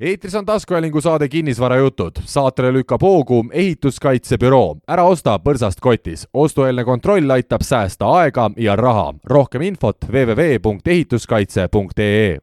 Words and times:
eetris 0.00 0.34
on 0.34 0.46
taskuhäälingu 0.46 1.00
saade 1.00 1.28
Kinnisvarajutud. 1.28 2.12
saatele 2.24 2.72
lükkab 2.72 3.02
hoogu 3.02 3.44
ehituskaitsebüroo. 3.52 4.76
ära 4.88 5.04
osta 5.04 5.38
põrsast 5.38 5.80
kotis. 5.80 6.28
ostueelne 6.34 6.84
kontroll 6.84 7.30
aitab 7.30 7.60
säästa 7.62 8.06
aega 8.06 8.50
ja 8.56 8.76
raha. 8.76 9.14
rohkem 9.24 9.62
infot 9.62 9.96
www.ehituskaitse.ee 10.12 12.38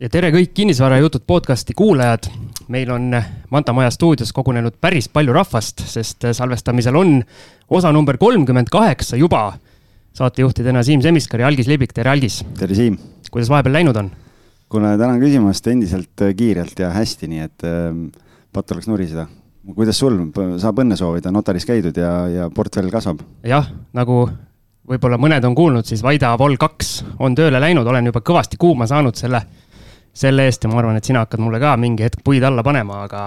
ja 0.00 0.08
tere 0.08 0.30
kõik 0.30 0.48
Kinnisvarajutud 0.54 1.20
podcasti 1.26 1.72
kuulajad. 1.76 2.20
meil 2.68 2.90
on 2.90 3.22
Manta 3.50 3.72
Maja 3.72 3.90
stuudios 3.90 4.32
kogunenud 4.32 4.72
päris 4.80 5.08
palju 5.08 5.32
rahvast, 5.32 5.82
sest 5.86 6.18
salvestamisel 6.32 6.96
on 6.96 7.22
osa 7.70 7.92
number 7.92 8.16
kolmkümmend 8.16 8.66
kaheksa 8.70 9.16
juba. 9.16 9.52
saatejuhtidena 10.12 10.82
Siim 10.82 11.00
Semiskar 11.00 11.40
ja 11.40 11.46
Algis 11.46 11.66
Libik, 11.66 11.92
tere 11.92 12.10
Algis! 12.10 12.44
tere 12.58 12.74
Siim! 12.74 12.98
kuidas 13.30 13.50
vahepeal 13.50 13.72
läinud 13.72 13.96
on? 13.96 14.10
Kuule, 14.72 14.94
tänan 14.98 15.20
küsimast 15.22 15.66
endiselt 15.70 16.24
äh, 16.24 16.34
kiirelt 16.36 16.78
ja 16.78 16.90
hästi, 16.94 17.30
nii 17.30 17.44
et 17.44 17.66
äh, 17.68 17.90
patt 18.52 18.72
oleks 18.72 18.88
nuriseda. 18.88 19.26
kuidas 19.74 19.98
sul, 19.98 20.18
saab 20.60 20.82
õnne 20.82 20.96
soovida, 20.96 21.32
notaris 21.32 21.64
käidud 21.64 21.96
ja, 21.96 22.12
ja 22.28 22.50
portfell 22.54 22.90
kasvab? 22.92 23.22
jah, 23.44 23.68
nagu 23.96 24.26
võib-olla 24.88 25.18
mõned 25.20 25.44
on 25.48 25.56
kuulnud, 25.56 25.88
siis 25.88 26.02
Vaida 26.04 26.34
Vol 26.38 26.56
kaks 26.60 26.94
on 27.24 27.34
tööle 27.36 27.60
läinud, 27.60 27.86
olen 27.88 28.10
juba 28.10 28.20
kõvasti 28.24 28.60
kuuma 28.60 28.86
saanud 28.90 29.16
selle, 29.16 29.40
selle 30.12 30.48
eest 30.48 30.64
ja 30.64 30.70
ma 30.70 30.80
arvan, 30.82 31.00
et 31.00 31.08
sina 31.08 31.24
hakkad 31.24 31.42
mulle 31.42 31.60
ka 31.62 31.74
mingi 31.80 32.04
hetk 32.04 32.24
puid 32.24 32.44
alla 32.44 32.62
panema, 32.66 33.04
aga. 33.08 33.26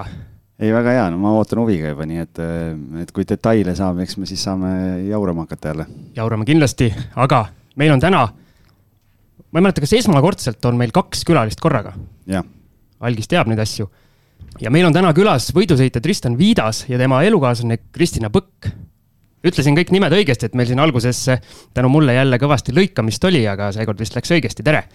ei, 0.60 0.72
väga 0.74 0.98
hea, 1.00 1.08
no 1.14 1.22
ma 1.22 1.34
ootan 1.38 1.64
huviga 1.64 1.94
juba, 1.94 2.06
nii 2.10 2.24
et, 2.24 2.42
äh, 2.44 3.02
et 3.04 3.14
kui 3.14 3.26
detaile 3.28 3.76
saab, 3.78 4.02
eks 4.06 4.18
me 4.22 4.30
siis 4.30 4.44
saame 4.44 4.74
jaurama 5.10 5.48
hakata 5.48 5.74
jälle. 5.74 5.88
jaurame 6.16 6.46
kindlasti, 6.46 6.92
aga 7.16 7.46
meil 7.76 7.96
on 7.98 8.04
täna 8.04 8.28
ma 9.52 9.60
ei 9.60 9.66
mäleta, 9.68 9.84
kas 9.84 9.96
esmakordselt 9.98 10.66
on 10.70 10.78
meil 10.80 10.94
kaks 10.96 11.24
külalist 11.28 11.62
korraga? 11.64 11.94
algis 13.00 13.30
teab 13.30 13.50
neid 13.50 13.62
asju. 13.62 13.90
ja 14.62 14.72
meil 14.74 14.88
on 14.88 14.96
täna 14.96 15.14
külas 15.18 15.52
võidusõitja 15.56 16.02
Tristan 16.02 16.38
Viidas 16.38 16.86
ja 16.90 16.98
tema 16.98 17.22
elukaaslane 17.24 17.80
Kristina 17.92 18.30
Põkk. 18.34 18.72
ütlesin 19.48 19.78
kõik 19.78 19.94
nimed 19.96 20.14
õigesti, 20.14 20.50
et 20.50 20.56
meil 20.56 20.68
siin 20.68 20.82
alguses 20.84 21.24
tänu 21.74 21.90
mulle 21.94 22.18
jälle 22.18 22.40
kõvasti 22.42 22.76
lõikamist 22.76 23.24
oli, 23.30 23.46
aga 23.48 23.72
seekord 23.76 24.00
vist 24.00 24.16
läks 24.18 24.34
õigesti, 24.34 24.64
tere! 24.64 24.88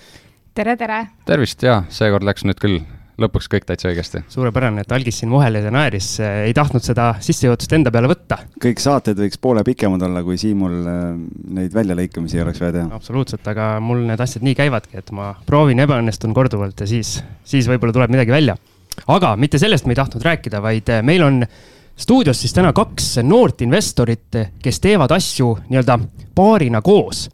tere, 0.55 0.77
tere! 0.77 1.07
tervist 1.27 1.63
ja 1.63 1.85
seekord 1.89 2.27
läks 2.29 2.45
nüüd 2.45 2.61
küll 2.61 2.83
lõpuks 3.21 3.49
kõik 3.53 3.67
täitsa 3.69 3.91
õigesti. 3.91 4.23
suurepärane, 4.33 4.85
et 4.85 4.93
algis 4.93 5.19
siin 5.21 5.31
muheles 5.33 5.65
ja 5.67 5.73
naeris, 5.75 6.09
ei 6.21 6.55
tahtnud 6.57 6.85
seda 6.85 7.13
sissejuhatust 7.21 7.73
enda 7.77 7.93
peale 7.93 8.09
võtta. 8.11 8.39
kõik 8.63 8.81
saated 8.81 9.19
võiks 9.21 9.41
poole 9.41 9.65
pikemad 9.67 10.03
olla, 10.03 10.23
kui 10.25 10.39
Siimul 10.41 10.79
äh, 10.89 11.03
neid 11.59 11.75
väljalõikamisi 11.77 12.41
oleks 12.43 12.63
vaja 12.63 12.79
teha. 12.79 12.89
absoluutselt, 12.97 13.47
aga 13.53 13.75
mul 13.85 14.07
need 14.09 14.21
asjad 14.21 14.47
nii 14.47 14.57
käivadki, 14.59 14.97
et 15.03 15.13
ma 15.17 15.35
proovin, 15.47 15.83
ebaõnnestun 15.85 16.35
korduvalt 16.35 16.81
ja 16.81 16.89
siis, 16.89 17.19
siis 17.45 17.69
võib-olla 17.69 17.97
tuleb 17.99 18.17
midagi 18.17 18.35
välja. 18.35 18.57
aga 19.07 19.37
mitte 19.37 19.61
sellest 19.61 19.87
me 19.87 19.97
ei 19.97 20.01
tahtnud 20.01 20.25
rääkida, 20.25 20.63
vaid 20.65 20.89
äh, 20.89 21.05
meil 21.05 21.29
on 21.29 21.45
stuudios 21.97 22.41
siis 22.41 22.57
täna 22.57 22.73
kaks 22.73 23.19
noort 23.23 23.61
investorit, 23.63 24.41
kes 24.63 24.81
teevad 24.81 25.13
asju 25.13 25.53
nii-öelda 25.69 25.99
paarina 26.35 26.81
koos 26.83 27.29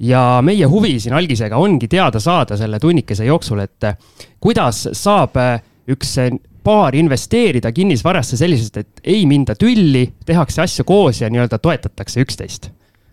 ja 0.00 0.40
meie 0.44 0.66
huvi 0.68 0.98
siin 1.00 1.14
algisega 1.16 1.56
ongi 1.56 1.88
teada 1.88 2.20
saada 2.20 2.56
selle 2.56 2.80
tunnikese 2.80 3.24
jooksul, 3.24 3.62
et 3.64 3.84
eh, 3.84 3.96
kuidas 4.40 4.88
saab 4.92 5.36
eh, 5.40 5.60
üks 5.92 6.16
eh, 6.22 6.32
paar 6.66 6.96
investeerida 6.98 7.72
kinnisvarasse 7.72 8.36
selliselt, 8.36 8.76
et 8.76 9.04
ei 9.04 9.26
minda 9.26 9.54
tülli, 9.54 10.08
tehakse 10.26 10.64
asju 10.64 10.84
koos 10.84 11.20
ja 11.22 11.30
nii-öelda 11.30 11.58
toetatakse 11.62 12.20
üksteist. 12.26 12.70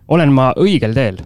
olen 0.08 0.34
ma 0.34 0.52
õigel 0.60 0.94
teel? 0.94 1.22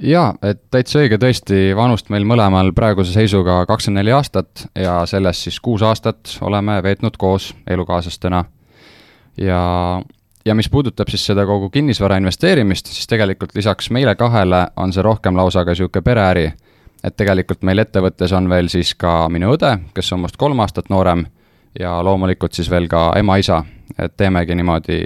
jaa, 0.00 0.34
et 0.42 0.62
täitsa 0.70 1.00
õige, 1.00 1.18
tõesti, 1.18 1.72
vanust 1.76 2.10
meil 2.12 2.24
mõlemal 2.28 2.72
praeguse 2.76 3.12
seisuga 3.12 3.64
kakskümmend 3.66 4.04
neli 4.04 4.14
aastat 4.14 4.68
ja 4.78 5.00
sellest 5.06 5.48
siis 5.48 5.60
kuus 5.60 5.82
aastat 5.82 6.36
oleme 6.40 6.82
veetnud 6.82 7.16
koos 7.18 7.54
elukaaslastena. 7.66 8.44
ja 9.36 9.60
ja 10.44 10.54
mis 10.54 10.68
puudutab 10.70 11.08
siis 11.08 11.26
seda 11.26 11.46
kogu 11.46 11.70
kinnisvara 11.70 12.16
investeerimist, 12.16 12.86
siis 12.86 13.06
tegelikult 13.06 13.54
lisaks 13.54 13.90
meile 13.90 14.14
kahele 14.14 14.66
on 14.76 14.92
see 14.92 15.02
rohkem 15.02 15.36
lausa 15.36 15.64
ka 15.64 15.74
niisugune 15.74 16.02
pereäri. 16.02 16.52
et 17.04 17.16
tegelikult 17.16 17.62
meil 17.62 17.78
ettevõttes 17.78 18.32
on 18.36 18.48
veel 18.48 18.68
siis 18.68 18.94
ka 18.94 19.28
minu 19.28 19.54
õde, 19.54 19.78
kes 19.94 20.12
on 20.12 20.20
minust 20.20 20.36
kolm 20.36 20.60
aastat 20.60 20.90
noorem 20.90 21.24
ja 21.80 22.02
loomulikult 22.04 22.52
siis 22.52 22.70
veel 22.70 22.88
ka 22.88 23.12
ema-isa, 23.16 23.64
et 23.98 24.16
teemegi 24.16 24.54
niimoodi 24.54 25.00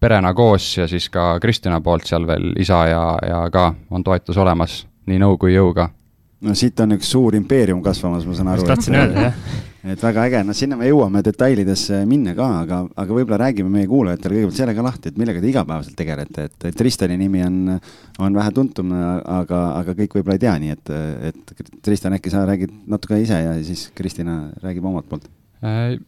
perena 0.00 0.34
koos 0.34 0.76
ja 0.78 0.88
siis 0.88 1.10
ka 1.10 1.38
Kristina 1.40 1.80
poolt 1.80 2.06
seal 2.06 2.26
veel 2.26 2.52
isa 2.58 2.86
ja, 2.86 3.18
ja 3.28 3.50
ka 3.50 3.74
on 3.90 4.04
toetus 4.04 4.36
olemas 4.36 4.86
nii 5.06 5.18
nõu 5.18 5.36
kui 5.38 5.54
jõuga 5.54 5.88
no 6.40 6.54
siit 6.54 6.80
on 6.80 6.96
üks 6.96 7.10
suur 7.10 7.34
impeerium 7.34 7.82
kasvamas, 7.82 8.26
ma 8.26 8.34
saan 8.34 8.52
aru. 8.52 8.62
just 8.62 8.70
tahtsin 8.70 8.94
öelda, 8.94 9.28
jah. 9.28 9.34
Et 9.86 10.02
väga 10.02 10.24
äge, 10.26 10.40
no 10.46 10.54
sinna 10.56 10.76
me 10.78 10.88
jõuame 10.88 11.22
detailidesse 11.26 12.00
minna 12.08 12.34
ka, 12.36 12.48
aga, 12.64 12.80
aga 12.98 13.14
võib-olla 13.14 13.38
räägime 13.44 13.70
meie 13.70 13.88
kuulajatele 13.90 14.40
kõigepealt 14.40 14.58
selle 14.58 14.74
ka 14.74 14.84
lahti, 14.86 15.12
et 15.12 15.20
millega 15.20 15.42
te 15.42 15.50
igapäevaselt 15.52 15.98
tegelete, 15.98 16.48
et 16.50 16.68
Tristani 16.78 17.18
nimi 17.20 17.44
on, 17.46 17.60
on 18.24 18.38
vähe 18.40 18.54
tuntum, 18.56 18.92
aga, 18.92 19.62
aga 19.78 19.94
kõik 20.00 20.18
võib-olla 20.18 20.38
ei 20.38 20.44
tea, 20.44 20.56
nii 20.64 20.74
et, 20.74 20.92
et 21.30 21.64
Tristan, 21.84 22.18
äkki 22.18 22.34
sa 22.34 22.42
räägid 22.48 22.74
natuke 22.90 23.20
ise 23.22 23.38
ja 23.44 23.54
siis 23.62 23.88
Kristina 23.94 24.40
räägib 24.64 24.88
omalt 24.90 25.06
poolt. 25.10 25.30
Äh, 25.62 25.98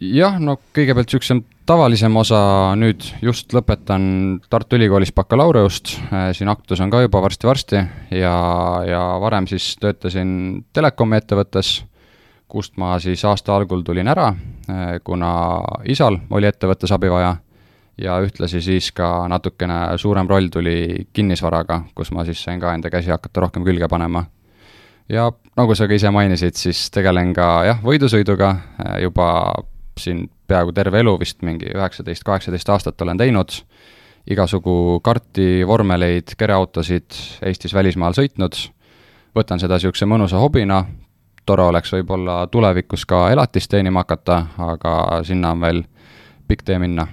jah, 0.00 0.40
no 0.40 0.56
kõigepealt 0.76 1.10
niisugusem 1.10 1.44
tavalisem 1.68 2.16
osa, 2.16 2.40
nüüd 2.80 3.04
just 3.20 3.52
lõpetan 3.52 4.38
Tartu 4.48 4.78
Ülikoolis 4.78 5.12
bakalaureust, 5.16 5.98
äh, 6.08 6.30
siin 6.36 6.48
aktus 6.48 6.80
on 6.80 6.92
ka 6.92 7.02
juba 7.04 7.20
varsti-varsti. 7.26 7.84
Ja, 8.16 8.34
ja 8.88 9.04
varem 9.20 9.48
siis 9.50 9.74
töötasin 9.82 10.30
telekomi 10.72 11.20
ettevõttes, 11.20 11.76
kust 12.48 12.76
ma 12.80 12.96
siis 13.02 13.24
aasta 13.28 13.56
algul 13.56 13.82
tulin 13.84 14.08
ära, 14.08 14.32
kuna 15.04 15.30
isal 15.84 16.16
oli 16.30 16.48
ettevõttes 16.48 16.92
abi 16.94 17.10
vaja 17.12 17.36
ja 17.98 18.18
ühtlasi 18.22 18.60
siis 18.62 18.92
ka 18.94 19.28
natukene 19.28 19.98
suurem 19.98 20.28
roll 20.28 20.48
tuli 20.52 21.06
kinnisvaraga, 21.12 21.82
kus 21.94 22.12
ma 22.14 22.24
siis 22.24 22.40
sain 22.44 22.60
ka 22.60 22.72
enda 22.74 22.90
käsi 22.90 23.10
hakata 23.10 23.46
rohkem 23.46 23.66
külge 23.66 23.88
panema. 23.90 24.24
Ja 25.08 25.30
nagu 25.56 25.74
sa 25.74 25.88
ka 25.88 25.96
ise 25.96 26.10
mainisid, 26.12 26.56
siis 26.56 26.90
tegelen 26.94 27.32
ka 27.36 27.48
jah, 27.66 27.78
võidusõiduga 27.84 28.54
juba 29.02 29.28
siin 29.98 30.26
peaaegu 30.48 30.72
terve 30.76 31.00
elu 31.02 31.16
vist 31.20 31.42
mingi 31.42 31.72
üheksateist, 31.74 32.24
kaheksateist 32.24 32.68
aastat 32.70 33.02
olen 33.02 33.18
teinud, 33.18 33.56
igasugu 34.30 35.00
karti, 35.04 35.64
vormeleid, 35.66 36.36
kereautosid 36.38 37.16
Eestis, 37.48 37.74
välismaal 37.74 38.14
sõitnud, 38.16 38.56
võtan 39.36 39.60
seda 39.60 39.78
niisuguse 39.80 40.06
mõnusa 40.06 40.38
hobina, 40.38 40.84
tore 41.48 41.68
oleks 41.68 41.92
võib-olla 41.96 42.42
tulevikus 42.52 43.06
ka 43.08 43.28
elatist 43.32 43.70
teenima 43.72 44.04
hakata, 44.04 44.42
aga 44.68 45.22
sinna 45.26 45.54
on 45.56 45.64
veel 45.64 45.86
pikk 46.48 46.66
tee 46.68 46.78
minna. 46.82 47.06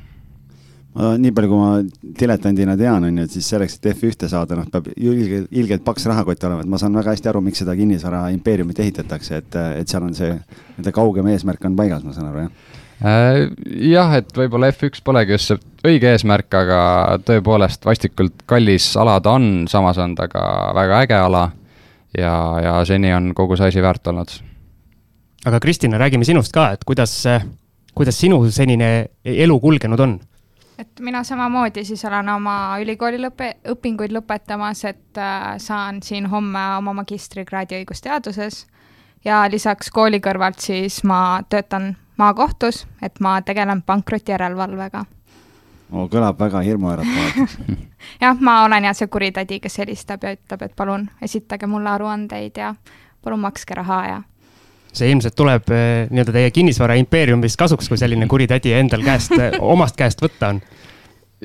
Nii 0.95 1.33
palju, 1.35 1.49
kui 1.51 1.59
ma 1.59 2.13
diletandina 2.19 2.77
tean, 2.79 3.03
on 3.03 3.17
ju, 3.19 3.25
et 3.27 3.33
siis 3.33 3.49
selleks, 3.51 3.73
et 3.75 3.89
F1-te 3.91 4.29
saada, 4.31 4.55
noh, 4.55 4.67
peab 4.71 4.87
ilgelt, 4.95 5.49
ilgelt 5.51 5.83
paks 5.83 6.07
rahakott 6.07 6.45
olema, 6.47 6.63
et 6.63 6.71
ma 6.71 6.79
saan 6.79 6.95
väga 6.95 7.11
hästi 7.11 7.31
aru, 7.31 7.41
miks 7.43 7.59
seda 7.59 7.75
kinnisvara 7.75 8.29
impeeriumit 8.31 8.79
ehitatakse, 8.79 9.41
et, 9.43 9.57
et 9.81 9.91
seal 9.91 10.05
on 10.07 10.15
see, 10.15 10.31
nende 10.77 10.95
kaugem 10.95 11.27
eesmärk 11.33 11.67
on 11.67 11.75
paigas, 11.75 12.05
ma 12.07 12.15
saan 12.15 12.29
aru, 12.31 12.45
jah? 12.45 12.81
Äh, 13.03 13.41
jah, 13.89 14.15
et 14.15 14.31
võib-olla 14.39 14.69
F1 14.71 15.03
polegi 15.03 15.35
just 15.35 15.51
see 15.51 15.59
õige 15.83 16.13
eesmärk, 16.15 16.47
aga 16.55 16.79
tõepoolest 17.27 17.83
vastikult 17.83 18.45
kallis 18.47 18.87
ala 18.95 19.17
ta 19.19 19.35
on, 19.35 19.65
samas 19.67 19.99
on 19.99 20.15
ta 20.15 20.29
ka 20.31 20.45
väga 20.79 21.03
äge 21.03 21.19
ala 21.19 21.49
ja, 22.17 22.35
ja 22.63 22.75
seni 22.85 23.13
on 23.13 23.33
kogu 23.35 23.57
see 23.57 23.69
asi 23.71 23.81
väärt 23.81 24.07
olnud. 24.07 24.31
aga 25.45 25.59
Kristina, 25.59 25.97
räägime 25.97 26.25
sinust 26.25 26.53
ka, 26.53 26.71
et 26.73 26.83
kuidas, 26.85 27.23
kuidas 27.93 28.19
sinu 28.19 28.39
senine 28.51 29.09
elu 29.25 29.59
kulgenud 29.59 29.99
on? 29.99 30.19
Et 30.79 30.99
mina 30.99 31.23
samamoodi 31.23 31.85
siis 31.87 32.03
olen 32.05 32.29
oma 32.29 32.75
ülikooli 32.83 33.19
lõpe, 33.21 33.53
õpinguid 33.71 34.11
lõpetamas, 34.11 34.83
et 34.89 35.17
äh, 35.17 35.55
saan 35.57 36.01
siin 36.03 36.27
homme 36.27 36.63
oma 36.77 36.93
magistrikraadi 36.93 37.79
õigusteaduses. 37.79 38.65
Ja 39.25 39.45
lisaks 39.49 39.89
kooli 39.89 40.19
kõrvalt 40.19 40.59
siis 40.59 40.99
ma 41.03 41.41
töötan 41.49 41.95
maakohtus, 42.17 42.83
et 43.01 43.19
ma 43.23 43.39
tegelen 43.41 43.81
pankrotijärelevalvega 43.87 45.05
oh,. 45.91 46.07
kõlab 46.11 46.39
väga 46.39 46.61
hirmuäratavalt 46.65 47.57
jah, 48.23 48.37
ma 48.39 48.61
olen 48.65 48.89
jah 48.89 48.95
see 48.97 49.11
kuritädi, 49.11 49.59
kes 49.63 49.79
helistab 49.83 50.23
ja 50.23 50.35
ütleb, 50.35 50.67
et 50.67 50.75
palun 50.75 51.09
esitage 51.21 51.67
mulle 51.69 51.91
aruandeid 51.95 52.57
ja 52.61 52.75
palun 53.23 53.43
makske 53.45 53.77
raha 53.77 53.99
ja 54.07 54.21
see 54.95 55.11
ilmselt 55.11 55.35
tuleb 55.35 55.69
eh, 55.75 56.07
nii-öelda 56.09 56.35
teie 56.35 56.51
kinnisvara 56.55 56.95
impeeriumis 57.01 57.57
kasuks, 57.59 57.89
kui 57.91 57.99
selline 57.99 58.27
kuritädi 58.31 58.73
endal 58.77 59.03
käest, 59.05 59.35
eh, 59.39 59.59
omast 59.75 59.97
käest 59.99 60.23
võtta 60.23 60.55
on 60.55 60.63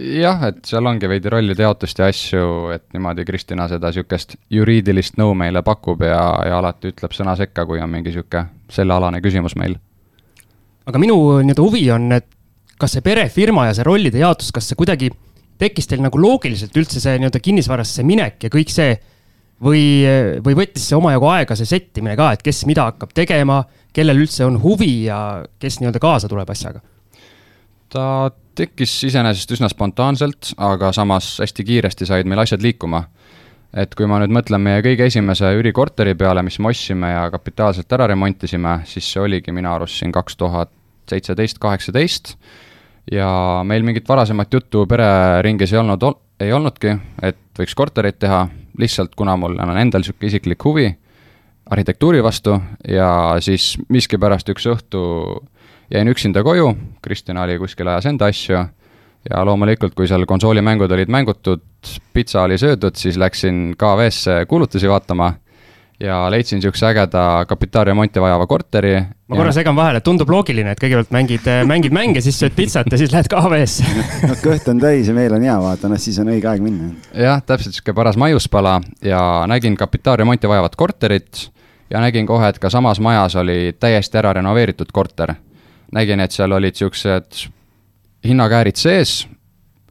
jah, 0.00 0.42
et 0.48 0.64
seal 0.68 0.86
ongi 0.86 1.08
veidi 1.10 1.30
rollide 1.32 1.64
jaotust 1.66 1.98
ja 1.98 2.08
asju, 2.10 2.70
et 2.74 2.86
niimoodi 2.94 3.24
Kristina 3.28 3.66
seda 3.70 3.90
niisugust 3.90 4.36
juriidilist 4.52 5.18
nõu 5.20 5.34
meile 5.38 5.62
pakub 5.66 6.02
ja, 6.06 6.20
ja 6.46 6.58
alati 6.60 6.92
ütleb 6.94 7.14
sõna 7.16 7.36
sekka, 7.38 7.66
kui 7.68 7.82
on 7.82 7.90
mingi 7.90 8.12
niisugune 8.12 8.46
sellealane 8.70 9.20
küsimus 9.24 9.56
meil. 9.58 9.76
aga 10.86 11.02
minu 11.02 11.16
nii-öelda 11.42 11.66
huvi 11.66 11.84
on, 11.94 12.12
et 12.16 12.28
kas 12.80 12.96
see 12.96 13.04
perefirma 13.04 13.68
ja 13.68 13.76
see 13.76 13.86
rollide 13.86 14.22
jaotus, 14.22 14.50
kas 14.54 14.70
see 14.70 14.78
kuidagi 14.78 15.10
tekkis 15.60 15.88
teil 15.90 16.02
nagu 16.04 16.20
loogiliselt 16.20 16.76
üldse 16.80 17.02
see 17.02 17.18
nii-öelda 17.20 17.40
kinnisvarasse 17.44 18.04
minek 18.06 18.46
ja 18.46 18.52
kõik 18.52 18.72
see 18.72 18.94
või, 19.62 19.82
või 20.44 20.56
võttis 20.62 20.88
see 20.88 20.96
omajagu 20.98 21.28
aega, 21.30 21.56
see 21.58 21.68
settimine 21.68 22.16
ka, 22.18 22.32
et 22.34 22.44
kes 22.44 22.64
mida 22.68 22.88
hakkab 22.88 23.12
tegema, 23.16 23.62
kellel 23.96 24.22
üldse 24.22 24.46
on 24.46 24.56
huvi 24.62 25.06
ja 25.08 25.20
kes 25.60 25.80
nii-öelda 25.80 26.02
kaasa 26.02 26.30
tuleb 26.32 26.50
asjaga? 26.52 26.82
ta 27.90 28.30
tekkis 28.54 28.92
iseenesest 29.08 29.50
üsna 29.56 29.68
spontaanselt, 29.70 30.52
aga 30.62 30.92
samas 30.94 31.32
hästi 31.42 31.64
kiiresti 31.66 32.06
said 32.06 32.28
meil 32.30 32.44
asjad 32.44 32.62
liikuma. 32.62 33.04
et 33.74 33.94
kui 33.98 34.06
ma 34.10 34.18
nüüd 34.22 34.32
mõtlen 34.34 34.62
meie 34.62 34.82
kõige 34.82 35.06
esimese 35.06 35.50
üürikorteri 35.58 36.16
peale, 36.18 36.42
mis 36.42 36.58
me 36.58 36.70
ostsime 36.70 37.12
ja 37.12 37.28
kapitaalselt 37.30 37.92
ära 37.92 38.08
remontisime, 38.10 38.80
siis 38.86 39.06
see 39.12 39.22
oligi 39.22 39.52
minu 39.54 39.70
arust 39.70 40.00
siin 40.00 40.12
kaks 40.14 40.38
tuhat 40.38 40.72
seitseteist, 41.10 41.58
kaheksateist 41.62 42.34
ja 43.10 43.28
meil 43.66 43.84
mingit 43.86 44.08
varasemat 44.08 44.54
juttu 44.54 44.86
pereringis 44.86 45.72
ei 45.72 45.78
olnud, 45.80 46.04
ei 46.40 46.52
olnudki, 46.52 46.96
et 47.22 47.38
võiks 47.58 47.76
korterit 47.76 48.18
teha, 48.22 48.44
lihtsalt 48.78 49.14
kuna 49.18 49.36
mul 49.36 49.58
on 49.58 49.76
endal 49.76 50.04
niisugune 50.04 50.30
isiklik 50.30 50.64
huvi 50.64 50.88
arhitektuuri 51.70 52.22
vastu 52.22 52.56
ja 52.88 53.36
siis 53.42 53.74
miskipärast 53.88 54.48
üks 54.50 54.66
õhtu 54.70 55.02
jäin 55.90 56.08
üksinda 56.10 56.42
koju, 56.46 56.72
Kristjan 57.02 57.38
oli 57.42 57.58
kuskil 57.58 57.88
ajas 57.90 58.06
enda 58.10 58.30
asju 58.30 58.62
ja 59.30 59.44
loomulikult, 59.44 59.94
kui 59.94 60.08
seal 60.08 60.24
konsoolimängud 60.26 60.90
olid 60.94 61.10
mängutud, 61.12 61.62
pitsa 62.14 62.46
oli 62.46 62.58
söödud, 62.58 62.96
siis 62.96 63.18
läksin 63.20 63.74
KV-sse 63.78 64.44
kuulutusi 64.48 64.88
vaatama 64.88 65.34
ja 66.00 66.30
leidsin 66.30 66.56
niisuguse 66.56 66.86
ägeda 66.86 67.44
kapitaalremonti 67.48 68.20
vajava 68.20 68.46
korteri. 68.46 68.94
ma 69.28 69.36
korra 69.36 69.52
segan 69.52 69.76
vahele, 69.76 70.00
tundub 70.00 70.30
loogiline, 70.32 70.72
et 70.72 70.80
kõigepealt 70.80 71.12
mängid, 71.14 71.46
mängid 71.68 71.92
mänge, 71.92 72.22
siis 72.24 72.38
sööd 72.40 72.56
pitsat 72.56 72.88
ja 72.92 72.98
siis 72.98 73.12
lähed 73.12 73.28
KV-sse 73.30 73.84
no 74.30 74.36
kõht 74.40 74.68
on 74.72 74.80
täis 74.80 75.08
ja 75.08 75.14
meel 75.14 75.36
on 75.36 75.44
hea, 75.44 75.56
vaata, 75.60 75.90
noh 75.92 76.00
siis 76.00 76.18
on 76.22 76.32
õige 76.32 76.48
aeg 76.50 76.64
minna. 76.64 76.92
jah, 77.12 77.42
täpselt 77.44 77.74
niisugune 77.74 77.96
paras 78.00 78.18
maiuspala. 78.20 78.80
Ja 79.04 79.20
nägin 79.50 79.76
kapitaalremonti 79.76 80.48
vajavat 80.48 80.76
korterit 80.76 81.48
ja 81.90 82.00
nägin 82.00 82.26
kohe, 82.26 82.48
et 82.48 82.58
ka 82.58 82.70
samas 82.70 83.00
majas 83.00 83.36
oli 83.36 83.76
täiesti 83.80 84.18
ära 84.18 84.32
renoveeritud 84.40 84.92
korter. 84.92 85.34
Nägin, 85.92 86.20
et 86.20 86.32
seal 86.32 86.52
olid 86.52 86.76
niisugused 86.76 87.44
hinnakäärid 88.24 88.76
sees, 88.76 89.26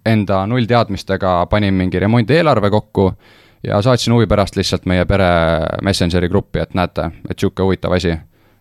enda 0.06 0.46
nullteadmistega 0.48 1.46
panin 1.52 1.74
mingi 1.74 2.00
remondieelarve 2.00 2.70
kokku 2.70 3.12
ja 3.64 3.82
saatsin 3.82 4.14
huvi 4.14 4.28
pärast 4.28 4.56
lihtsalt 4.56 4.86
meie 4.86 5.06
pere 5.06 5.30
Messengeri 5.84 6.30
gruppi, 6.30 6.60
et 6.60 6.74
näete, 6.74 7.12
et 7.30 7.36
niisugune 7.36 7.66
huvitav 7.66 7.94
asi. 7.96 8.16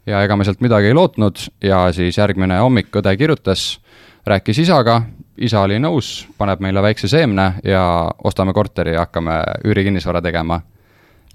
ja 0.07 0.23
ega 0.25 0.37
me 0.37 0.45
sealt 0.45 0.61
midagi 0.65 0.89
ei 0.89 0.95
lootnud 0.95 1.37
ja 1.63 1.93
siis 1.93 2.19
järgmine 2.19 2.59
hommik 2.59 2.97
õde 2.97 3.13
kirjutas, 3.17 3.81
rääkis 4.27 4.59
isaga, 4.65 5.03
isa 5.37 5.61
oli 5.61 5.79
nõus, 5.79 6.27
paneb 6.39 6.63
meile 6.65 6.83
väikse 6.83 7.09
seemne 7.09 7.53
ja 7.65 7.83
ostame 8.25 8.53
korteri 8.53 8.95
ja 8.97 9.05
hakkame 9.07 9.39
üürikinnisvara 9.65 10.23
tegema. 10.23 10.61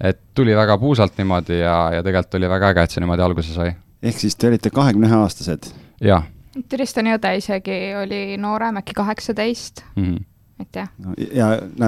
et 0.00 0.18
tuli 0.34 0.56
väga 0.56 0.78
puusalt 0.78 1.18
niimoodi 1.18 1.58
ja, 1.58 1.90
ja 1.94 2.02
tegelikult 2.02 2.34
oli 2.34 2.48
väga 2.48 2.68
äge, 2.68 2.82
et 2.82 2.90
see 2.90 3.00
niimoodi 3.00 3.22
alguse 3.22 3.54
sai. 3.54 3.74
ehk 4.02 4.18
siis 4.18 4.36
te 4.36 4.48
olite 4.48 4.70
kahekümne 4.70 5.08
ühe 5.08 5.16
aastased? 5.22 5.72
jah. 6.00 6.24
Tristani 6.68 7.14
õde 7.16 7.36
isegi 7.36 7.94
oli 7.98 8.36
noorem, 8.38 8.76
äkki 8.76 8.94
kaheksateist 8.94 9.84
mm. 9.96 10.04
-hmm 10.04 10.33
et 10.60 10.78
jah 10.78 10.88
no,. 11.02 11.14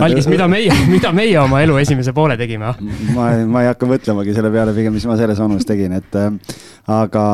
algis, 0.02 0.26
mida 0.30 0.48
meie, 0.50 0.74
mida 0.94 1.12
meie 1.14 1.38
oma 1.40 1.62
elu 1.64 1.78
esimese 1.82 2.14
poole 2.16 2.36
tegime? 2.40 2.72
Ma, 3.14 3.30
ma 3.46 3.64
ei 3.64 3.70
hakka 3.70 3.88
mõtlemagi 3.90 4.36
selle 4.36 4.52
peale 4.54 4.74
pigem, 4.76 4.94
mis 4.96 5.06
ma 5.08 5.18
selles 5.20 5.40
vanus 5.42 5.66
tegin, 5.68 5.94
et 5.98 6.18
äh, 6.18 6.30
aga, 6.92 7.26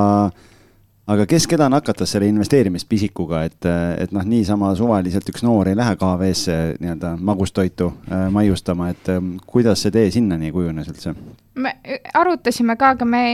aga 1.14 1.29
kes 1.31 1.49
keda 1.50 1.70
nakatas 1.73 2.12
selle 2.14 2.29
investeerimispisikuga, 2.32 3.44
et, 3.49 3.70
et 4.05 4.12
noh, 4.14 4.26
niisama 4.29 4.75
suvaliselt 4.79 5.29
üks 5.32 5.44
noor 5.46 5.73
ei 5.73 5.79
lähe 5.79 5.96
KV-sse 6.00 6.58
nii-öelda 6.82 7.14
magustoitu 7.20 7.93
äh, 8.11 8.26
maiustama, 8.35 8.93
et 8.93 9.12
äh, 9.12 9.23
kuidas 9.46 9.85
see 9.85 9.94
tee 9.94 10.11
sinnani 10.14 10.52
kujunes 10.55 10.93
üldse? 10.93 11.17
me 11.55 11.76
arutasime 12.17 12.76
ka, 12.81 12.94
aga 12.96 13.08
me 13.08 13.25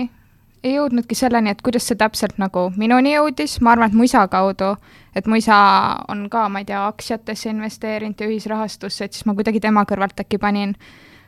ei 0.62 0.74
jõudnudki 0.74 1.14
selleni, 1.14 1.50
et 1.50 1.62
kuidas 1.62 1.86
see 1.88 1.98
täpselt 1.98 2.38
nagu 2.38 2.68
minuni 2.76 3.14
jõudis, 3.14 3.58
ma 3.60 3.74
arvan, 3.74 3.90
et 3.90 3.98
mu 3.98 4.06
isa 4.06 4.24
kaudu, 4.28 4.74
et 5.16 5.26
mu 5.26 5.38
isa 5.38 5.58
on 6.08 6.26
ka, 6.30 6.48
ma 6.48 6.62
ei 6.62 6.68
tea, 6.68 6.80
aktsiatesse 6.86 7.50
investeerinud 7.50 8.20
ja 8.20 8.30
ühisrahastusse, 8.30 9.04
et 9.04 9.16
siis 9.16 9.26
ma 9.28 9.36
kuidagi 9.38 9.60
tema 9.64 9.84
kõrvalt 9.88 10.20
äkki 10.24 10.40
panin 10.42 10.74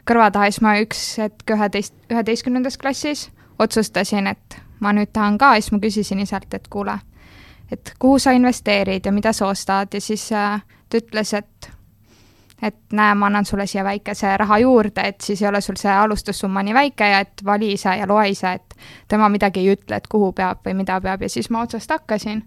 kõrva 0.08 0.30
taha. 0.32 0.50
Siis 0.50 0.62
ma 0.64 0.74
üks 0.82 1.04
hetk 1.22 1.54
üheteist, 1.54 1.94
üheteistkümnendas 2.10 2.78
klassis 2.80 3.28
otsustasin, 3.60 4.30
et 4.30 4.60
ma 4.80 4.94
nüüd 4.96 5.12
tahan 5.12 5.38
ka. 5.38 5.54
Siis 5.58 5.72
ma 5.74 5.80
küsisin 5.82 6.22
isalt, 6.24 6.52
et 6.54 6.68
kuule, 6.72 6.98
et 7.72 7.94
kuhu 7.98 8.18
sa 8.18 8.34
investeerid 8.36 9.06
ja 9.06 9.12
mida 9.12 9.32
sa 9.36 9.50
ostad? 9.50 9.94
Ja 9.94 10.00
siis 10.00 10.30
äh, 10.32 10.62
ta 10.88 11.02
ütles, 11.02 11.34
et 11.38 11.70
et 12.62 12.76
näe, 12.92 13.14
ma 13.14 13.26
annan 13.26 13.44
sulle 13.44 13.66
siia 13.66 13.84
väikese 13.84 14.36
raha 14.36 14.58
juurde, 14.58 15.00
et 15.08 15.20
siis 15.20 15.42
ei 15.42 15.48
ole 15.48 15.60
sul 15.60 15.78
see 15.80 15.92
alustussumma 15.92 16.62
nii 16.62 16.74
väike 16.74 17.08
ja 17.08 17.22
et 17.24 17.44
vali 17.44 17.72
ise 17.72 17.94
ja 17.96 18.08
loe 18.08 18.28
ise, 18.28 18.52
et 18.52 18.76
tema 19.08 19.28
midagi 19.28 19.60
ei 19.60 19.72
ütle, 19.74 19.96
et 19.96 20.08
kuhu 20.10 20.32
peab 20.36 20.60
või 20.66 20.76
mida 20.82 21.00
peab 21.00 21.22
ja 21.22 21.28
siis 21.28 21.50
ma 21.50 21.64
otsast 21.64 21.90
hakkasin. 21.90 22.42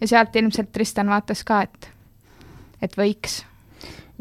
ja 0.00 0.08
sealt 0.08 0.36
ilmselt 0.36 0.72
Tristan 0.72 1.08
vaatas 1.08 1.44
ka, 1.44 1.62
et, 1.62 1.90
et 2.82 2.96
võiks. 2.96 3.44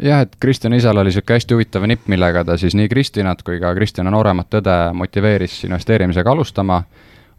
jah, 0.02 0.22
et 0.22 0.36
Kristjani 0.40 0.78
isal 0.78 0.98
oli 0.98 1.12
niisugune 1.12 1.36
hästi 1.36 1.54
huvitav 1.54 1.86
nipp, 1.88 2.08
millega 2.08 2.44
ta 2.46 2.58
siis 2.58 2.76
nii 2.76 2.90
Kristinat 2.90 3.44
kui 3.44 3.60
ka 3.60 3.76
Kristjana 3.76 4.12
nooremat 4.12 4.62
õde 4.62 4.78
motiveeris 4.94 5.64
investeerimisega 5.64 6.32
alustama 6.32 6.82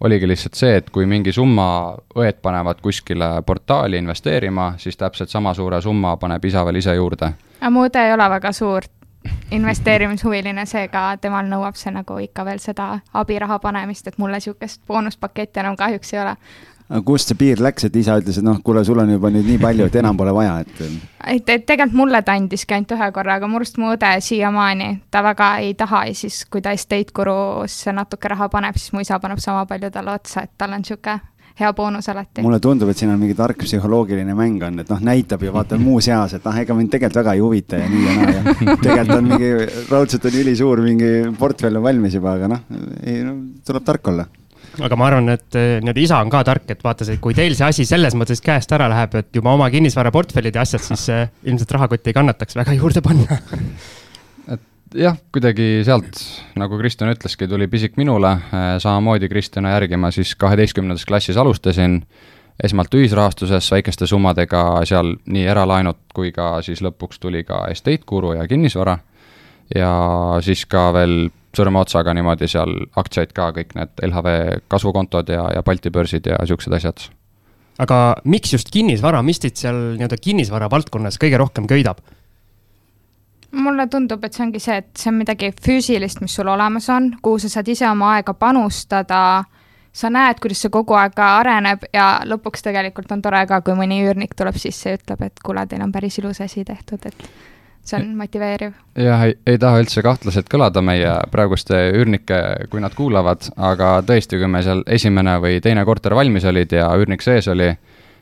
oligi 0.00 0.28
lihtsalt 0.28 0.54
see, 0.54 0.76
et 0.76 0.90
kui 0.90 1.06
mingi 1.06 1.32
summa 1.32 1.96
õed 2.14 2.38
panevad 2.42 2.80
kuskile 2.84 3.42
portaali 3.42 3.98
investeerima, 3.98 4.74
siis 4.78 4.96
täpselt 4.96 5.32
sama 5.32 5.54
suure 5.54 5.80
summa 5.82 6.16
paneb 6.16 6.44
isa 6.44 6.64
veel 6.64 6.76
ise 6.76 6.94
juurde 6.94 7.32
aga 7.60 7.70
mu 7.70 7.86
õde 7.88 8.04
ei 8.06 8.12
ole 8.14 8.28
väga 8.36 8.52
suur 8.52 8.86
investeerimishuviline, 9.50 10.66
seega 10.66 11.08
temal 11.22 11.48
nõuab 11.50 11.76
see 11.78 11.92
nagu 11.94 12.18
ikka 12.22 12.44
veel 12.46 12.62
seda 12.62 12.96
abiraha 13.14 13.58
panemist, 13.62 14.08
et 14.08 14.18
mulle 14.18 14.40
niisugust 14.40 14.82
boonuspaketti 14.88 15.62
enam 15.62 15.76
kahjuks 15.78 16.14
ei 16.14 16.22
ole. 16.22 16.34
aga 16.88 17.02
kust 17.02 17.30
see 17.32 17.38
piir 17.38 17.62
läks, 17.62 17.88
et 17.88 17.96
isa 17.98 18.14
ütles, 18.20 18.38
et 18.38 18.46
noh, 18.46 18.60
kuule, 18.64 18.84
sul 18.86 18.98
on 19.02 19.10
juba 19.10 19.30
nüüd 19.34 19.46
nii 19.48 19.58
palju, 19.62 19.88
et 19.88 19.96
enam 19.98 20.16
pole 20.16 20.34
vaja, 20.34 20.58
et? 20.62 20.82
et, 21.26 21.48
et 21.48 21.66
tegelikult 21.66 21.98
mulle 21.98 22.22
ta 22.22 22.36
andiski 22.38 22.76
ainult 22.76 22.94
ühe 22.94 23.10
korra, 23.14 23.38
aga 23.40 23.50
mu 23.50 23.58
arust 23.58 23.80
mu 23.82 23.90
õde 23.94 24.12
siiamaani, 24.22 24.90
ta 25.10 25.22
väga 25.26 25.52
ei 25.66 25.74
taha 25.78 26.04
ja 26.10 26.14
siis, 26.14 26.44
kui 26.50 26.62
ta 26.62 26.74
estate 26.76 27.14
gurusse 27.14 27.94
natuke 27.94 28.30
raha 28.30 28.50
paneb, 28.52 28.78
siis 28.78 28.94
mu 28.94 29.02
isa 29.02 29.18
paneb 29.22 29.42
sama 29.42 29.66
palju 29.66 29.90
talle 29.90 30.14
otsa, 30.14 30.46
et 30.46 30.54
tal 30.58 30.78
on 30.78 30.86
niisugune 30.86 31.18
hea 31.60 31.72
boonus 31.76 32.08
alati. 32.12 32.44
mulle 32.44 32.60
tundub, 32.60 32.90
et 32.92 33.00
siin 33.00 33.12
on 33.12 33.20
mingi 33.20 33.36
tark 33.38 33.62
psühholoogiline 33.64 34.36
mäng 34.36 34.64
on, 34.66 34.80
et 34.82 34.90
noh, 34.92 35.02
näitab 35.10 35.44
ja 35.46 35.52
vaata 35.54 35.78
muus 35.80 36.08
eas, 36.12 36.36
et 36.36 36.44
noh, 36.44 36.56
ega 36.62 36.76
mind 36.76 36.92
tegelikult 36.92 37.20
väga 37.22 37.36
ei 37.36 37.44
huvita 37.44 37.82
ja 37.82 37.90
nii 37.92 38.06
ja 38.06 38.16
naa 38.16 38.32
ja 38.32 38.56
tegelikult 38.84 39.14
on 39.18 39.30
mingi, 39.30 39.52
raudselt 39.90 40.26
on 40.28 40.40
ülisuur 40.42 40.82
mingi 40.84 41.12
portfell 41.38 41.80
on 41.80 41.86
valmis 41.86 42.18
juba, 42.18 42.36
aga 42.36 42.50
noh, 42.56 42.66
ei 43.04 43.22
no 43.24 43.38
tuleb 43.66 43.86
tark 43.86 44.12
olla 44.12 44.28
aga 44.84 44.96
ma 44.98 45.06
arvan, 45.08 45.30
et 45.32 45.56
eh, 45.56 45.78
nii-öelda 45.80 46.02
isa 46.02 46.20
on 46.20 46.32
ka 46.32 46.42
tark, 46.44 46.68
et 46.74 46.82
vaata, 46.84 47.06
kui 47.22 47.36
teil 47.36 47.56
see 47.56 47.68
asi 47.68 47.86
selles 47.88 48.16
mõttes 48.18 48.42
käest 48.44 48.72
ära 48.76 48.90
läheb, 48.92 49.16
et 49.22 49.30
juba 49.36 49.54
oma 49.56 49.70
kinnisvaraportfellid 49.72 50.58
ja 50.58 50.66
asjad, 50.66 50.84
siis 50.84 51.06
äh, 51.14 51.30
ilmselt 51.48 51.72
rahakotti 51.78 52.12
ei 52.12 52.18
kannataks 52.18 52.58
väga 52.58 52.76
juurde 52.76 53.04
panna 53.04 53.40
jah, 54.94 55.16
kuidagi 55.34 55.82
sealt, 55.86 56.20
nagu 56.58 56.78
Kristjan 56.78 57.10
ütleski, 57.14 57.48
tuli 57.50 57.68
pisik 57.70 57.96
minule, 57.96 58.36
äh, 58.54 58.76
samamoodi 58.82 59.28
Kristjana 59.28 59.74
järgi 59.74 59.98
ma 59.98 60.12
siis 60.14 60.34
kaheteistkümnendas 60.38 61.06
klassis 61.08 61.36
alustasin, 61.36 62.00
esmalt 62.62 62.94
ühisrahastuses 62.94 63.68
väikeste 63.72 64.06
summadega, 64.06 64.62
seal 64.88 65.16
nii 65.26 65.44
eralaenud 65.44 65.98
kui 66.14 66.32
ka 66.32 66.62
siis 66.64 66.80
lõpuks 66.84 67.20
tuli 67.20 67.44
ka 67.44 67.66
estate 67.70 68.06
guru 68.06 68.32
ja 68.36 68.46
kinnisvara 68.48 68.96
ja 69.74 69.90
siis 70.44 70.64
ka 70.70 70.88
veel 70.94 71.28
sõrme 71.56 71.80
otsaga 71.80 72.14
niimoodi 72.16 72.48
seal 72.50 72.72
aktsiaid 72.96 73.32
ka, 73.36 73.50
kõik 73.56 73.76
need 73.76 74.04
LHV 74.08 74.34
kasvukontod 74.72 75.32
ja, 75.32 75.46
ja 75.56 75.64
Balti 75.66 75.92
börsid 75.92 76.28
ja 76.28 76.40
niisugused 76.40 76.76
asjad. 76.78 77.08
aga 77.82 77.98
miks 78.24 78.52
just 78.52 78.70
kinnisvara, 78.72 79.22
mis 79.22 79.40
teid 79.42 79.56
seal 79.60 79.96
nii-öelda 79.96 80.20
kinnisvara 80.22 80.70
valdkonnas 80.72 81.18
kõige 81.20 81.40
rohkem 81.42 81.68
köidab? 81.68 82.00
Mulle 83.52 83.86
tundub, 83.86 84.24
et 84.24 84.34
see 84.34 84.44
ongi 84.46 84.60
see, 84.62 84.78
et 84.82 84.88
see 84.98 85.10
on 85.12 85.20
midagi 85.20 85.52
füüsilist, 85.62 86.20
mis 86.20 86.34
sul 86.34 86.48
olemas 86.50 86.88
on, 86.92 87.12
kuhu 87.22 87.38
sa 87.42 87.50
saad 87.52 87.68
ise 87.68 87.88
oma 87.88 88.16
aega 88.16 88.34
panustada, 88.34 89.20
sa 89.96 90.12
näed, 90.12 90.40
kuidas 90.42 90.60
see 90.64 90.72
kogu 90.72 90.96
aeg 90.98 91.18
areneb 91.22 91.86
ja 91.94 92.06
lõpuks 92.28 92.64
tegelikult 92.66 93.12
on 93.14 93.22
tore 93.24 93.44
ka, 93.48 93.62
kui 93.64 93.76
mõni 93.78 94.02
üürnik 94.04 94.36
tuleb 94.36 94.58
sisse 94.60 94.92
ja 94.92 95.00
ütleb, 95.00 95.22
et 95.28 95.44
kuule, 95.44 95.66
teil 95.66 95.84
on 95.86 95.92
päris 95.94 96.18
ilus 96.20 96.42
asi 96.44 96.64
tehtud, 96.68 97.06
et 97.08 97.28
see 97.86 98.00
on 98.00 98.12
motiveeriv. 98.18 98.74
jah, 98.98 99.24
ei, 99.30 99.58
taha 99.62 99.80
üldse 99.80 100.02
kahtlaselt 100.04 100.50
kõlada 100.52 100.82
meie 100.84 101.12
praeguste 101.32 101.78
üürnike, 101.96 102.40
kui 102.70 102.82
nad 102.82 102.94
kuulavad, 102.98 103.48
aga 103.56 104.00
tõesti, 104.06 104.40
kui 104.40 104.50
meil 104.50 104.66
seal 104.66 104.82
esimene 104.98 105.38
või 105.42 105.60
teine 105.64 105.84
korter 105.88 106.14
valmis 106.18 106.44
olid 106.44 106.74
ja 106.76 106.90
üürnik 106.98 107.24
sees 107.24 107.48
oli, 107.52 107.70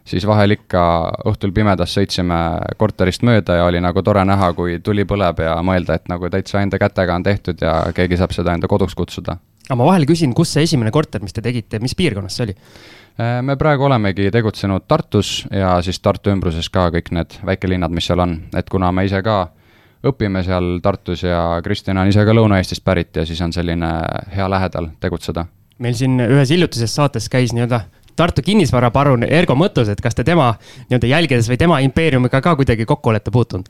siis 0.05 0.27
vahel 0.29 0.57
ikka 0.57 0.83
õhtul 1.31 1.53
pimedas 1.57 1.95
sõitsime 1.97 2.39
korterist 2.81 3.25
mööda 3.25 3.59
ja 3.59 3.69
oli 3.69 3.81
nagu 3.81 4.03
tore 4.05 4.25
näha, 4.29 4.53
kui 4.57 4.79
tuli 4.85 5.07
põleb 5.09 5.41
ja 5.45 5.57
mõelda, 5.65 5.97
et 5.99 6.11
nagu 6.13 6.31
täitsa 6.31 6.61
enda 6.63 6.79
kätega 6.81 7.17
on 7.17 7.25
tehtud 7.25 7.65
ja 7.65 7.81
keegi 7.97 8.21
saab 8.21 8.37
seda 8.37 8.55
enda 8.55 8.69
koduks 8.71 8.95
kutsuda. 8.95 9.39
aga 9.69 9.79
ma 9.81 9.89
vahel 9.89 10.07
küsin, 10.07 10.35
kus 10.35 10.53
see 10.53 10.67
esimene 10.69 10.93
korter, 10.93 11.23
mis 11.25 11.33
te 11.33 11.43
tegite, 11.43 11.81
mis 11.81 11.97
piirkonnas 11.97 12.37
see 12.37 12.49
oli? 12.49 12.57
Äh, 13.21 13.41
me 13.43 13.57
praegu 13.57 13.85
olemegi 13.89 14.31
tegutsenud 14.31 14.87
Tartus 14.89 15.47
ja 15.51 15.79
siis 15.83 16.01
Tartu 16.01 16.31
ümbruses 16.35 16.69
ka 16.71 16.91
kõik 16.91 17.13
need 17.15 17.39
väikelinnad, 17.47 17.93
mis 17.95 18.11
seal 18.11 18.21
on, 18.21 18.39
et 18.57 18.69
kuna 18.69 18.93
me 18.93 19.07
ise 19.09 19.23
ka 19.23 19.49
õpime 20.05 20.45
seal 20.45 20.81
Tartus 20.83 21.25
ja 21.25 21.61
Kristjan 21.65 21.99
on 21.99 22.11
ise 22.13 22.25
ka 22.27 22.37
Lõuna-Eestist 22.37 22.85
pärit 22.85 23.17
ja 23.17 23.25
siis 23.25 23.41
on 23.41 23.53
selline 23.57 23.93
hea 24.37 24.49
lähedal 24.51 24.93
tegutseda 25.01 25.47
meil 25.83 25.97
siin 25.99 26.21
ühes 26.23 26.53
hiljutises 26.55 26.93
saates 26.95 27.27
käis 27.33 27.55
nii-öelda 27.55 27.81
Tartu 28.17 28.43
kinnisvaraparun 28.47 29.27
Ergo 29.27 29.57
Mõttus, 29.59 29.89
et 29.91 30.01
kas 30.01 30.15
te 30.15 30.25
tema 30.25 30.53
nii-öelda 30.89 31.11
jälgedes 31.11 31.49
või 31.51 31.59
tema 31.59 31.81
impeeriumiga 31.83 32.41
ka 32.41 32.55
kuidagi 32.57 32.87
kokku 32.87 33.11
olete 33.11 33.33
puutunud? 33.35 33.67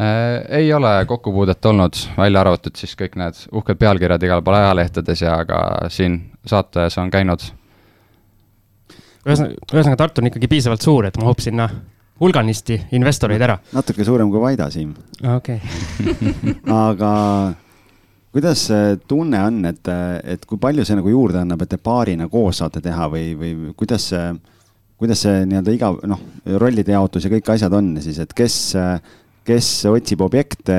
Äh, 0.00 0.58
ei 0.58 0.72
ole 0.72 1.04
kokkupuudet 1.08 1.64
olnud, 1.64 1.96
välja 2.16 2.40
arvatud 2.40 2.76
siis 2.76 2.92
kõik 2.96 3.14
need 3.16 3.38
uhked 3.52 3.78
pealkirjad 3.80 4.22
igal 4.28 4.42
pool 4.44 4.58
ajalehtedes 4.58 5.22
ja 5.24 5.38
ka 5.48 5.60
siin 5.88 6.18
saates 6.44 6.98
on 7.00 7.10
käinud. 7.10 7.44
ühesõnaga, 9.26 9.56
ühesõnaga 9.72 9.96
Tartu 9.96 10.20
on 10.20 10.28
ikkagi 10.32 10.48
piisavalt 10.52 10.84
suur, 10.84 11.08
et 11.08 11.16
mahub 11.16 11.40
sinna 11.40 11.68
hulganisti 12.20 12.76
investoreid 12.92 13.40
ära. 13.40 13.58
natuke 13.72 14.04
suurem 14.04 14.30
kui 14.30 14.40
Vaida, 14.40 14.70
Siim. 14.70 14.94
okei 15.36 15.60
aga 16.84 17.12
kuidas 18.36 18.66
see 18.68 18.96
tunne 19.08 19.38
on, 19.40 19.62
et, 19.70 19.88
et 20.28 20.42
kui 20.44 20.60
palju 20.60 20.84
see 20.84 20.98
nagu 20.98 21.08
juurde 21.08 21.40
annab, 21.40 21.62
et 21.64 21.70
te 21.72 21.78
paarina 21.80 22.28
koos 22.28 22.60
saate 22.60 22.82
teha 22.84 23.08
või, 23.08 23.30
või 23.38 23.52
kuidas 23.78 24.10
see, 24.10 24.24
kuidas 25.00 25.22
see 25.24 25.46
nii-öelda 25.48 25.76
iga 25.76 25.92
noh, 26.10 26.20
rollide 26.60 26.92
jaotus 26.92 27.24
ja 27.24 27.32
kõik 27.32 27.48
asjad 27.54 27.72
on 27.78 27.94
siis, 28.04 28.20
et 28.20 28.34
kes, 28.36 28.58
kes 29.48 29.70
otsib 29.88 30.24
objekte, 30.26 30.76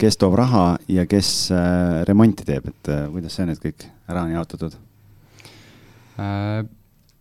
kes 0.00 0.20
toob 0.20 0.36
raha 0.36 0.66
ja 0.92 1.06
kes 1.08 1.30
äh, 1.56 2.02
remonti 2.08 2.44
teeb, 2.48 2.68
et 2.74 2.92
äh, 2.92 3.06
kuidas 3.14 3.38
see 3.38 3.48
nüüd 3.48 3.62
kõik 3.62 3.88
ära 4.10 4.26
on 4.26 4.34
jaotatud? 4.36 4.76
Äh, 6.20 6.60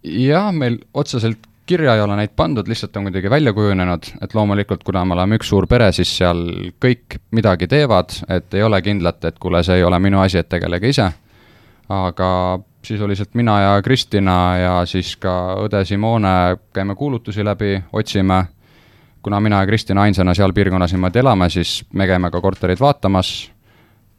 jah, 0.04 0.52
meil 0.52 0.82
otseselt 0.92 1.48
kirja 1.68 1.96
ei 1.96 2.02
ole 2.02 2.16
neid 2.16 2.34
pandud, 2.36 2.68
lihtsalt 2.68 2.96
on 2.98 3.08
kuidagi 3.10 3.30
välja 3.30 3.54
kujunenud, 3.54 4.10
et 4.22 4.34
loomulikult, 4.36 4.84
kuna 4.88 5.04
me 5.06 5.16
oleme 5.18 5.38
üks 5.40 5.50
suur 5.52 5.68
pere, 5.68 5.92
siis 5.96 6.12
seal 6.20 6.42
kõik 6.84 7.20
midagi 7.36 7.68
teevad, 7.72 8.16
et 8.32 8.56
ei 8.56 8.64
ole 8.64 8.80
kindlat, 8.82 9.20
et 9.28 9.40
kuule, 9.40 9.62
see 9.68 9.80
ei 9.82 9.86
ole 9.88 10.00
minu 10.04 10.22
asi, 10.24 10.40
et 10.42 10.50
tegelege 10.50 10.94
ise. 10.96 11.12
aga 11.90 12.30
sisuliselt 12.84 13.36
mina 13.36 13.60
ja 13.62 13.82
Kristina 13.82 14.58
ja 14.58 14.74
siis 14.86 15.16
ka 15.18 15.56
õde 15.64 15.86
Simone 15.86 16.58
käime 16.74 16.96
kuulutusi 16.96 17.46
läbi, 17.46 17.82
otsime. 17.94 18.46
kuna 19.22 19.40
mina 19.40 19.60
ja 19.62 19.68
Kristina 19.68 20.02
ainsana 20.02 20.34
seal 20.34 20.54
piirkonnas 20.54 20.94
niimoodi 20.94 21.20
elame, 21.20 21.50
siis 21.50 21.86
me 21.94 22.08
käime 22.08 22.32
ka 22.32 22.42
korterit 22.42 22.80
vaatamas, 22.80 23.52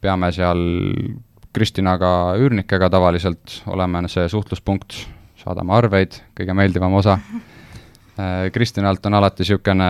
peame 0.01 0.31
seal 0.31 0.59
Kristinaga 1.53 2.35
üürnikega 2.37 2.89
tavaliselt, 2.89 3.63
oleme 3.67 4.07
see 4.07 4.29
suhtluspunkt 4.29 5.18
saadame 5.39 5.75
arveid, 5.75 6.19
kõige 6.37 6.57
meeldivam 6.57 6.99
osa. 7.01 7.19
Äh, 8.19 8.49
Kristjanalt 8.51 9.05
on 9.07 9.13
alati 9.15 9.45
niisugune 9.45 9.85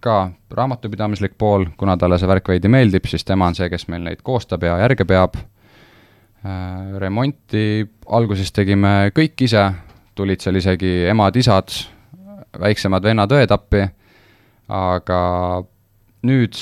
ka 0.00 0.14
raamatupidamislik 0.56 1.34
pool, 1.36 1.66
kuna 1.76 1.98
talle 2.00 2.16
see 2.16 2.28
värk 2.30 2.46
veidi 2.48 2.70
meeldib, 2.72 3.04
siis 3.04 3.26
tema 3.28 3.50
on 3.50 3.56
see, 3.58 3.66
kes 3.68 3.84
meil 3.92 4.00
neid 4.06 4.22
koostab 4.24 4.64
ja 4.64 4.78
järge 4.80 5.04
peab. 5.04 5.36
Äh, 5.36 6.94
remonti 7.02 7.84
alguses 8.16 8.48
tegime 8.48 9.10
kõik 9.12 9.44
ise, 9.44 9.66
tulid 10.16 10.40
seal 10.40 10.56
isegi 10.56 10.94
emad-isad, 11.12 11.76
väiksemad 12.64 13.04
vennad-õed 13.10 13.52
appi, 13.52 13.84
aga 14.72 15.20
nüüd 16.24 16.56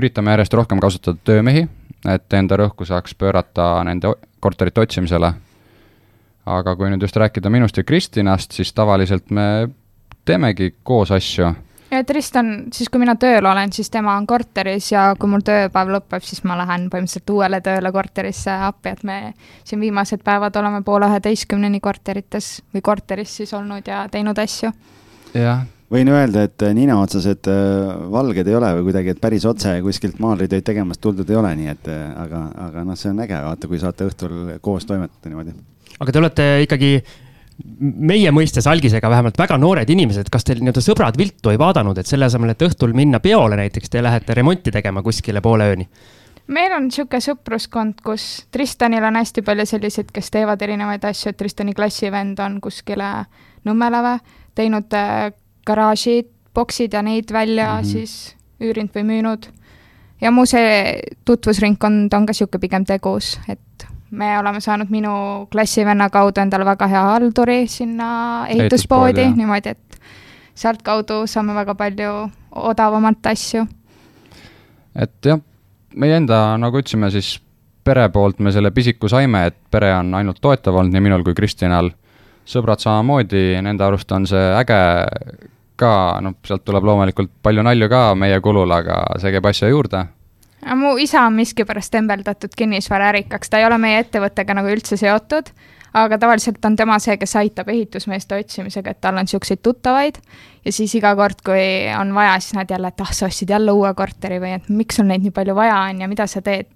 üritame 0.00 0.32
järjest 0.32 0.56
rohkem 0.56 0.80
kasutada 0.80 1.20
töömehi, 1.28 1.66
et 2.08 2.40
enda 2.40 2.56
rõhku 2.62 2.88
saaks 2.88 3.12
pöörata 3.20 3.74
nende 3.84 4.16
korterite 4.40 4.86
otsimisele 4.86 5.34
aga 6.46 6.76
kui 6.78 6.90
nüüd 6.92 7.02
just 7.02 7.16
rääkida 7.18 7.50
minust 7.52 7.76
ja 7.76 7.84
Kristinast, 7.84 8.54
siis 8.54 8.72
tavaliselt 8.74 9.30
me 9.34 9.68
teemegi 10.26 10.74
koos 10.82 11.10
asju. 11.14 11.52
ja 11.90 12.02
Tristan, 12.04 12.66
siis 12.74 12.90
kui 12.90 13.00
mina 13.02 13.16
tööl 13.18 13.46
olen, 13.46 13.72
siis 13.72 13.90
tema 13.90 14.16
on 14.18 14.26
korteris 14.26 14.90
ja 14.92 15.08
kui 15.18 15.30
mul 15.30 15.44
tööpäev 15.46 15.92
lõpeb, 15.96 16.24
siis 16.26 16.42
ma 16.46 16.58
lähen 16.58 16.88
põhimõtteliselt 16.90 17.30
uuele 17.34 17.60
tööle 17.64 17.92
korterisse 17.94 18.56
appi, 18.68 18.94
et 18.94 19.04
me 19.06 19.20
siin 19.64 19.80
viimased 19.82 20.24
päevad 20.26 20.56
oleme 20.58 20.82
poole 20.86 21.10
üheteistkümneni 21.10 21.80
korterites 21.80 22.60
või 22.74 22.82
korteris 22.82 23.38
siis 23.42 23.54
olnud 23.54 23.86
ja 23.86 24.06
teinud 24.10 24.38
asju. 24.38 24.72
jah, 25.34 25.62
võin 25.90 26.10
öelda, 26.10 26.46
et 26.46 26.66
nina 26.74 26.98
otsas, 27.02 27.26
et 27.30 27.50
äh, 27.50 28.10
valged 28.10 28.46
ei 28.46 28.58
ole 28.58 28.72
või 28.78 28.90
kuidagi, 28.90 29.14
et 29.14 29.22
päris 29.22 29.46
otse 29.46 29.78
kuskilt 29.82 30.18
maalritöid 30.22 30.66
tegemast 30.66 31.02
tuldud 31.02 31.30
ei 31.30 31.38
ole, 31.42 31.54
nii 31.58 31.72
et 31.74 31.88
äh, 31.90 32.10
aga, 32.26 32.48
aga 32.68 32.84
noh, 32.86 32.98
see 32.98 33.14
on 33.14 33.22
äge, 33.26 33.38
vaata, 33.46 33.70
kui 33.70 33.82
saate 33.82 34.10
õhtul 34.10 34.58
koos 34.60 34.86
toimetada 34.86 35.30
niimoodi 35.30 35.54
aga 36.00 36.12
te 36.12 36.18
olete 36.18 36.48
ikkagi 36.66 36.90
meie 37.80 38.30
mõistes 38.34 38.66
algisega 38.68 39.08
vähemalt 39.10 39.38
väga 39.38 39.56
noored 39.58 39.90
inimesed, 39.90 40.28
kas 40.32 40.44
teil 40.44 40.60
nii-öelda 40.60 40.82
sõbrad 40.84 41.16
viltu 41.16 41.52
ei 41.52 41.58
vaadanud, 41.60 41.96
et 41.98 42.08
selle 42.08 42.28
asemel, 42.28 42.52
et 42.52 42.64
õhtul 42.66 42.92
minna 42.96 43.20
peole 43.24 43.56
näiteks, 43.56 43.90
te 43.90 44.02
lähete 44.04 44.36
remonti 44.36 44.74
tegema 44.74 45.02
kuskile 45.02 45.40
poole 45.44 45.72
ööni? 45.72 45.88
meil 46.46 46.70
on 46.76 46.84
niisugune 46.86 47.18
sõpruskond, 47.24 48.00
kus 48.06 48.46
Tristanil 48.54 49.04
on 49.08 49.18
hästi 49.18 49.42
palju 49.42 49.66
selliseid, 49.66 50.12
kes 50.14 50.30
teevad 50.30 50.62
erinevaid 50.62 51.04
asju, 51.08 51.32
et 51.32 51.40
Tristani 51.40 51.74
klassivend 51.74 52.38
on 52.44 52.60
kuskile 52.62 53.10
Nõmmele 53.66 53.98
või 54.04 54.18
teinud 54.54 54.94
äh, 54.94 55.32
garaažid, 55.66 56.28
boksid 56.54 56.94
ja 56.94 57.02
neid 57.02 57.32
välja 57.34 57.72
mm 57.72 57.80
-hmm. 57.80 57.90
siis 57.90 58.36
üürinud 58.62 58.94
või 58.94 59.04
müünud. 59.04 59.48
ja 60.20 60.30
mu 60.30 60.46
see 60.46 61.00
tutvusringkond 61.24 62.14
on 62.14 62.26
ka 62.26 62.30
niisugune 62.30 62.60
pigem 62.60 62.84
tegus, 62.84 63.40
et 63.48 63.86
me 64.16 64.38
oleme 64.38 64.60
saanud 64.60 64.90
minu 64.92 65.12
klassivenna 65.52 66.08
kaudu 66.12 66.40
endale 66.40 66.64
väga 66.66 66.88
hea 66.90 67.02
halduri 67.10 67.58
sinna 67.70 68.08
ehituspoodi, 68.52 69.28
niimoodi, 69.36 69.74
et 69.76 69.98
sealtkaudu 70.56 71.24
saame 71.30 71.54
väga 71.56 71.74
palju 71.76 72.12
odavamalt 72.70 73.26
asju. 73.32 73.66
et 74.96 75.30
jah, 75.30 75.42
meie 75.94 76.16
enda, 76.16 76.40
nagu 76.60 76.80
ütlesime, 76.80 77.10
siis 77.12 77.36
pere 77.84 78.08
poolt 78.12 78.40
me 78.42 78.52
selle 78.52 78.72
pisiku 78.74 79.08
saime, 79.12 79.46
et 79.50 79.58
pere 79.70 79.92
on 79.98 80.14
ainult 80.18 80.40
toetav 80.42 80.74
olnud 80.74 80.94
nii 80.94 81.04
minul 81.08 81.24
kui 81.26 81.36
Kristjanal. 81.36 81.92
sõbrad 82.46 82.78
samamoodi, 82.78 83.60
nende 83.62 83.84
arust 83.84 84.12
on 84.12 84.26
see 84.26 84.50
äge 84.54 84.80
ka, 85.76 85.92
noh, 86.22 86.36
sealt 86.46 86.62
tuleb 86.64 86.84
loomulikult 86.86 87.30
palju 87.42 87.62
nalju 87.66 87.88
ka 87.90 88.02
meie 88.14 88.40
kulul, 88.40 88.70
aga 88.72 89.02
see 89.20 89.32
käib 89.34 89.48
asja 89.50 89.68
juurde 89.68 90.06
mu 90.74 90.96
isa 90.98 91.22
on 91.26 91.36
miskipärast 91.38 91.92
tembeldatud 91.94 92.50
kinnisvaraärikaks, 92.56 93.50
ta 93.50 93.58
ei 93.58 93.66
ole 93.66 93.78
meie 93.78 94.02
ettevõttega 94.02 94.56
nagu 94.58 94.70
üldse 94.72 94.98
seotud, 94.98 95.50
aga 95.96 96.18
tavaliselt 96.18 96.64
on 96.64 96.76
tema 96.76 96.98
see, 97.02 97.16
kes 97.20 97.36
aitab 97.40 97.68
ehitusmeeste 97.72 98.36
otsimisega, 98.36 98.92
et 98.92 99.00
tal 99.00 99.16
on 99.16 99.24
niisuguseid 99.24 99.62
tuttavaid 99.64 100.18
ja 100.64 100.72
siis 100.74 100.94
iga 100.98 101.14
kord, 101.16 101.40
kui 101.46 101.62
on 101.96 102.12
vaja, 102.14 102.34
siis 102.42 102.56
nad 102.58 102.70
jälle, 102.70 102.90
et 102.92 103.04
ah, 103.04 103.12
sa 103.16 103.28
ostsid 103.30 103.50
jälle 103.54 103.72
uue 103.72 103.92
korteri 103.94 104.40
või 104.42 104.56
et 104.58 104.68
miks 104.68 104.98
sul 105.00 105.08
neid 105.08 105.24
nii 105.24 105.34
palju 105.34 105.54
vaja 105.56 105.78
on 105.90 106.02
ja 106.04 106.08
mida 106.10 106.26
sa 106.30 106.42
teed. 106.44 106.68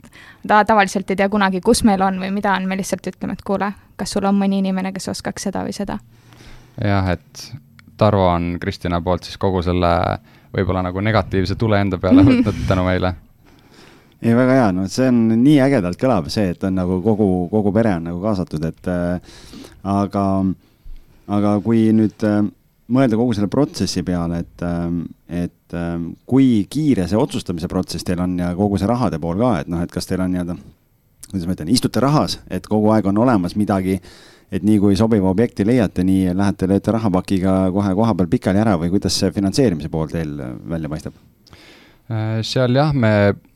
ta 0.46 0.62
tavaliselt 0.64 1.10
ei 1.10 1.18
tea 1.20 1.28
kunagi, 1.28 1.60
kus 1.60 1.84
meil 1.84 2.02
on 2.02 2.20
või 2.22 2.30
mida 2.34 2.54
on, 2.54 2.68
me 2.68 2.78
lihtsalt 2.80 3.06
ütleme, 3.12 3.36
et 3.36 3.42
kuule, 3.46 3.72
kas 3.96 4.16
sul 4.16 4.24
on 4.24 4.38
mõni 4.38 4.62
inimene, 4.62 4.92
kes 4.92 5.08
oskaks 5.12 5.48
seda 5.50 5.64
või 5.66 5.76
seda. 5.76 5.98
jah, 6.84 7.10
et 7.16 7.50
Tarvo 8.00 8.30
on 8.32 8.54
Kristina 8.60 9.02
poolt 9.04 9.26
siis 9.28 9.36
kogu 9.36 9.60
selle 9.62 9.90
võib-olla 10.56 10.86
nagu 10.86 11.00
negatiivse 11.04 11.58
tule 11.60 11.80
enda 11.80 11.98
peale 11.98 12.24
võtnud 12.30 12.64
tänu 12.68 12.86
meile 12.86 13.12
ei, 14.20 14.34
väga 14.36 14.56
hea, 14.58 14.70
no 14.76 14.86
see 14.92 15.08
on 15.08 15.20
nii 15.40 15.58
ägedalt 15.64 16.00
kõlab 16.00 16.28
see, 16.32 16.50
et 16.54 16.64
on 16.68 16.76
nagu 16.76 17.00
kogu, 17.04 17.28
kogu 17.52 17.72
pere 17.76 17.94
on 17.96 18.08
nagu 18.10 18.20
kaasatud, 18.22 18.64
et 18.68 18.90
äh, 18.92 19.38
aga, 19.88 20.24
aga 21.36 21.54
kui 21.64 21.86
nüüd 21.96 22.26
äh, 22.28 22.42
mõelda 22.90 23.18
kogu 23.20 23.36
selle 23.36 23.50
protsessi 23.52 24.04
peale, 24.06 24.42
et 24.44 24.66
äh,, 24.66 24.90
et 25.44 25.76
äh, 25.78 25.94
kui 26.28 26.66
kiire 26.70 27.06
see 27.08 27.20
otsustamise 27.20 27.70
protsess 27.70 28.04
teil 28.06 28.20
on 28.20 28.36
ja 28.40 28.52
kogu 28.58 28.80
see 28.80 28.90
rahade 28.90 29.20
pool 29.22 29.40
ka, 29.40 29.54
et 29.62 29.72
noh, 29.72 29.80
et 29.84 29.94
kas 29.94 30.10
teil 30.10 30.24
on 30.24 30.34
nii-öelda, 30.34 30.58
kuidas 31.30 31.46
ma 31.46 31.56
ütlen, 31.56 31.72
istute 31.72 32.02
rahas, 32.04 32.40
et 32.50 32.66
kogu 32.68 32.90
aeg 32.92 33.08
on 33.08 33.24
olemas 33.24 33.56
midagi, 33.56 34.00
et 34.50 34.66
nii 34.66 34.80
kui 34.82 34.96
sobiva 34.98 35.30
objekti 35.30 35.64
leiate, 35.64 36.04
nii 36.04 36.34
lähete, 36.34 36.66
lööte 36.68 36.92
rahapakiga 36.92 37.70
kohe 37.72 37.94
koha 37.94 38.16
peal 38.18 38.32
pikali 38.32 38.60
ära 38.60 38.74
või 38.80 38.90
kuidas 38.92 39.16
see 39.16 39.30
finantseerimise 39.32 39.88
pool 39.92 40.10
teil 40.10 40.34
välja 40.68 40.90
paistab? 40.90 41.14
Äh, 42.10 42.40
seal 42.42 42.74
jah, 42.74 42.90
me 42.90 43.12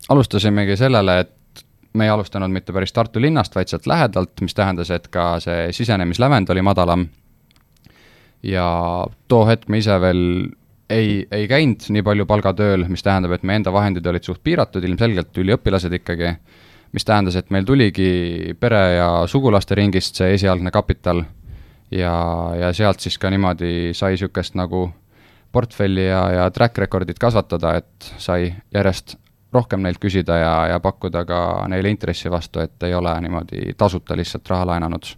alustasimegi 0.09 0.77
sellele, 0.77 1.21
et 1.21 1.65
me 1.95 2.05
ei 2.05 2.11
alustanud 2.11 2.51
mitte 2.51 2.73
päris 2.73 2.93
Tartu 2.93 3.23
linnast, 3.23 3.55
vaid 3.55 3.71
sealt 3.71 3.87
lähedalt, 3.87 4.41
mis 4.43 4.55
tähendas, 4.55 4.91
et 4.91 5.09
ka 5.09 5.39
see 5.41 5.69
sisenemislävend 5.73 6.51
oli 6.51 6.63
madalam. 6.63 7.07
ja 8.43 8.67
too 9.29 9.47
hetk 9.49 9.69
me 9.73 9.79
ise 9.79 9.95
veel 10.01 10.19
ei, 10.91 11.27
ei 11.33 11.47
käinud 11.49 11.87
nii 11.89 12.03
palju 12.05 12.27
palgatööl, 12.29 12.85
mis 12.89 13.03
tähendab, 13.03 13.33
et 13.33 13.43
meie 13.43 13.63
enda 13.63 13.73
vahendid 13.73 14.07
olid 14.07 14.27
suht 14.27 14.43
piiratud, 14.45 14.85
ilmselgelt 14.85 15.39
üliõpilased 15.41 15.97
ikkagi, 15.97 16.35
mis 16.93 17.09
tähendas, 17.09 17.39
et 17.41 17.49
meil 17.51 17.65
tuligi 17.65 18.53
pere 18.61 18.83
ja 18.99 19.09
sugulaste 19.31 19.79
ringist 19.79 20.21
see 20.21 20.35
esialgne 20.37 20.71
kapital 20.75 21.25
ja, 21.91 22.15
ja 22.61 22.73
sealt 22.77 23.01
siis 23.01 23.17
ka 23.19 23.33
niimoodi 23.33 23.95
sai 23.97 24.15
niisugust 24.15 24.59
nagu 24.61 24.91
portfelli 25.55 26.07
ja, 26.07 26.23
ja 26.35 26.47
track 26.51 26.79
record'it 26.79 27.19
kasvatada, 27.23 27.77
et 27.81 28.15
sai 28.19 28.53
järjest 28.75 29.17
rohkem 29.55 29.83
neilt 29.83 30.01
küsida 30.03 30.37
ja, 30.39 30.55
ja 30.75 30.81
pakkuda 30.81 31.25
ka 31.25 31.41
neile 31.69 31.91
intressi 31.91 32.31
vastu, 32.31 32.61
et 32.61 32.83
ei 32.83 32.95
ole 32.95 33.15
niimoodi 33.21 33.75
tasuta 33.79 34.17
lihtsalt 34.17 34.49
raha 34.51 34.67
laenanud. 34.73 35.13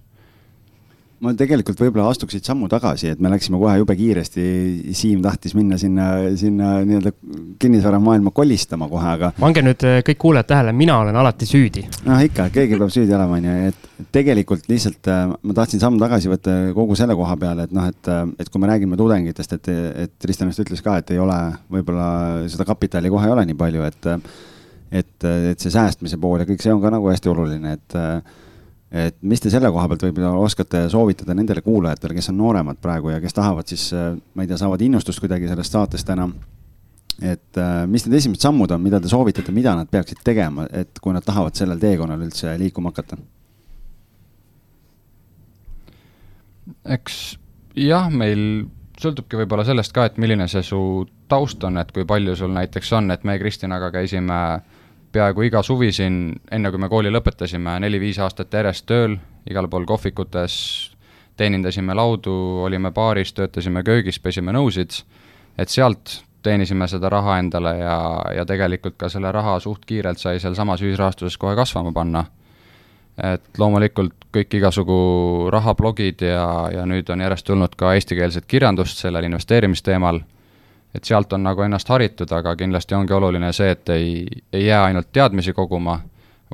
Ma 1.24 1.32
tegelikult 1.36 1.80
võib-olla 1.80 2.10
astuksid 2.12 2.44
sammu 2.44 2.68
tagasi, 2.70 3.10
et 3.14 3.20
me 3.22 3.30
läksime 3.32 3.58
kohe 3.60 3.76
jube 3.80 3.96
kiiresti, 3.96 4.44
Siim 4.96 5.22
tahtis 5.24 5.54
minna 5.56 5.78
sinna, 5.80 6.08
sinna 6.36 6.72
nii-öelda 6.86 7.12
kinnisvaramaailma 7.62 8.32
kolistama 8.36 8.88
kohe, 8.90 9.08
aga. 9.16 9.32
pange 9.40 9.64
nüüd 9.64 9.86
äh, 9.88 10.00
kõik 10.06 10.20
kuulajad 10.26 10.50
tähele, 10.52 10.74
mina 10.76 10.98
olen 11.00 11.16
alati 11.16 11.48
süüdi. 11.48 11.86
noh, 12.08 12.20
ikka, 12.26 12.50
keegi 12.54 12.78
peab 12.80 12.92
süüdi 12.92 13.16
olema, 13.16 13.40
onju, 13.40 13.56
et 13.70 14.08
tegelikult 14.12 14.68
lihtsalt 14.70 15.12
äh, 15.12 15.24
ma 15.32 15.56
tahtsin 15.56 15.82
sammu 15.82 16.00
tagasi 16.02 16.32
võtta 16.32 16.56
kogu 16.76 16.98
selle 16.98 17.16
koha 17.18 17.38
peale, 17.40 17.68
et 17.68 17.76
noh, 17.76 17.88
et, 17.88 18.12
äh, 18.12 18.24
et 18.42 18.52
kui 18.52 18.62
me 18.62 18.70
räägime 18.72 19.00
tudengitest, 19.00 19.56
et, 19.56 19.72
et 20.06 20.16
Kristjan 20.22 20.52
just 20.52 20.66
ütles 20.66 20.84
ka, 20.84 20.98
et 21.00 21.14
ei 21.16 21.22
ole 21.22 21.38
võib-olla 21.72 22.10
seda 22.52 22.68
kapitali 22.68 23.12
kohe 23.12 23.30
ei 23.30 23.36
ole 23.36 23.48
nii 23.48 23.58
palju, 23.64 23.88
et 23.88 24.12
et, 24.96 25.24
et 25.26 25.58
see 25.58 25.72
säästmise 25.72 26.18
pool 26.22 26.38
ja 26.38 26.46
kõik 26.46 26.60
see 26.62 26.70
on 26.72 26.78
ka 26.84 26.92
nagu 26.94 27.08
hästi 27.10 27.30
oluline, 27.32 27.72
et 27.74 27.96
et 28.90 29.16
mis 29.26 29.40
te 29.42 29.50
selle 29.50 29.70
koha 29.74 29.88
pealt 29.90 30.04
võib-olla 30.06 30.34
oskate 30.46 30.84
soovitada 30.92 31.34
nendele 31.34 31.62
kuulajatele, 31.64 32.14
kes 32.14 32.30
on 32.30 32.38
nooremad 32.38 32.78
praegu 32.82 33.10
ja 33.10 33.20
kes 33.22 33.34
tahavad 33.34 33.66
siis, 33.70 33.88
ma 34.34 34.44
ei 34.44 34.50
tea, 34.50 34.58
saavad 34.60 34.84
innustust 34.86 35.22
kuidagi 35.22 35.50
sellest 35.50 35.74
saatest 35.74 36.12
enam. 36.14 36.36
et 37.16 37.58
äh, 37.58 37.86
mis 37.88 38.04
need 38.04 38.18
esimesed 38.18 38.44
sammud 38.44 38.70
on, 38.70 38.82
mida 38.84 39.00
te 39.00 39.08
soovitate, 39.08 39.52
mida 39.52 39.72
nad 39.74 39.88
peaksid 39.88 40.20
tegema, 40.24 40.66
et 40.70 41.00
kui 41.00 41.14
nad 41.16 41.24
tahavad 41.24 41.56
sellel 41.56 41.80
teekonnal 41.80 42.22
üldse 42.22 42.54
liikuma 42.60 42.92
hakata? 42.92 43.18
eks 46.84 47.38
jah, 47.74 48.10
meil 48.12 48.66
sõltubki 49.00 49.40
võib-olla 49.40 49.64
sellest 49.66 49.94
ka, 49.96 50.06
et 50.06 50.18
milline 50.20 50.46
see 50.48 50.62
su 50.64 50.78
taust 51.28 51.64
on, 51.64 51.80
et 51.80 51.90
kui 51.92 52.06
palju 52.06 52.36
sul 52.38 52.54
näiteks 52.54 52.92
on, 53.00 53.10
et 53.10 53.24
me 53.24 53.38
Kristinaga 53.40 53.90
käisime 53.94 54.38
äh, 54.54 54.75
peaaegu 55.16 55.46
iga 55.48 55.62
suvi 55.64 55.92
siin, 55.94 56.34
enne 56.52 56.70
kui 56.72 56.80
me 56.82 56.90
kooli 56.92 57.12
lõpetasime, 57.12 57.78
neli-viis 57.82 58.20
aastat 58.20 58.52
järjest 58.52 58.86
tööl, 58.88 59.16
igal 59.48 59.68
pool 59.72 59.86
kohvikutes, 59.88 60.58
teenindasime 61.36 61.96
laudu, 61.96 62.34
olime 62.66 62.92
baaris, 62.92 63.32
töötasime 63.36 63.82
köögis, 63.86 64.20
pesime 64.20 64.54
nõusid, 64.56 65.00
et 65.58 65.72
sealt 65.72 66.20
teenisime 66.46 66.86
seda 66.88 67.10
raha 67.10 67.38
endale 67.42 67.74
ja, 67.80 67.98
ja 68.36 68.44
tegelikult 68.46 68.96
ka 69.00 69.10
selle 69.12 69.32
raha 69.34 69.58
suht 69.62 69.86
kiirelt 69.88 70.20
sai 70.22 70.38
sealsamas 70.42 70.84
ühisrahastuses 70.84 71.38
kohe 71.40 71.56
kasvama 71.58 71.92
panna. 71.92 72.26
et 73.16 73.58
loomulikult 73.58 74.26
kõik 74.36 74.54
igasugu 74.58 74.96
rahablogid 75.48 76.20
ja, 76.20 76.68
ja 76.72 76.82
nüüd 76.84 77.08
on 77.08 77.22
järjest 77.24 77.46
tulnud 77.48 77.72
ka 77.80 77.94
eestikeelset 77.96 78.44
kirjandust 78.44 79.00
sellel 79.00 79.24
investeerimisteemal 79.24 80.20
et 80.96 81.04
sealt 81.04 81.32
on 81.36 81.44
nagu 81.44 81.62
ennast 81.62 81.88
haritud, 81.92 82.30
aga 82.32 82.56
kindlasti 82.56 82.96
ongi 82.96 83.12
oluline 83.12 83.52
see, 83.52 83.70
et 83.76 83.88
ei, 83.92 84.26
ei 84.52 84.66
jää 84.66 84.84
ainult 84.88 85.12
teadmisi 85.12 85.52
koguma, 85.52 85.98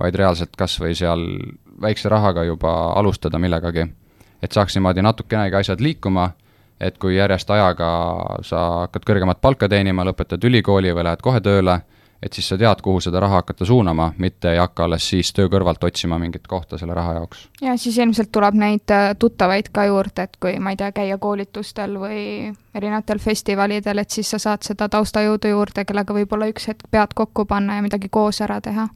vaid 0.00 0.16
reaalselt 0.18 0.56
kas 0.58 0.78
või 0.82 0.96
seal 0.98 1.22
väikse 1.82 2.10
rahaga 2.10 2.44
juba 2.44 2.72
alustada 2.98 3.38
millegagi. 3.38 3.86
et 4.42 4.52
saaks 4.52 4.74
niimoodi 4.74 5.02
natukenegi 5.02 5.54
asjad 5.54 5.80
liikuma, 5.80 6.30
et 6.80 6.98
kui 6.98 7.14
järjest 7.16 7.50
ajaga 7.50 7.90
sa 8.42 8.62
hakkad 8.82 9.04
kõrgemat 9.06 9.38
palka 9.40 9.68
teenima, 9.68 10.04
lõpetad 10.04 10.44
ülikooli 10.44 10.90
või 10.94 11.04
lähed 11.06 11.22
kohe 11.22 11.40
tööle, 11.40 11.80
et 12.22 12.32
siis 12.32 12.48
sa 12.48 12.58
tead, 12.58 12.80
kuhu 12.82 13.00
seda 13.00 13.20
raha 13.20 13.40
hakata 13.40 13.64
suunama, 13.64 14.12
mitte 14.18 14.52
ei 14.52 14.58
hakka 14.58 14.84
alles 14.84 15.08
siis 15.10 15.32
töö 15.34 15.48
kõrvalt 15.50 15.82
otsima 15.84 16.18
mingit 16.22 16.46
kohta 16.46 16.78
selle 16.78 16.94
raha 16.94 17.14
jaoks. 17.18 17.48
ja 17.60 17.76
siis 17.76 17.98
ilmselt 17.98 18.32
tuleb 18.32 18.54
neid 18.54 18.94
äh, 18.94 19.10
tuttavaid 19.18 19.72
ka 19.72 19.84
juurde, 19.90 20.28
et 20.28 20.36
kui 20.40 20.58
ma 20.58 20.70
ei 20.70 20.78
tea, 20.78 20.92
käia 20.92 21.18
koolitustel 21.18 21.98
või 21.98 22.52
erinevatel 22.74 23.18
festivalidel, 23.18 23.98
et 23.98 24.10
siis 24.10 24.30
sa 24.30 24.38
saad 24.38 24.62
seda 24.66 24.88
taustajõudu 24.88 25.50
juurde, 25.50 25.84
kellega 25.84 26.14
võib-olla 26.14 26.50
üks 26.52 26.68
hetk 26.70 26.86
pead 26.90 27.14
kokku 27.14 27.44
panna 27.44 27.80
ja 27.80 27.82
midagi 27.82 28.08
koos 28.10 28.40
ära 28.40 28.60
teha. 28.60 28.88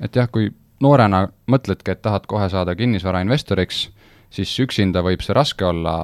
et 0.00 0.16
jah, 0.16 0.28
kui 0.28 0.50
noorena 0.80 1.28
mõtledki, 1.46 1.94
et 1.94 2.02
tahad 2.02 2.26
kohe 2.26 2.48
saada 2.48 2.74
kinnisvarainvestoriks, 2.74 3.88
siis 4.30 4.58
üksinda 4.60 5.04
võib 5.06 5.22
see 5.22 5.36
raske 5.36 5.64
olla, 5.64 6.02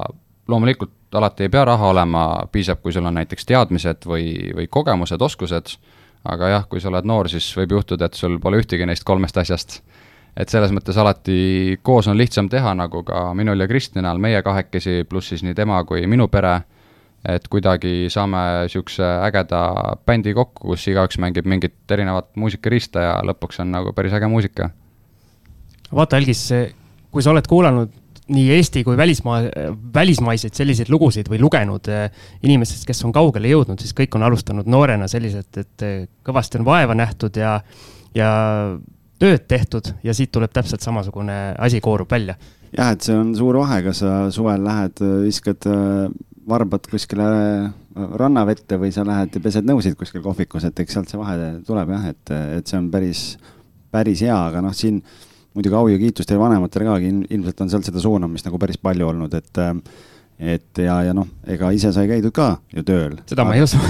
loomulikult 0.49 0.93
alati 1.17 1.47
ei 1.47 1.49
pea 1.49 1.65
raha 1.65 1.91
olema, 1.91 2.25
piisab, 2.53 2.83
kui 2.83 2.93
sul 2.93 3.07
on 3.07 3.15
näiteks 3.19 3.47
teadmised 3.47 4.07
või, 4.07 4.53
või 4.55 4.67
kogemused, 4.71 5.23
oskused 5.23 5.79
aga 6.31 6.51
jah, 6.53 6.67
kui 6.71 6.83
sa 6.83 6.91
oled 6.91 7.07
noor, 7.09 7.31
siis 7.33 7.47
võib 7.59 7.77
juhtuda, 7.79 8.09
et 8.09 8.19
sul 8.19 8.39
pole 8.43 8.61
ühtegi 8.63 8.87
neist 8.89 9.07
kolmest 9.07 9.39
asjast. 9.43 9.81
et 10.37 10.53
selles 10.53 10.69
mõttes 10.69 10.97
alati 11.01 11.79
koos 11.83 12.07
on 12.13 12.17
lihtsam 12.19 12.51
teha, 12.53 12.75
nagu 12.77 13.01
ka 13.09 13.31
minul 13.35 13.61
ja 13.61 13.67
Kristjanal, 13.69 14.19
meie 14.21 14.43
kahekesi, 14.45 15.07
pluss 15.09 15.33
siis 15.33 15.43
nii 15.43 15.55
tema 15.57 15.79
kui 15.89 16.05
minu 16.07 16.29
pere, 16.29 16.59
et 17.25 17.49
kuidagi 17.49 18.11
saame 18.13 18.43
niisuguse 18.67 19.07
ägeda 19.25 19.61
bändi 20.07 20.35
kokku, 20.37 20.75
kus 20.75 20.85
igaüks 20.93 21.17
mängib 21.19 21.49
mingit 21.49 21.91
erinevat 21.91 22.29
muusikariista 22.37 23.07
ja 23.07 23.15
lõpuks 23.25 23.63
on 23.65 23.73
nagu 23.73 23.95
päris 23.97 24.13
äge 24.13 24.29
muusika. 24.29 24.71
vaata, 25.93 26.17
Algis, 26.21 26.51
kui 27.11 27.23
sa 27.23 27.33
oled 27.33 27.49
kuulanud 27.49 28.06
nii 28.29 28.51
Eesti 28.57 28.83
kui 28.85 28.97
välismaa, 28.97 29.41
välismaiseid 29.95 30.55
selliseid 30.59 30.91
lugusid 30.91 31.31
või 31.31 31.39
lugenud 31.43 31.89
eh, 31.93 32.09
inimestest, 32.43 32.87
kes 32.89 33.05
on 33.07 33.15
kaugele 33.15 33.51
jõudnud, 33.53 33.81
siis 33.83 33.95
kõik 33.97 34.17
on 34.19 34.27
alustanud 34.27 34.67
noorena 34.71 35.07
selliselt, 35.11 35.51
et 35.63 35.87
eh, 35.87 35.97
kõvasti 36.27 36.61
on 36.61 36.67
vaeva 36.67 36.97
nähtud 36.99 37.39
ja, 37.39 37.61
ja 38.17 38.31
tööd 39.23 39.47
tehtud 39.49 39.93
ja 40.05 40.15
siit 40.17 40.33
tuleb 40.35 40.53
täpselt 40.55 40.83
samasugune 40.83 41.55
asi 41.63 41.81
koorub 41.81 42.11
välja. 42.11 42.35
jah, 42.73 42.91
et 42.93 43.07
see 43.07 43.15
on 43.15 43.35
suur 43.39 43.61
vahe, 43.63 43.83
kas 43.87 44.03
sa 44.03 44.17
suvel 44.35 44.65
lähed, 44.67 45.05
viskad 45.23 45.71
eh, 45.71 46.09
varbad 46.47 46.91
kuskile 46.91 47.29
rannavette 47.97 48.79
või 48.79 48.91
sa 48.93 49.07
lähed 49.07 49.39
ja 49.39 49.43
pesed 49.43 49.67
nõusid 49.67 49.95
kuskil 49.99 50.23
kohvikus, 50.25 50.67
et 50.67 50.83
eks 50.83 50.99
sealt 50.99 51.11
see 51.11 51.21
vahe 51.21 51.55
tuleb 51.67 51.95
jah, 51.95 52.11
et, 52.11 52.35
et 52.59 52.67
see 52.67 52.79
on 52.79 52.91
päris, 52.91 53.23
päris 53.95 54.27
hea, 54.27 54.37
aga 54.37 54.67
noh, 54.67 54.75
siin 54.77 55.01
muidugi 55.57 55.79
au 55.79 55.89
ja 55.89 55.99
kiitus 56.01 56.29
teie 56.29 56.39
vanematele 56.41 56.87
ka, 56.89 56.99
ilmselt 57.01 57.65
on 57.65 57.73
sealt 57.73 57.89
seda 57.89 58.03
suunamist 58.03 58.47
nagu 58.49 58.61
päris 58.61 58.79
palju 58.83 59.09
olnud, 59.09 59.35
et 59.35 59.63
äh, 59.63 59.73
et 60.37 60.79
ja, 60.85 60.99
ja 61.07 61.15
noh, 61.17 61.29
ega 61.49 61.71
ise 61.73 61.93
sai 61.97 62.09
käidud 62.11 62.35
ka 62.37 62.59
ju 62.75 62.85
tööl. 62.85 63.17
seda 63.29 63.47
ma 63.49 63.57
ei 63.57 63.65
usu 63.65 63.81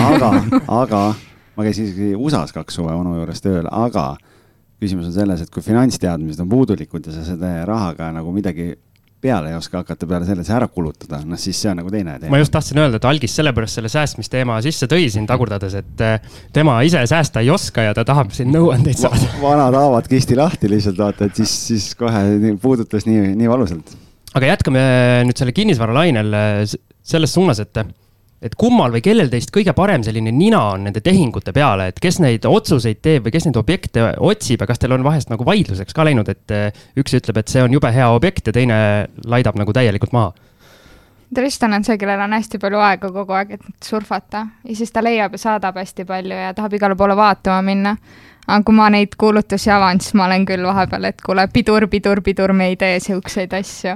aga, 0.00 0.30
aga 0.80 1.00
ma 1.56 1.66
käisin 1.66 1.90
isegi 1.90 2.14
USA-s 2.16 2.56
kaks 2.56 2.78
suve 2.80 2.94
onu 2.96 3.18
juures 3.18 3.44
tööl, 3.44 3.68
aga 3.68 4.14
küsimus 4.80 5.10
on 5.10 5.16
selles, 5.16 5.42
et 5.44 5.52
kui 5.52 5.64
finantsteadmised 5.64 6.40
on 6.40 6.48
puudulikud 6.48 7.04
ja 7.04 7.12
sa 7.12 7.26
selle 7.26 7.52
rahaga 7.68 8.08
nagu 8.16 8.32
midagi 8.32 8.72
peale 9.20 9.50
ei 9.52 9.56
oska 9.56 9.82
hakata 9.82 10.08
peale 10.08 10.26
selle, 10.28 10.44
see 10.46 10.54
ära 10.56 10.68
kulutada, 10.72 11.20
noh 11.28 11.40
siis 11.40 11.58
see 11.60 11.70
on 11.70 11.80
nagu 11.82 11.92
teine 11.92 12.16
teema. 12.18 12.32
ma 12.32 12.40
just 12.40 12.52
tahtsin 12.54 12.80
öelda, 12.80 13.00
et 13.00 13.08
Algis 13.08 13.34
sellepärast 13.36 13.78
selle 13.78 13.92
säästmisteema 13.92 14.58
sisse 14.64 14.88
tõi 14.90 15.08
siin 15.12 15.28
tagurdades, 15.28 15.76
et 15.82 16.04
eh, 16.06 16.36
tema 16.56 16.78
ise 16.86 17.02
säästa 17.10 17.44
ei 17.44 17.50
oska 17.52 17.84
ja 17.88 17.96
ta 17.96 18.04
tahab 18.08 18.32
siin 18.36 18.52
nõuandeid 18.54 19.00
saada 19.00 19.28
Va. 19.36 19.40
vanad 19.42 19.76
haavad 19.76 20.08
kisti 20.10 20.38
lahti 20.40 20.70
lihtsalt 20.72 21.00
vaata, 21.00 21.28
et 21.28 21.40
siis, 21.42 21.56
siis 21.70 21.90
kohe 22.00 22.54
puudutas 22.62 23.08
nii, 23.08 23.34
nii 23.40 23.50
valusalt. 23.50 23.96
aga 24.34 24.54
jätkame 24.54 24.84
nüüd 25.28 25.40
selle 25.42 25.56
kinnisvaralainel 25.56 26.38
eh, 26.40 26.76
selles 27.12 27.36
suunas, 27.36 27.60
et 27.60 27.84
et 28.40 28.54
kummal 28.56 28.92
või 28.94 29.02
kellel 29.04 29.28
teist 29.32 29.52
kõige 29.52 29.74
parem 29.76 30.04
selline 30.04 30.32
nina 30.32 30.60
on 30.72 30.86
nende 30.88 31.02
tehingute 31.04 31.52
peale, 31.56 31.90
et 31.90 31.98
kes 32.00 32.20
neid 32.24 32.46
otsuseid 32.48 33.00
teeb 33.04 33.26
või 33.26 33.34
kes 33.34 33.46
neid 33.46 33.58
objekte 33.60 34.06
otsib 34.16 34.62
ja 34.62 34.68
kas 34.70 34.80
teil 34.80 34.96
on 34.96 35.04
vahest 35.04 35.32
nagu 35.32 35.44
vaidluseks 35.44 35.96
ka 35.96 36.06
läinud, 36.08 36.28
et 36.32 36.54
eh, 36.56 36.84
üks 37.00 37.16
ütleb, 37.18 37.40
et 37.42 37.52
see 37.52 37.64
on 37.64 37.72
jube 37.76 37.90
hea 37.92 38.08
objekt 38.14 38.48
ja 38.48 38.54
teine 38.56 38.78
laidab 39.28 39.60
nagu 39.60 39.74
täielikult 39.76 40.16
maha? 40.16 40.32
Tristan 41.34 41.76
on 41.76 41.84
see, 41.86 41.94
kellel 42.00 42.20
on 42.24 42.32
hästi 42.34 42.58
palju 42.58 42.80
aega 42.82 43.10
kogu 43.14 43.36
aeg, 43.38 43.52
et 43.58 43.86
surfata 43.86 44.46
ja 44.64 44.76
siis 44.76 44.90
ta 44.90 45.02
leiab 45.04 45.36
ja 45.36 45.42
saadab 45.44 45.76
hästi 45.78 46.06
palju 46.08 46.38
ja 46.46 46.54
tahab 46.56 46.74
igale 46.74 46.96
poole 46.98 47.14
vaatama 47.16 47.60
minna. 47.62 47.96
aga 48.46 48.64
kui 48.66 48.74
ma 48.74 48.88
neid 48.90 49.12
kuulutusi 49.20 49.70
avan, 49.70 50.00
siis 50.00 50.16
ma 50.18 50.24
olen 50.24 50.46
küll 50.48 50.64
vahepeal, 50.66 51.04
et 51.12 51.20
kuule, 51.22 51.44
pidur, 51.52 51.86
pidur, 51.92 52.22
pidur, 52.24 52.52
me 52.56 52.72
ei 52.72 52.80
tee 52.80 52.96
siukseid 53.04 53.52
asju. 53.54 53.94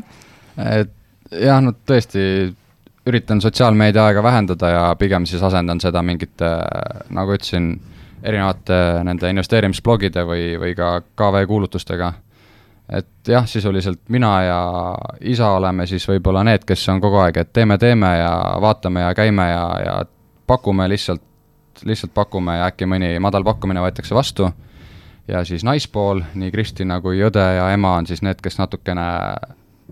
et 0.61 0.93
jah, 1.33 1.65
no 1.65 1.73
tõesti 1.89 2.53
üritan 3.07 3.41
sotsiaalmeedia 3.41 4.05
aega 4.05 4.23
vähendada 4.23 4.69
ja 4.69 4.97
pigem 4.99 5.27
siis 5.27 5.43
asendan 5.43 5.81
seda 5.81 6.03
mingite, 6.03 6.49
nagu 7.13 7.35
ütlesin, 7.37 7.75
erinevate 8.25 8.77
nende 9.05 9.31
investeerimisblogide 9.31 10.25
või, 10.25 10.55
või 10.61 10.77
ka 10.77 11.01
KV 11.17 11.47
kuulutustega. 11.49 12.13
et 12.89 13.29
jah, 13.29 13.47
sisuliselt 13.49 14.01
mina 14.09 14.43
ja 14.43 14.61
isa 15.21 15.51
oleme 15.51 15.87
siis 15.87 16.09
võib-olla 16.09 16.45
need, 16.45 16.65
kes 16.65 16.89
on 16.89 17.01
kogu 17.01 17.17
aeg, 17.17 17.37
et 17.37 17.53
teeme, 17.53 17.79
teeme 17.79 18.19
ja 18.19 18.57
vaatame 18.61 19.01
ja 19.01 19.15
käime 19.15 19.49
ja, 19.51 19.69
ja 19.85 19.95
pakume 20.47 20.89
lihtsalt, 20.89 21.23
lihtsalt 21.85 22.15
pakume 22.15 22.57
ja 22.59 22.67
äkki 22.67 22.87
mõni 22.87 23.19
madal 23.21 23.45
pakkumine 23.45 23.81
võetakse 23.81 24.15
vastu. 24.15 24.51
ja 25.29 25.45
siis 25.45 25.65
naispool, 25.65 26.21
nii 26.35 26.51
Kristina 26.51 27.01
kui 27.01 27.23
õde 27.25 27.45
ja 27.57 27.71
ema 27.73 27.97
on 27.97 28.07
siis 28.07 28.23
need, 28.23 28.41
kes 28.41 28.59
natukene 28.59 29.07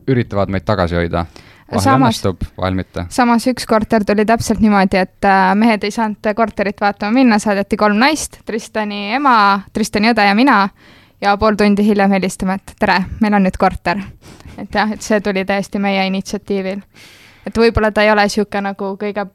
üritavad 0.07 0.49
meid 0.49 0.65
tagasi 0.65 0.97
hoida 0.97 1.27
vahel 1.73 1.99
õnnestub, 1.99 2.45
vahel 2.59 2.77
mitte. 2.79 3.07
samas 3.13 3.47
üks 3.51 3.67
korter 3.69 4.05
tuli 4.05 4.25
täpselt 4.29 4.61
niimoodi, 4.63 5.03
et 5.03 5.29
äh, 5.29 5.53
mehed 5.59 5.85
ei 5.85 5.95
saanud 5.95 6.33
korterit 6.37 6.81
vaatama 6.81 7.13
minna, 7.17 7.39
saadeti 7.43 7.77
kolm 7.81 8.01
naist, 8.01 8.41
Tristani 8.47 9.13
ema, 9.17 9.37
Tristani 9.73 10.13
õde 10.13 10.27
ja 10.27 10.35
mina, 10.39 10.59
ja 11.23 11.37
pool 11.41 11.57
tundi 11.59 11.85
hiljem 11.87 12.13
helistame, 12.17 12.59
et 12.61 12.75
tere, 12.79 12.99
meil 13.21 13.39
on 13.39 13.47
nüüd 13.47 13.59
korter. 13.59 14.03
et 14.59 14.75
jah, 14.75 14.91
et 14.93 15.03
see 15.03 15.21
tuli 15.21 15.45
täiesti 15.49 15.79
meie 15.79 16.07
initsiatiivil. 16.11 16.83
et 17.47 17.59
võib-olla 17.59 17.93
ta 17.93 18.03
ei 18.03 18.13
ole 18.13 18.27
niisugune 18.29 18.69
nagu 18.71 18.97
kõige 19.01 19.27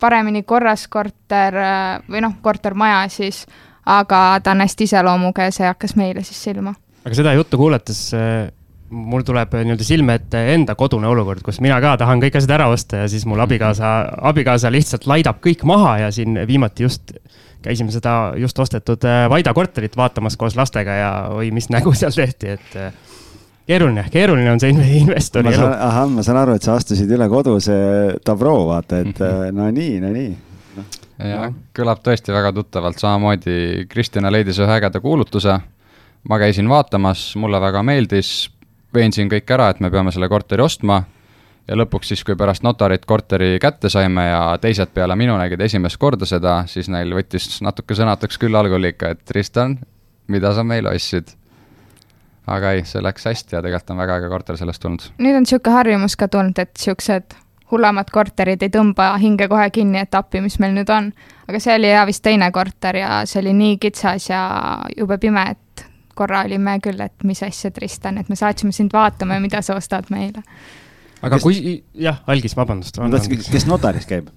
paremini 0.00 0.42
korras 0.42 0.88
korter 0.88 1.56
äh, 1.56 2.00
või 2.10 2.24
noh, 2.24 2.38
kortermaja 2.42 3.04
siis, 3.08 3.44
aga 3.86 4.40
ta 4.42 4.54
on 4.54 4.64
hästi 4.64 4.88
iseloomuga 4.90 5.48
ja 5.48 5.54
see 5.54 5.66
hakkas 5.66 5.96
meile 5.96 6.24
siis 6.26 6.42
silma. 6.42 6.74
aga 7.04 7.14
seda 7.14 7.34
juttu 7.34 7.58
kuulates 7.58 8.08
äh, 8.14 8.50
mul 8.92 9.24
tuleb 9.26 9.54
nii-öelda 9.56 9.84
silme 9.86 10.18
ette 10.20 10.40
enda 10.54 10.74
kodune 10.78 11.08
olukord, 11.08 11.40
kus 11.44 11.60
mina 11.64 11.80
ka 11.80 11.96
tahan 12.00 12.20
kõik 12.22 12.36
asjad 12.38 12.56
ära 12.58 12.68
osta 12.72 13.04
ja 13.04 13.08
siis 13.08 13.24
mul 13.28 13.40
abikaasa, 13.40 13.92
abikaasa 14.30 14.72
lihtsalt 14.72 15.06
laidab 15.08 15.40
kõik 15.44 15.64
maha 15.68 15.96
ja 16.04 16.10
siin 16.12 16.36
viimati 16.48 16.84
just 16.86 17.14
käisime 17.62 17.94
seda 17.94 18.32
just 18.36 18.58
ostetud 18.58 19.04
äh, 19.06 19.24
Vaida 19.30 19.54
korterit 19.54 19.96
vaatamas 19.96 20.36
koos 20.36 20.56
lastega 20.58 20.98
ja 20.98 21.10
oi, 21.32 21.50
mis 21.54 21.70
nägu 21.72 21.94
seal 21.98 22.14
tehti, 22.14 22.56
et 22.56 22.76
äh, 22.76 22.92
keeruline, 23.66 24.06
keeruline 24.12 24.52
on 24.52 24.62
see 24.62 24.72
investori 25.00 25.54
elu. 25.54 25.68
ahah, 25.72 26.08
ma 26.10 26.24
saan 26.26 26.42
aru, 26.42 26.56
et 26.58 26.66
sa 26.66 26.76
astusid 26.78 27.10
üle 27.16 27.28
koduse 27.32 27.76
tabroo, 28.24 28.66
vaata, 28.70 29.02
et 29.04 29.12
mm 29.18 29.28
-hmm. 29.28 29.58
no 29.58 29.70
nii, 29.70 30.00
no 30.02 30.14
nii 30.16 30.30
no.. 30.76 30.86
jah, 31.28 31.52
kõlab 31.76 32.02
tõesti 32.04 32.34
väga 32.34 32.52
tuttavalt, 32.58 32.98
samamoodi 32.98 33.86
Kristjana 33.88 34.32
leidis 34.32 34.58
ühe 34.58 34.78
ägeda 34.78 35.00
kuulutuse. 35.00 35.60
ma 36.28 36.38
käisin 36.38 36.68
vaatamas, 36.68 37.36
mulle 37.36 37.60
väga 37.60 37.82
meeldis, 37.82 38.50
veensin 38.94 39.30
kõik 39.32 39.50
ära, 39.54 39.70
et 39.72 39.80
me 39.80 39.90
peame 39.90 40.12
selle 40.12 40.28
korteri 40.28 40.62
ostma 40.62 41.02
ja 41.68 41.76
lõpuks 41.78 42.12
siis, 42.12 42.24
kui 42.26 42.36
pärast 42.38 42.64
notarit 42.66 43.04
korteri 43.06 43.58
kätte 43.62 43.90
saime 43.92 44.26
ja 44.28 44.42
teised 44.60 44.92
peale 44.94 45.16
minu 45.16 45.36
nägid 45.38 45.60
esimest 45.60 46.00
korda 46.02 46.26
seda, 46.28 46.62
siis 46.66 46.90
neil 46.92 47.14
võttis 47.16 47.60
natuke 47.62 47.96
sõnatuks 47.98 48.40
küll 48.42 48.58
algul 48.58 48.90
ikka, 48.90 49.14
et 49.14 49.22
Tristan, 49.28 49.78
mida 50.32 50.54
sa 50.54 50.64
meile 50.66 50.92
ostsid? 50.94 51.36
aga 52.52 52.72
ei, 52.74 52.80
see 52.82 52.98
läks 52.98 53.28
hästi 53.28 53.54
ja 53.54 53.60
tegelikult 53.62 53.92
on 53.94 54.00
väga 54.02 54.16
äge 54.18 54.28
korter 54.32 54.56
sellest 54.58 54.82
tulnud. 54.82 55.04
nüüd 55.22 55.36
on 55.38 55.46
niisugune 55.46 55.76
harjumus 55.76 56.16
ka 56.18 56.26
tulnud, 56.28 56.58
et 56.58 56.72
niisugused 56.74 57.36
hullemad 57.72 58.10
korterid 58.12 58.62
ei 58.62 58.72
tõmba 58.72 59.12
hinge 59.22 59.46
kohe 59.48 59.68
kinni, 59.72 60.02
et 60.02 60.14
appi, 60.14 60.42
mis 60.44 60.58
meil 60.60 60.74
nüüd 60.76 60.90
on. 60.92 61.12
aga 61.48 61.60
see 61.62 61.76
oli 61.78 61.92
ja 61.92 62.02
vist 62.08 62.24
teine 62.24 62.50
korter 62.52 62.98
ja 62.98 63.22
see 63.30 63.40
oli 63.44 63.54
nii 63.56 63.78
kitsas 63.82 64.28
ja 64.30 64.42
jube 64.96 65.18
pime, 65.22 65.46
et 65.54 65.71
korra 66.14 66.44
olime 66.46 66.78
küll, 66.84 67.00
et 67.00 67.24
mis 67.24 67.42
asja, 67.42 67.70
Tristan, 67.70 68.18
et 68.18 68.28
me 68.28 68.36
saatsime 68.36 68.72
sind 68.72 68.92
vaatama 68.92 69.38
ja 69.38 69.44
mida 69.44 69.62
sa 69.62 69.76
ostad 69.78 70.10
meile 70.10 70.42
aga 71.22 71.38
kes... 71.38 71.42
kui, 71.42 71.76
jah, 71.94 72.22
algis, 72.26 72.56
vabandust. 72.56 72.98
kes 73.50 73.66
notaris 73.66 74.06
käib? 74.10 74.30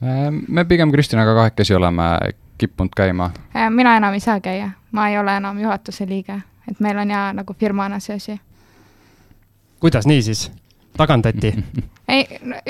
Äh, 0.00 0.28
me 0.30 0.64
pigem 0.64 0.92
Kristinaga 0.92 1.34
kahekesi 1.34 1.74
oleme 1.74 2.02
kippunud 2.58 2.94
käima. 2.96 3.30
Äh, 3.56 3.70
mina 3.70 3.96
enam 3.96 4.14
ei 4.14 4.20
saa 4.20 4.40
käia, 4.40 4.70
ma 4.92 5.08
ei 5.08 5.18
ole 5.18 5.36
enam 5.36 5.58
juhatuse 5.60 6.06
liige, 6.08 6.40
et 6.70 6.80
meil 6.80 6.98
on 6.98 7.10
ja 7.10 7.30
nagu 7.36 7.54
firmana 7.58 8.00
see 8.00 8.16
asi. 8.16 8.40
kuidas 9.80 10.06
nii 10.06 10.22
siis? 10.22 10.50
tagandati 10.96 11.54
ei, 12.12 12.24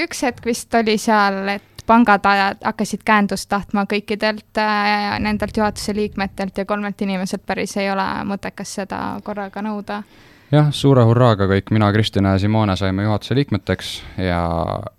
üks 0.05 0.23
hetk 0.23 0.45
vist 0.47 0.75
oli 0.75 0.99
seal, 0.99 1.49
et 1.49 1.70
pangad 1.91 2.27
hakkasid 2.65 3.03
käendust 3.05 3.49
tahtma 3.51 3.87
kõikidelt 3.91 4.59
äh, 4.63 5.19
nendelt 5.23 5.57
juhatuse 5.57 5.95
liikmetelt 5.97 6.59
ja 6.63 6.65
kolmelt 6.65 7.03
inimeselt 7.03 7.43
päris 7.47 7.75
ei 7.81 7.91
ole 7.91 8.07
mõttekas 8.29 8.77
seda 8.81 9.01
korraga 9.27 9.63
nõuda. 9.67 10.03
Jah, 10.51 10.73
suure 10.75 11.05
hurraaga 11.07 11.47
kõik, 11.47 11.69
mina, 11.71 11.93
Kristjan 11.95 12.27
ja 12.27 12.39
Simone 12.43 12.75
saime 12.79 13.05
juhatuse 13.07 13.37
liikmeteks 13.39 13.91
ja, 14.19 14.41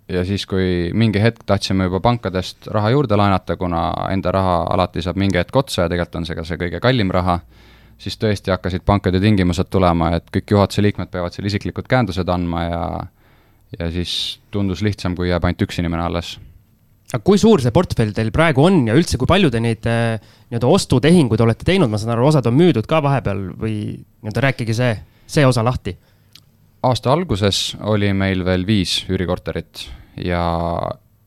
ja 0.08 0.22
siis, 0.24 0.46
kui 0.48 0.92
mingi 0.96 1.20
hetk 1.20 1.44
tahtsime 1.48 1.88
juba 1.90 2.00
pankadest 2.00 2.70
raha 2.72 2.92
juurde 2.94 3.16
laenata, 3.20 3.56
kuna 3.60 3.82
enda 4.12 4.32
raha 4.32 4.54
alati 4.72 5.04
saab 5.04 5.20
mingi 5.20 5.40
hetk 5.40 5.56
otsa 5.56 5.84
ja 5.84 5.92
tegelikult 5.92 6.22
on 6.22 6.28
see 6.28 6.38
ka 6.38 6.46
see 6.48 6.60
kõige 6.60 6.80
kallim 6.80 7.12
raha, 7.12 7.38
siis 8.00 8.16
tõesti 8.20 8.52
hakkasid 8.52 8.84
pankade 8.88 9.20
tingimused 9.20 9.68
tulema, 9.68 10.14
et 10.16 10.32
kõik 10.32 10.56
juhatuse 10.56 10.84
liikmed 10.88 11.12
peavad 11.12 11.36
seal 11.36 11.48
isiklikud 11.52 11.88
käendused 11.88 12.32
andma 12.32 12.64
ja 12.68 12.86
ja 13.78 13.88
siis 13.92 14.40
tundus 14.52 14.82
lihtsam, 14.84 15.14
kui 15.16 15.30
jääb 15.30 15.44
ainult 15.48 15.62
üks 15.64 15.78
inimene 15.80 16.04
alles 16.04 16.34
aga 17.12 17.22
kui 17.24 17.38
suur 17.38 17.60
see 17.60 17.74
portfell 17.74 18.14
teil 18.16 18.32
praegu 18.32 18.64
on 18.64 18.86
ja 18.88 18.96
üldse, 18.96 19.18
kui 19.20 19.28
palju 19.28 19.50
te 19.52 19.60
neid 19.60 19.86
äh, 19.90 20.18
nii-öelda 20.48 20.70
ostutehinguid 20.72 21.40
olete 21.44 21.68
teinud, 21.68 21.92
ma 21.92 22.00
saan 22.00 22.16
aru, 22.16 22.26
osad 22.30 22.48
on 22.48 22.56
müüdud 22.56 22.88
ka 22.88 23.02
vahepeal 23.04 23.50
või 23.60 23.76
nii-öelda 24.24 24.46
rääkige 24.48 24.76
see 24.76 24.94
see 25.32 25.46
osa 25.46 25.64
lahti? 25.64 25.96
aasta 26.82 27.12
alguses 27.12 27.76
oli 27.86 28.10
meil 28.12 28.42
veel 28.44 28.66
viis 28.66 29.04
üürikorterit 29.06 29.86
ja, 30.24 30.42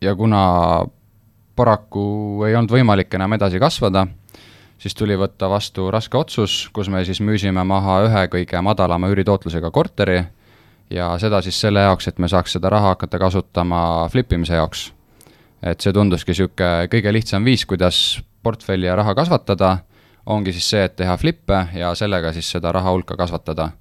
ja 0.03 0.15
kuna 0.15 0.41
paraku 1.55 2.43
ei 2.47 2.57
olnud 2.57 2.73
võimalik 2.75 3.13
enam 3.15 3.37
edasi 3.37 3.61
kasvada, 3.63 4.03
siis 4.77 4.97
tuli 4.99 5.15
võtta 5.15 5.47
vastu 5.49 5.87
raske 5.93 6.19
otsus, 6.19 6.65
kus 6.75 6.91
me 6.91 7.05
siis 7.07 7.21
müüsime 7.23 7.63
maha 7.63 8.01
ühe 8.09 8.25
kõige 8.33 8.61
madalama 8.67 9.07
üüritootlusega 9.13 9.71
korteri 9.71 10.19
ja 10.91 11.13
seda 11.23 11.39
siis 11.41 11.61
selle 11.61 11.87
jaoks, 11.87 12.11
et 12.11 12.19
me 12.19 12.27
saaks 12.27 12.57
seda 12.57 12.69
raha 12.75 12.91
hakata 12.93 13.21
kasutama 13.21 14.09
flip 14.11 14.35
imise 14.35 14.59
jaoks. 14.59 14.89
Et 15.65 15.81
see 15.81 15.93
tunduski 15.93 16.31
niisugune 16.31 16.89
kõige 16.91 17.13
lihtsam 17.13 17.45
viis, 17.45 17.65
kuidas 17.65 18.21
portfelli 18.45 18.85
ja 18.85 18.95
raha 18.95 19.15
kasvatada, 19.17 19.77
ongi 20.25 20.53
siis 20.53 20.69
see, 20.69 20.83
et 20.85 20.95
teha 20.95 21.17
flippe 21.17 21.65
ja 21.73 21.95
sellega 21.97 22.33
siis 22.33 22.51
seda 22.55 22.71
raha 22.75 22.93
hulka 22.93 23.17
kasvatada 23.17 23.71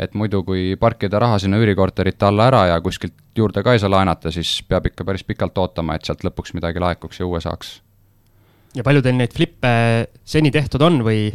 et 0.00 0.14
muidu, 0.18 0.42
kui 0.46 0.74
parkida 0.80 1.20
raha 1.22 1.38
sinna 1.42 1.60
üürikorterite 1.60 2.26
alla 2.28 2.48
ära 2.50 2.62
ja 2.72 2.80
kuskilt 2.84 3.14
juurde 3.36 3.62
ka 3.64 3.74
ei 3.74 3.82
saa 3.82 3.90
laenata, 3.92 4.32
siis 4.34 4.60
peab 4.68 4.88
ikka 4.90 5.06
päris 5.08 5.24
pikalt 5.26 5.58
ootama, 5.58 5.96
et 5.96 6.08
sealt 6.08 6.24
lõpuks 6.26 6.54
midagi 6.56 6.82
laekuks 6.82 7.20
ja 7.20 7.28
uue 7.28 7.40
saaks. 7.44 7.80
ja 8.74 8.84
palju 8.84 9.02
teil 9.04 9.18
neid 9.18 9.34
flippe 9.36 9.72
seni 10.24 10.50
tehtud 10.50 10.82
on 10.82 11.02
või? 11.06 11.26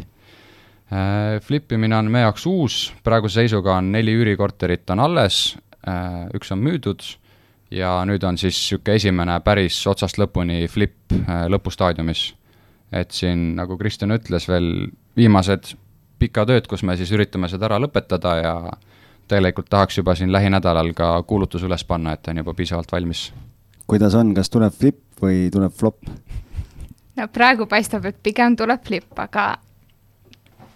Äh, 0.87 1.37
flipimine 1.43 1.97
on 1.97 2.09
meie 2.11 2.23
jaoks 2.23 2.45
uus, 2.47 2.75
praeguse 3.03 3.41
seisuga 3.41 3.75
on 3.81 3.91
neli 3.91 4.13
üürikorterit 4.15 4.89
on 4.95 5.03
alles, 5.03 5.57
äh, 5.83 6.27
üks 6.37 6.51
on 6.55 6.63
müüdud 6.63 7.03
ja 7.71 7.91
nüüd 8.05 8.23
on 8.23 8.37
siis 8.37 8.55
niisugune 8.55 8.95
esimene 8.95 9.39
päris 9.43 9.79
otsast 9.87 10.19
lõpuni 10.19 10.67
flip 10.71 11.13
äh, 11.13 11.45
lõpustaadiumis. 11.51 12.33
et 12.91 13.11
siin, 13.11 13.55
nagu 13.55 13.77
Kristjan 13.77 14.15
ütles, 14.15 14.47
veel 14.47 14.87
viimased 15.17 15.73
pikad 16.19 16.49
ööd, 16.49 16.67
kus 16.67 16.83
me 16.83 16.95
siis 16.97 17.11
üritame 17.11 17.49
seda 17.51 17.67
ära 17.67 17.79
lõpetada 17.83 18.35
ja 18.39 18.53
tegelikult 19.27 19.69
tahaks 19.69 19.97
juba 19.97 20.15
siin 20.15 20.31
lähinädalal 20.31 20.93
ka 20.95 21.23
kuulutus 21.27 21.63
üles 21.67 21.83
panna, 21.83 22.13
et 22.13 22.27
on 22.27 22.37
juba 22.37 22.53
piisavalt 22.53 22.91
valmis. 22.91 23.33
kuidas 23.87 24.15
on, 24.15 24.33
kas 24.33 24.49
tuleb 24.49 24.73
flip 24.73 24.99
või 25.21 25.49
tuleb 25.51 25.73
flop? 25.73 25.99
no 27.15 27.27
praegu 27.27 27.65
paistab, 27.65 28.05
et 28.05 28.23
pigem 28.23 28.55
tuleb 28.55 28.83
flip, 28.87 29.11
aga 29.19 29.57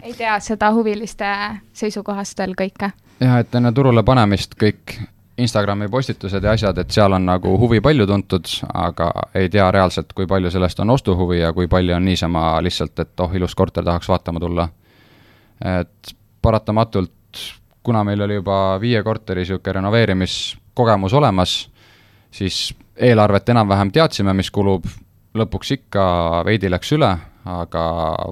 ei 0.02 0.14
tea 0.14 0.38
seda 0.40 0.72
huviliste 0.74 1.32
seisukohast 1.72 2.38
veel 2.38 2.54
kõike. 2.58 2.92
jah, 3.20 3.38
et 3.38 3.54
enne 3.54 3.72
turule 3.72 4.02
panemist 4.02 4.54
kõik 4.60 4.98
Instagrami 5.38 5.88
postitused 5.88 6.44
ja 6.44 6.52
asjad, 6.52 6.78
et 6.78 6.90
seal 6.90 7.12
on 7.12 7.24
nagu 7.26 7.54
huvi 7.58 7.80
palju 7.80 8.06
tuntud, 8.06 8.48
aga 8.74 9.08
ei 9.34 9.48
tea 9.48 9.70
reaalselt, 9.72 10.12
kui 10.12 10.26
palju 10.26 10.50
sellest 10.50 10.80
on 10.84 10.90
ostuhuvi 10.90 11.38
ja 11.40 11.52
kui 11.56 11.68
palju 11.72 11.94
on 11.96 12.04
niisama 12.04 12.60
lihtsalt, 12.62 12.98
et 12.98 13.20
oh, 13.20 13.34
ilus 13.34 13.54
korter, 13.54 13.84
tahaks 13.84 14.08
vaatama 14.12 14.40
tulla 14.40 14.68
et 15.64 16.14
paratamatult, 16.42 17.10
kuna 17.82 18.04
meil 18.04 18.20
oli 18.20 18.34
juba 18.34 18.78
viie 18.80 19.02
korteri 19.02 19.42
niisugune 19.42 19.78
renoveerimiskogemus 19.78 21.14
olemas, 21.14 21.56
siis 22.30 22.74
eelarvet 22.96 23.48
enam-vähem 23.48 23.92
teadsime, 23.92 24.34
mis 24.34 24.50
kulub, 24.50 24.86
lõpuks 25.34 25.74
ikka 25.78 26.04
veidi 26.46 26.70
läks 26.70 26.92
üle, 26.96 27.10
aga 27.44 27.84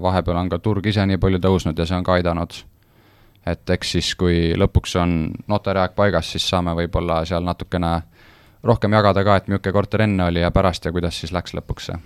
vahepeal 0.02 0.42
on 0.42 0.50
ka 0.50 0.58
turg 0.58 0.86
ise 0.86 1.06
nii 1.06 1.18
palju 1.18 1.40
tõusnud 1.42 1.78
ja 1.78 1.86
see 1.86 1.98
on 1.98 2.06
ka 2.06 2.18
aidanud. 2.18 2.60
Et 3.46 3.70
eks 3.70 3.96
siis, 3.96 4.14
kui 4.20 4.52
lõpuks 4.58 4.96
on 5.00 5.18
notariaeg 5.48 5.96
paigas, 5.96 6.30
siis 6.32 6.46
saame 6.48 6.74
võib-olla 6.76 7.22
seal 7.28 7.44
natukene 7.46 7.92
rohkem 8.66 8.92
jagada 8.92 9.24
ka, 9.24 9.36
et 9.36 9.48
milline 9.48 9.72
korter 9.72 10.04
enne 10.04 10.26
oli 10.28 10.42
ja 10.42 10.50
pärast 10.52 10.84
ja 10.84 10.92
kuidas 10.92 11.20
siis 11.20 11.32
läks 11.32 11.56
lõpuks 11.56 11.90
see. 11.90 12.00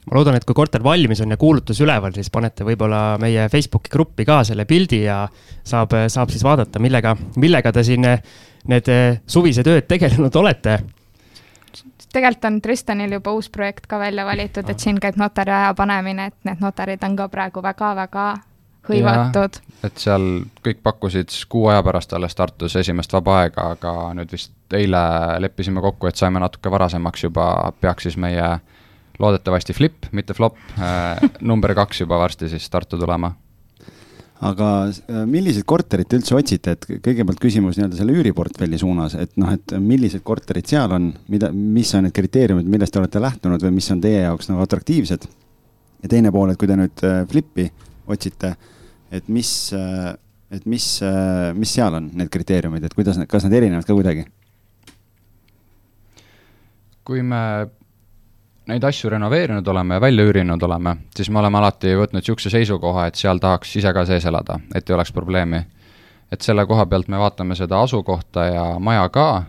Ma 0.00 0.16
loodan, 0.16 0.34
et 0.38 0.46
kui 0.48 0.56
korter 0.56 0.82
valmis 0.82 1.20
on 1.20 1.34
ja 1.34 1.36
kuulutus 1.38 1.80
üleval, 1.84 2.14
siis 2.16 2.30
panete 2.32 2.64
võib-olla 2.64 3.18
meie 3.20 3.44
Facebooki 3.52 3.92
gruppi 3.92 4.24
ka 4.24 4.40
selle 4.48 4.64
pildi 4.64 5.02
ja 5.04 5.26
saab, 5.62 5.92
saab 6.08 6.32
siis 6.32 6.44
vaadata, 6.44 6.80
millega, 6.80 7.12
millega 7.36 7.72
te 7.72 7.84
siin 7.84 8.08
need 8.08 8.88
suvised 9.28 9.68
ööd 9.68 9.86
tegelenud 9.90 10.40
olete. 10.40 10.80
Tegelikult 12.10 12.48
on 12.48 12.56
Tristanil 12.64 13.12
juba 13.14 13.36
uus 13.36 13.46
projekt 13.52 13.86
ka 13.86 14.00
välja 14.00 14.24
valitud, 14.26 14.66
et 14.72 14.82
siin 14.82 14.98
käib 14.98 15.20
notari 15.20 15.52
aja 15.54 15.74
panemine, 15.78 16.30
et 16.32 16.48
need 16.48 16.64
notarid 16.64 17.04
on 17.06 17.14
ka 17.20 17.28
praegu 17.30 17.62
väga-väga 17.62 18.24
hõivatud. 18.88 19.60
et 19.84 20.00
seal 20.00 20.26
kõik 20.64 20.82
pakkusid 20.84 21.32
kuu 21.48 21.68
aja 21.72 21.82
pärast 21.84 22.12
alles 22.16 22.36
Tartus 22.36 22.76
esimest 22.76 23.12
vaba 23.12 23.40
aega, 23.42 23.70
aga 23.76 23.94
nüüd 24.16 24.32
vist 24.32 24.52
eile 24.76 25.02
leppisime 25.42 25.82
kokku, 25.84 26.08
et 26.08 26.20
saime 26.20 26.42
natuke 26.42 26.72
varasemaks 26.72 27.24
juba, 27.28 27.46
peaks 27.80 28.08
siis 28.08 28.18
meie 28.20 28.58
loodetavasti 29.20 29.76
flip, 29.76 30.08
mitte 30.16 30.34
flop 30.36 30.58
äh, 30.78 31.20
number 31.40 31.74
kaks 31.76 32.04
juba 32.04 32.18
varsti 32.20 32.48
siis 32.48 32.68
Tartu 32.70 32.98
tulema. 32.98 33.32
aga 34.40 34.68
äh, 34.88 35.24
milliseid 35.28 35.66
korterid 35.68 36.08
te 36.08 36.16
üldse 36.20 36.36
otsite, 36.36 36.76
et 36.76 36.86
kõigepealt 37.04 37.40
küsimus 37.42 37.76
nii-öelda 37.76 37.98
selle 37.98 38.16
üüriportfelli 38.16 38.78
suunas, 38.80 39.14
et 39.20 39.36
noh, 39.40 39.52
et 39.52 39.76
millised 39.76 40.24
korterid 40.24 40.68
seal 40.68 40.92
on, 40.96 41.12
mida, 41.28 41.52
mis 41.52 41.92
on 41.94 42.06
need 42.08 42.16
kriteeriumid, 42.16 42.68
millest 42.68 42.96
te 42.96 43.02
olete 43.02 43.20
lähtunud 43.20 43.60
või 43.66 43.76
mis 43.76 43.90
on 43.92 44.00
teie 44.00 44.24
jaoks 44.24 44.48
nagu 44.52 44.64
atraktiivsed? 44.64 45.28
ja 46.00 46.08
teine 46.08 46.32
pool, 46.32 46.52
et 46.52 46.56
kui 46.60 46.68
te 46.68 46.76
nüüd 46.80 47.02
äh, 47.04 47.22
flip'i 47.28 47.68
otsite, 48.10 48.54
et 49.10 49.28
mis, 49.28 49.50
et 50.50 50.66
mis, 50.66 50.86
mis 51.56 51.74
seal 51.78 51.96
on 51.98 52.10
need 52.20 52.30
kriteeriumid, 52.32 52.84
et 52.84 52.94
kuidas, 52.94 53.18
kas 53.30 53.46
nad 53.46 53.56
erinevad 53.58 53.88
ka 53.88 53.96
kuidagi? 53.96 54.26
kui 57.10 57.24
me 57.26 57.66
neid 58.70 58.84
asju 58.86 59.10
renoveerinud 59.10 59.66
oleme 59.68 59.96
ja 59.96 60.00
välja 60.00 60.24
üürinud 60.28 60.62
oleme, 60.62 60.94
siis 61.16 61.30
me 61.30 61.40
oleme 61.40 61.58
alati 61.58 61.94
võtnud 61.98 62.20
niisuguse 62.20 62.52
seisukoha, 62.52 63.08
et 63.10 63.18
seal 63.18 63.40
tahaks 63.42 63.72
ise 63.80 63.92
ka 63.96 64.04
sees 64.06 64.26
elada, 64.30 64.60
et 64.74 64.86
ei 64.90 64.94
oleks 64.94 65.12
probleemi. 65.12 65.64
et 66.30 66.40
selle 66.46 66.62
koha 66.66 66.84
pealt 66.86 67.08
me 67.08 67.18
vaatame 67.18 67.56
seda 67.58 67.80
asukohta 67.82 68.44
ja 68.46 68.64
maja 68.78 69.08
ka. 69.08 69.44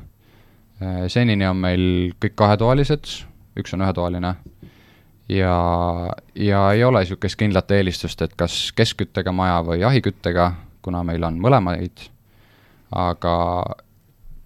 senini 1.08 1.46
on 1.46 1.58
meil 1.58 1.84
kõik 2.18 2.34
kahetoalised, 2.36 3.12
üks 3.60 3.74
on 3.74 3.86
ühetoaline 3.86 4.36
ja, 5.32 5.56
ja 6.36 6.72
ei 6.72 6.84
ole 6.84 7.04
niisugust 7.04 7.40
kindlat 7.40 7.72
eelistust, 7.72 8.22
et 8.22 8.36
kas 8.38 8.72
keskküttega 8.76 9.32
maja 9.36 9.62
või 9.66 9.80
jahiküttega, 9.82 10.52
kuna 10.82 11.04
meil 11.08 11.24
on 11.24 11.40
mõlemaid, 11.42 12.08
aga 12.92 13.36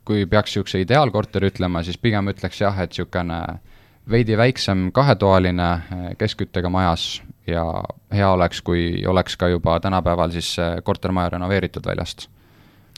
kui 0.05 0.25
peaks 0.29 0.53
niisuguse 0.53 0.83
ideaalkorteri 0.85 1.49
ütlema, 1.53 1.83
siis 1.83 1.97
pigem 1.97 2.29
ütleks 2.33 2.61
jah, 2.61 2.77
et 2.83 2.93
niisugune 2.93 3.39
veidi 4.09 4.37
väiksem 4.37 4.91
kahetoaline 4.93 5.71
eh, 5.73 6.09
keskküttega 6.19 6.69
majas 6.69 7.23
ja 7.47 7.65
hea 8.13 8.29
oleks, 8.31 8.61
kui 8.61 9.05
oleks 9.07 9.37
ka 9.37 9.49
juba 9.49 9.79
tänapäeval 9.79 10.33
siis 10.33 10.55
kortermaja 10.83 11.35
renoveeritud 11.37 11.85
väljast. 11.85 12.29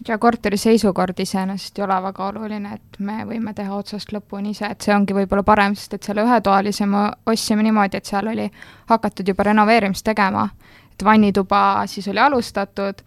Ja 0.07 0.17
korteri 0.17 0.57
seisukord 0.57 1.19
iseenesest 1.19 1.79
ei 1.79 1.83
ole 1.83 2.01
väga 2.03 2.27
oluline, 2.27 2.73
et 2.73 2.99
me 2.99 3.23
võime 3.25 3.53
teha 3.53 3.75
otsast 3.75 4.11
lõpuni 4.13 4.53
ise, 4.53 4.69
et 4.71 4.81
see 4.81 4.95
ongi 4.95 5.15
võib-olla 5.17 5.43
parem, 5.43 5.75
sest 5.75 5.93
et 5.93 6.03
selle 6.03 6.25
ühetoalise 6.25 6.85
me 6.85 7.07
ostsime 7.25 7.63
niimoodi, 7.63 7.97
et 7.97 8.05
seal 8.05 8.27
oli 8.27 8.49
hakatud 8.89 9.27
juba 9.27 9.43
renoveerimist 9.43 10.05
tegema. 10.05 10.49
et 10.93 11.03
vannituba 11.05 11.85
siis 11.85 12.07
oli 12.07 12.19
alustatud 12.19 13.01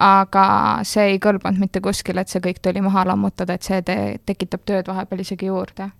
aga 0.00 0.44
see 0.88 1.12
ei 1.14 1.18
kõlbanud 1.22 1.60
mitte 1.60 1.80
kuskile, 1.84 2.22
et 2.22 2.32
see 2.32 2.40
kõik 2.44 2.60
tuli 2.62 2.80
maha 2.84 3.04
lammutada, 3.12 3.56
et 3.56 3.66
see 3.66 3.82
te-, 3.84 4.20
tekitab 4.26 4.64
tööd 4.64 4.88
vahepeal 4.88 5.20
isegi 5.20 5.50
juurde. 5.50 5.90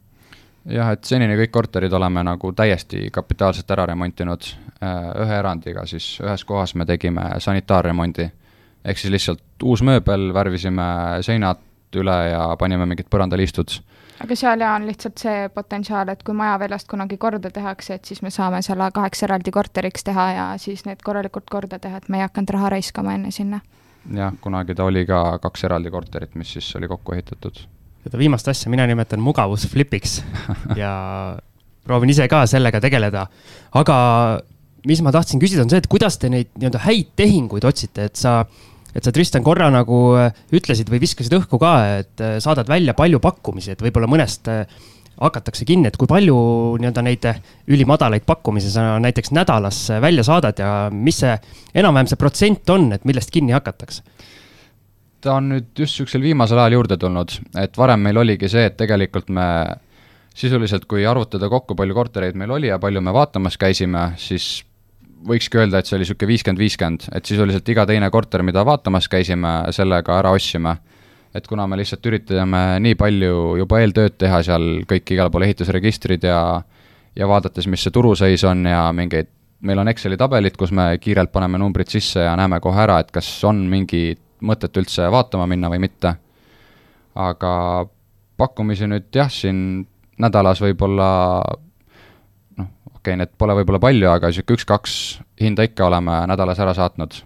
jah, 0.65 0.93
et 0.93 1.05
senini 1.05 1.37
kõik 1.37 1.51
korterid 1.51 1.93
oleme 1.93 2.23
nagu 2.25 2.53
täiesti 2.53 3.11
kapitaalselt 3.13 3.71
ära 3.71 3.87
remontinud, 3.87 4.47
äh, 4.81 5.11
ühe 5.25 5.39
erandiga 5.39 5.87
siis, 5.87 6.21
ühes 6.23 6.45
kohas 6.45 6.75
me 6.75 6.87
tegime 6.87 7.35
sanitaarremondi. 7.39 8.31
Ehk 8.85 8.99
siis 8.99 9.13
lihtsalt 9.15 9.65
uus 9.65 9.83
mööbel, 9.87 10.31
värvisime 10.35 11.23
seinad 11.23 11.63
üle 11.97 12.19
ja 12.33 12.45
panime 12.59 12.87
mingid 12.89 13.11
põrandaliistud 13.13 13.77
aga 14.23 14.37
seal 14.39 14.63
ja 14.63 14.73
on 14.77 14.87
lihtsalt 14.87 15.19
see 15.19 15.49
potentsiaal, 15.55 16.13
et 16.13 16.23
kui 16.23 16.35
maja 16.37 16.55
väljast 16.63 16.89
kunagi 16.91 17.19
korda 17.21 17.51
tehakse, 17.51 17.99
et 17.99 18.09
siis 18.09 18.23
me 18.23 18.31
saame 18.31 18.63
selle 18.63 18.89
kaheks 18.95 19.25
eraldi 19.27 19.55
korteriks 19.55 20.07
teha 20.07 20.27
ja 20.37 20.49
siis 20.63 20.87
need 20.87 21.03
korralikult 21.05 21.51
korda 21.51 21.79
teha, 21.83 21.99
et 21.99 22.09
me 22.09 22.21
ei 22.21 22.27
hakanud 22.27 22.55
raha 22.57 22.75
raiskama 22.77 23.17
enne 23.19 23.33
sinna 23.35 23.61
jah, 24.11 24.35
kunagi 24.41 24.75
ta 24.75 24.87
oli 24.89 25.05
ka 25.07 25.23
kaks 25.43 25.65
eraldi 25.69 25.93
korterit, 25.93 26.35
mis 26.39 26.53
siis 26.57 26.71
oli 26.79 26.89
kokku 26.91 27.15
ehitatud. 27.17 27.63
seda 28.03 28.19
viimast 28.19 28.49
asja 28.49 28.71
mina 28.71 28.87
nimetan 28.87 29.23
mugavusflipiks 29.23 30.21
ja 30.83 30.93
proovin 31.87 32.11
ise 32.11 32.29
ka 32.29 32.45
sellega 32.47 32.81
tegeleda. 32.81 33.27
aga 33.75 33.97
mis 34.87 35.03
ma 35.03 35.13
tahtsin 35.15 35.41
küsida, 35.43 35.63
on 35.63 35.71
see, 35.71 35.79
et 35.83 35.91
kuidas 35.91 36.19
te 36.19 36.31
neid 36.33 36.51
nii-öelda 36.57 36.83
häid 36.87 37.13
tehinguid 37.17 37.65
otsite, 37.65 38.11
et 38.11 38.19
sa, 38.19 38.43
et 38.95 39.05
sa, 39.05 39.13
Tristan, 39.13 39.45
korra 39.45 39.71
nagu 39.73 40.01
äh, 40.21 40.33
ütlesid 40.55 40.91
või 40.93 41.03
viskasid 41.03 41.35
õhku 41.39 41.61
ka, 41.63 41.75
et 42.03 42.25
äh, 42.25 42.39
saadad 42.45 42.69
välja 42.71 42.95
palju 42.99 43.21
pakkumisi, 43.25 43.73
et 43.75 43.85
võib-olla 43.85 44.11
mõnest 44.11 44.51
äh, 44.53 44.65
hakatakse 45.23 45.67
kinni, 45.69 45.91
et 45.91 45.97
kui 46.01 46.09
palju 46.11 46.37
nii-öelda 46.81 47.05
neid 47.05 47.27
ülimadalaid 47.71 48.25
pakkumisi 48.27 48.73
sa 48.73 48.97
näiteks 49.03 49.31
nädalas 49.37 49.85
välja 50.03 50.25
saadad 50.27 50.59
ja 50.59 50.73
mis 50.93 51.21
see 51.23 51.35
enam-vähem 51.79 52.09
see 52.11 52.21
protsent 52.21 52.73
on, 52.73 52.89
et 52.97 53.05
millest 53.09 53.31
kinni 53.31 53.55
hakatakse? 53.55 54.03
ta 55.23 55.37
on 55.39 55.53
nüüd 55.53 55.69
just 55.79 55.95
niisugusel 55.95 56.25
viimasel 56.25 56.59
ajal 56.59 56.81
juurde 56.81 56.97
tulnud, 56.99 57.37
et 57.63 57.77
varem 57.79 58.01
meil 58.03 58.19
oligi 58.19 58.49
see, 58.51 58.65
et 58.67 58.75
tegelikult 58.75 59.29
me 59.31 59.47
sisuliselt, 60.35 60.89
kui 60.91 61.05
arvutada 61.07 61.47
kokku, 61.53 61.77
palju 61.79 61.95
kortereid 61.95 62.39
meil 62.41 62.51
oli 62.57 62.73
ja 62.73 62.81
palju 62.83 63.03
me 63.05 63.15
vaatamas 63.15 63.59
käisime, 63.61 64.09
siis 64.19 64.65
võikski 65.29 65.61
öelda, 65.61 65.79
et 65.79 65.89
see 65.89 65.97
oli 65.97 66.07
niisugune 66.07 66.33
viiskümmend, 66.33 66.63
viiskümmend, 66.63 67.09
et 67.15 67.29
sisuliselt 67.29 67.69
iga 67.69 67.87
teine 67.87 68.11
korter, 68.11 68.43
mida 68.47 68.65
vaatamas 68.67 69.09
käisime, 69.13 69.53
sellega 69.75 70.19
ära 70.19 70.33
ostsime 70.35 70.77
et 71.35 71.47
kuna 71.49 71.67
me 71.67 71.79
lihtsalt 71.81 72.07
üritame 72.07 72.61
nii 72.85 72.97
palju 73.01 73.37
juba 73.63 73.81
eeltööd 73.81 74.19
teha 74.21 74.43
seal 74.45 74.83
kõik 74.89 75.15
igal 75.15 75.31
pool 75.33 75.47
ehitusregistrid 75.47 76.27
ja 76.29 76.41
ja 77.17 77.29
vaadates, 77.29 77.67
mis 77.69 77.83
see 77.85 77.93
turuseis 77.93 78.45
on 78.49 78.65
ja 78.65 78.87
mingeid, 78.97 79.29
meil 79.69 79.83
on 79.83 79.89
Exceli 79.93 80.17
tabelid, 80.17 80.57
kus 80.57 80.73
me 80.73 80.95
kiirelt 81.01 81.33
paneme 81.33 81.61
numbrid 81.61 81.91
sisse 81.93 82.25
ja 82.25 82.33
näeme 82.41 82.61
kohe 82.65 82.81
ära, 82.81 82.99
et 83.03 83.11
kas 83.13 83.29
on 83.45 83.67
mingi 83.69 84.15
mõtet 84.43 84.77
üldse 84.81 85.11
vaatama 85.13 85.47
minna 85.51 85.69
või 85.73 85.83
mitte. 85.85 86.15
aga 87.15 87.53
pakkumisi 88.41 88.87
nüüd 88.89 89.13
jah, 89.13 89.29
siin 89.29 89.85
nädalas 90.19 90.63
võib-olla 90.65 91.09
okei 93.03 93.13
okay,, 93.13 93.19
need 93.19 93.35
pole 93.39 93.59
võib-olla 93.59 93.83
palju, 93.83 94.09
aga 94.13 94.31
niisugune 94.31 94.59
üks-kaks 94.59 94.97
hinda 95.43 95.67
ikka 95.67 95.91
oleme 95.91 96.23
nädalas 96.31 96.63
ära 96.63 96.75
saatnud 96.79 97.19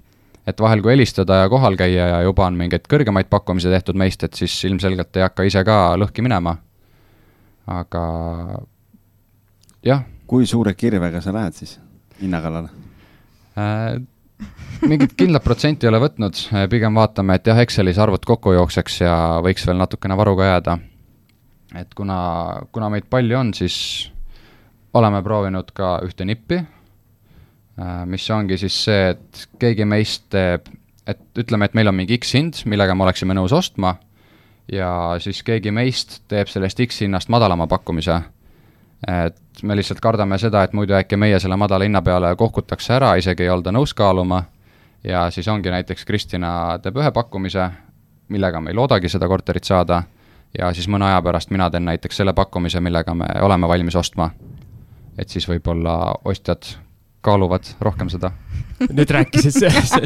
et 0.46 0.62
vahel, 0.62 0.82
kui 0.82 0.94
helistada 0.94 1.42
ja 1.42 1.50
kohal 1.50 1.76
käia 1.78 2.08
ja 2.12 2.22
juba 2.26 2.46
on 2.46 2.56
mingeid 2.58 2.86
kõrgemaid 2.90 3.28
pakkumisi 3.30 3.70
tehtud 3.72 3.98
meist, 3.98 4.22
et 4.22 4.38
siis 4.38 4.54
ilmselgelt 4.68 5.18
ei 5.18 5.26
hakka 5.26 5.46
ise 5.46 5.62
ka 5.66 5.96
lõhki 5.98 6.22
minema. 6.22 6.56
aga 7.66 8.02
jah. 9.82 10.04
kui 10.26 10.46
suure 10.46 10.74
kirvega 10.74 11.20
sa 11.20 11.32
lähed 11.34 11.54
siis 11.54 11.78
hinna 12.20 12.40
kallale 12.40 12.70
äh,? 13.58 13.98
mingit 14.86 15.16
kindlat 15.16 15.42
protsenti 15.42 15.86
ei 15.86 15.90
ole 15.90 15.98
võtnud, 16.02 16.38
pigem 16.70 16.94
vaatame, 16.94 17.38
et 17.38 17.46
jah, 17.46 17.58
Excelis 17.58 17.98
arvud 17.98 18.24
kokku 18.28 18.52
jookseks 18.52 19.00
ja 19.00 19.14
võiks 19.42 19.64
veel 19.66 19.80
natukene 19.80 20.16
varuga 20.16 20.52
jääda. 20.52 20.78
et 21.74 21.94
kuna, 21.94 22.18
kuna 22.72 22.90
meid 22.92 23.08
palju 23.10 23.38
on, 23.38 23.54
siis 23.54 24.12
oleme 24.96 25.22
proovinud 25.22 25.70
ka 25.76 25.98
ühte 26.06 26.24
nippi 26.24 26.62
Äh, 27.80 28.06
mis 28.06 28.24
ongi 28.30 28.56
siis 28.56 28.76
see, 28.86 29.10
et 29.12 29.42
keegi 29.60 29.84
meist 29.84 30.30
teeb, 30.32 30.64
et 31.06 31.20
ütleme, 31.38 31.66
et 31.68 31.74
meil 31.76 31.90
on 31.90 31.96
mingi 31.98 32.16
X 32.16 32.32
hind, 32.38 32.62
millega 32.64 32.94
me 32.96 33.04
oleksime 33.04 33.36
nõus 33.36 33.52
ostma, 33.52 33.98
ja 34.72 34.88
siis 35.20 35.42
keegi 35.44 35.74
meist 35.76 36.22
teeb 36.30 36.48
sellest 36.48 36.80
X 36.86 37.04
hinnast 37.04 37.28
madalama 37.28 37.68
pakkumise. 37.68 38.20
et 39.06 39.62
me 39.62 39.76
lihtsalt 39.76 40.00
kardame 40.00 40.38
seda, 40.40 40.62
et 40.64 40.72
muidu 40.72 40.94
äkki 40.96 41.18
meie 41.20 41.36
selle 41.40 41.56
madala 41.56 41.84
hinna 41.84 42.00
peale 42.02 42.30
kohkutakse 42.36 42.94
ära, 42.96 43.14
isegi 43.20 43.44
ei 43.44 43.50
olda 43.52 43.70
nõus 43.70 43.92
kaaluma, 43.94 44.42
ja 45.04 45.30
siis 45.30 45.48
ongi 45.48 45.70
näiteks 45.70 46.04
Kristina 46.04 46.78
teeb 46.82 46.96
ühe 46.96 47.12
pakkumise, 47.12 47.68
millega 48.28 48.60
me 48.60 48.72
ei 48.72 48.74
loodagi 48.74 49.08
seda 49.12 49.28
korterit 49.28 49.68
saada, 49.68 50.02
ja 50.58 50.72
siis 50.72 50.88
mõne 50.88 51.10
aja 51.10 51.20
pärast 51.22 51.52
mina 51.52 51.68
teen 51.70 51.84
näiteks 51.84 52.16
selle 52.16 52.32
pakkumise, 52.32 52.80
millega 52.80 53.14
me 53.14 53.28
oleme 53.42 53.68
valmis 53.68 53.96
ostma. 53.96 54.30
Et 55.18 55.32
siis 55.32 55.48
võib-olla 55.48 56.16
ostjad 56.24 56.76
kaaluvad 57.26 57.66
rohkem 57.82 58.10
seda. 58.12 58.30
nüüd 58.92 59.08
rääkisid 59.08 59.56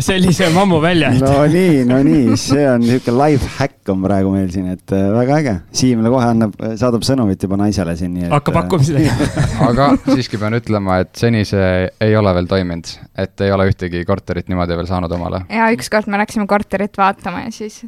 sellise 0.07 0.47
mammu 0.55 0.79
välja 0.83 1.09
et.... 1.11 1.25
no 1.25 1.43
nii, 1.51 1.81
no 1.89 1.97
nii, 2.07 2.37
see 2.39 2.63
on 2.71 2.85
niisugune 2.85 3.17
life 3.19 3.49
hack 3.57 3.91
on 3.91 4.05
praegu 4.05 4.31
meil 4.31 4.47
siin, 4.55 4.69
et 4.77 4.95
äh, 4.95 5.09
väga 5.11 5.39
äge. 5.41 5.55
Siimle 5.75 6.13
kohe 6.13 6.29
annab, 6.31 6.55
saadab 6.79 7.03
sõnumit 7.07 7.43
juba 7.43 7.59
naisele 7.59 7.97
siin, 7.99 8.15
nii 8.15 8.29
et. 8.29 8.35
hakkab 8.37 8.55
äh, 8.55 8.61
pakkumisi 8.61 8.95
tegema 8.95 9.47
aga 9.73 9.89
siiski 10.07 10.39
pean 10.41 10.55
ütlema, 10.61 11.01
et 11.03 11.11
seni 11.19 11.43
see 11.49 11.73
ei 12.07 12.15
ole 12.17 12.37
veel 12.39 12.51
toiminud, 12.53 12.95
et 13.27 13.47
ei 13.47 13.51
ole 13.57 13.67
ühtegi 13.73 14.05
korterit 14.07 14.49
niimoodi 14.53 14.79
veel 14.79 14.89
saanud 14.93 15.19
omale. 15.19 15.43
ja 15.51 15.67
ükskord 15.75 16.07
me 16.07 16.23
läksime 16.23 16.47
korterit 16.51 16.95
vaatama 17.01 17.49
ja 17.49 17.53
siis 17.55 17.83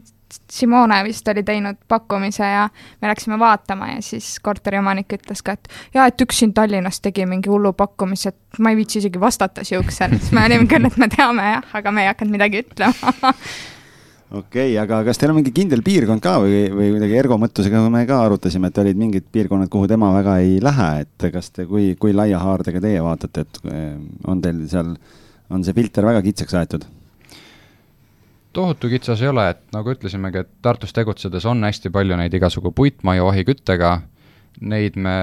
Simone 0.53 1.03
vist 1.05 1.29
oli 1.29 1.42
teinud 1.47 1.81
pakkumise 1.88 2.47
ja 2.47 2.68
me 3.03 3.11
läksime 3.11 3.38
vaatama 3.38 3.92
ja 3.95 4.03
siis 4.05 4.35
korteriomanik 4.42 5.12
ütles 5.18 5.42
ka, 5.45 5.57
et 5.59 5.68
jaa, 5.95 6.07
et 6.09 6.25
üks 6.25 6.42
siin 6.42 6.55
Tallinnas 6.57 7.01
tegi 7.05 7.27
mingi 7.29 7.51
hullu 7.53 7.75
pakkumise, 7.77 8.33
et 8.33 8.62
ma 8.62 8.73
ei 8.73 8.79
viitsi 8.81 9.01
isegi 9.03 9.21
vastata 9.21 9.64
siuksele, 9.64 10.18
siis 10.21 10.33
me 10.37 10.47
olime 10.47 10.68
küll, 10.71 10.88
et 10.88 10.97
me 11.01 11.09
teame 11.12 11.51
jah, 11.55 11.68
aga 11.81 11.92
me 11.95 12.07
ei 12.07 12.12
hakanud 12.12 12.37
midagi 12.38 12.64
ütlema 12.64 13.12
okei 14.33 14.73
okay,, 14.73 14.79
aga 14.81 15.03
kas 15.07 15.21
teil 15.21 15.33
on 15.33 15.38
mingi 15.40 15.53
kindel 15.55 15.85
piirkond 15.85 16.23
ka 16.25 16.38
või, 16.45 16.64
või 16.73 16.88
kuidagi 16.95 17.18
Ergo 17.21 17.38
mõttusega 17.40 17.83
me 17.92 18.05
ka 18.09 18.23
arutasime, 18.27 18.71
et 18.73 18.81
olid 18.83 19.01
mingid 19.01 19.29
piirkonnad, 19.35 19.71
kuhu 19.73 19.90
tema 19.90 20.12
väga 20.16 20.38
ei 20.45 20.57
lähe, 20.64 20.90
et 21.05 21.29
kas 21.35 21.53
te, 21.53 21.66
kui, 21.68 21.92
kui 22.01 22.16
laia 22.16 22.40
haardega 22.42 22.83
teie 22.85 23.05
vaatate, 23.05 23.45
et 23.47 23.62
eh, 23.73 23.95
on 24.29 24.40
teil 24.45 24.64
seal, 24.73 24.97
on 25.53 25.64
see 25.66 25.77
filter 25.77 26.09
väga 26.09 26.25
kitsaks 26.25 26.61
aetud? 26.62 26.88
Tohutu 28.52 28.88
kitsas 28.88 29.22
ei 29.22 29.28
ole, 29.28 29.48
et 29.50 29.60
nagu 29.74 29.92
ütlesimegi, 29.92 30.42
et 30.44 30.50
Tartus 30.62 30.92
tegutsedes 30.92 31.46
on 31.48 31.64
hästi 31.64 31.90
palju 31.92 32.16
neid 32.18 32.34
igasugu 32.34 32.72
puitmaju 32.76 33.28
ahiküttega, 33.30 33.92
neid 34.60 34.96
me 35.00 35.14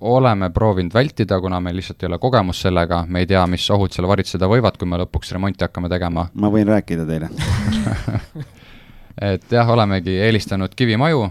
oleme 0.00 0.50
proovinud 0.54 0.94
vältida, 0.94 1.40
kuna 1.40 1.60
meil 1.60 1.76
lihtsalt 1.80 2.02
ei 2.02 2.10
ole 2.10 2.18
kogemust 2.22 2.66
sellega, 2.66 3.02
me 3.08 3.24
ei 3.24 3.30
tea, 3.30 3.42
mis 3.50 3.66
ohud 3.74 3.94
seal 3.94 4.08
varitseda 4.08 4.48
võivad, 4.50 4.78
kui 4.78 4.88
me 4.88 5.00
lõpuks 5.02 5.34
remonti 5.34 5.66
hakkame 5.66 5.90
tegema. 5.92 6.28
ma 6.42 6.52
võin 6.52 6.68
rääkida 6.70 7.06
teile. 7.08 7.30
Et 9.32 9.52
jah, 9.52 9.68
olemegi 9.72 10.18
eelistanud 10.20 10.74
kivimaju. 10.76 11.26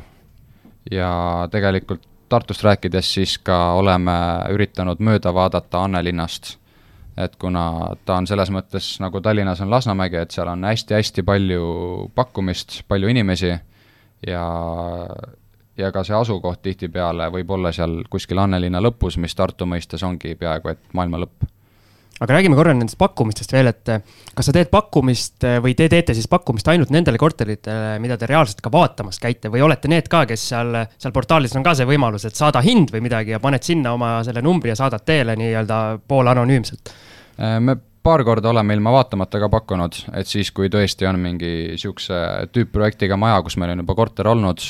Ja 0.91 1.47
tegelikult 1.51 2.03
Tartust 2.29 2.63
rääkides 2.65 3.05
siis 3.13 3.35
ka 3.37 3.75
oleme 3.77 4.13
üritanud 4.49 4.97
mööda 4.97 5.29
vaadata 5.33 5.83
Annelinnast 5.85 6.55
et 7.17 7.35
kuna 7.39 7.95
ta 8.05 8.17
on 8.19 8.27
selles 8.27 8.51
mõttes, 8.51 8.89
nagu 8.99 9.21
Tallinnas 9.23 9.61
on 9.63 9.71
Lasnamägi, 9.71 10.19
et 10.19 10.35
seal 10.35 10.51
on 10.51 10.67
hästi-hästi 10.67 11.23
palju 11.23 11.63
pakkumist, 12.15 12.81
palju 12.91 13.11
inimesi 13.11 13.53
ja, 14.27 14.45
ja 15.77 15.91
ka 15.95 16.03
see 16.03 16.15
asukoht 16.17 16.63
tihtipeale 16.65 17.29
võib 17.33 17.55
olla 17.55 17.71
seal 17.75 18.01
kuskil 18.11 18.43
Annelinna 18.43 18.83
lõpus, 18.83 19.19
mis 19.21 19.35
Tartu 19.35 19.67
mõistes 19.69 20.03
ongi 20.03 20.35
peaaegu 20.39 20.73
et 20.73 20.81
maailma 20.93 21.23
lõpp. 21.23 21.47
aga 22.19 22.33
räägime 22.33 22.55
korra 22.55 22.73
nendest 22.75 22.99
pakkumistest 22.99 23.55
veel, 23.55 23.71
et 23.71 23.89
äh, 23.95 24.03
kas 24.35 24.49
sa 24.49 24.55
teed 24.55 24.67
pakkumist 24.71 25.47
äh, 25.47 25.57
või 25.63 25.75
te 25.75 25.87
teete 25.91 26.13
siis 26.13 26.27
pakkumist 26.27 26.67
ainult 26.67 26.91
nendele 26.91 27.17
korteritele, 27.17 27.95
mida 28.03 28.19
te 28.19 28.27
reaalselt 28.27 28.59
ka 28.59 28.71
vaatamas 28.71 29.23
käite 29.23 29.51
või 29.51 29.63
olete 29.63 29.87
need 29.87 30.11
ka, 30.11 30.25
kes 30.27 30.49
seal, 30.51 30.83
seal 30.99 31.15
portaalis 31.15 31.55
on 31.55 31.63
ka 31.63 31.75
see 31.79 31.87
võimalus, 31.87 32.27
et 32.27 32.35
saada 32.35 32.59
hind 32.59 32.91
või 32.91 33.07
midagi 33.07 33.35
ja 33.35 33.39
paned 33.39 33.63
sinna 33.63 33.95
oma 33.95 34.17
selle 34.27 34.43
numbri 34.43 34.75
ja 34.75 34.79
saadad 34.83 35.07
teele 35.07 35.39
nii-öelda 35.39 35.81
poolanonüümselt? 36.07 36.95
Me 37.37 37.77
paar 38.05 38.23
korda 38.23 38.49
oleme 38.49 38.73
ilma 38.73 38.91
vaatamata 38.93 39.39
ka 39.41 39.49
pakkunud, 39.49 39.97
et 40.13 40.29
siis, 40.29 40.51
kui 40.53 40.69
tõesti 40.69 41.07
on 41.09 41.17
mingi 41.19 41.51
niisuguse 41.73 42.19
tüüpprojektiga 42.53 43.17
maja, 43.17 43.39
kus 43.45 43.57
meil 43.57 43.73
on 43.73 43.81
juba 43.81 43.95
korter 43.97 44.29
olnud, 44.29 44.61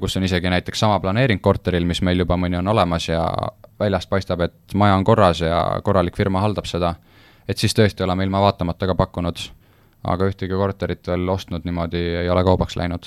kus 0.00 0.16
on 0.16 0.26
isegi 0.28 0.52
näiteks 0.52 0.84
sama 0.84 1.00
planeering 1.02 1.42
korteril, 1.42 1.86
mis 1.88 2.02
meil 2.06 2.22
juba 2.22 2.38
mõni 2.40 2.60
on 2.60 2.70
olemas 2.70 3.08
ja 3.08 3.24
väljast 3.80 4.10
paistab, 4.10 4.44
et 4.46 4.76
maja 4.78 4.94
on 4.94 5.04
korras 5.04 5.42
ja 5.42 5.64
korralik 5.84 6.16
firma 6.16 6.44
haldab 6.44 6.70
seda, 6.70 6.94
et 7.48 7.58
siis 7.58 7.74
tõesti 7.74 8.06
oleme 8.06 8.24
ilma 8.24 8.40
vaatamata 8.44 8.86
ka 8.86 8.94
pakkunud. 8.94 9.50
aga 10.04 10.26
ühtegi 10.28 10.52
korterit 10.52 11.06
veel 11.08 11.28
ostnud 11.32 11.64
niimoodi 11.64 12.00
ei 12.20 12.28
ole 12.28 12.42
kaubaks 12.44 12.76
läinud. 12.76 13.06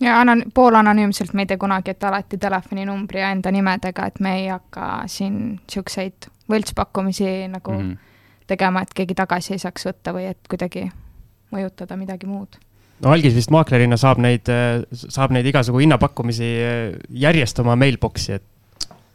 Ja 0.00 0.20
anon-, 0.20 0.44
poolanonüümselt 0.54 1.34
me 1.34 1.42
ei 1.42 1.50
tee 1.50 1.58
kunagi, 1.60 1.90
et 1.90 2.04
alati 2.04 2.38
telefoninumbri 2.38 3.20
ja 3.20 3.30
enda 3.34 3.52
nimedega, 3.52 4.06
et 4.06 4.20
me 4.20 4.36
ei 4.38 4.48
hakka 4.48 4.88
siin 5.06 5.36
niisuguseid 5.58 6.30
võltspakkumisi 6.50 7.48
nagu 7.48 7.72
mm 7.72 7.90
-hmm. 7.90 7.96
tegema, 8.46 8.82
et 8.82 8.94
keegi 8.94 9.14
tagasi 9.14 9.54
ei 9.54 9.62
saaks 9.62 9.86
võtta 9.86 10.14
või 10.16 10.26
et 10.30 10.40
kuidagi 10.48 10.90
mõjutada 11.52 11.96
midagi 11.96 12.26
muud 12.26 12.58
no 13.00 13.12
algis 13.12 13.34
vist 13.34 13.50
maaklerina 13.50 13.96
saab 13.96 14.18
neid, 14.18 14.48
saab 14.92 15.30
neid 15.30 15.46
igasugu 15.46 15.78
hinnapakkumisi 15.78 16.50
järjest 17.10 17.58
oma 17.58 17.76
mailbox'i, 17.76 18.32
et 18.32 18.44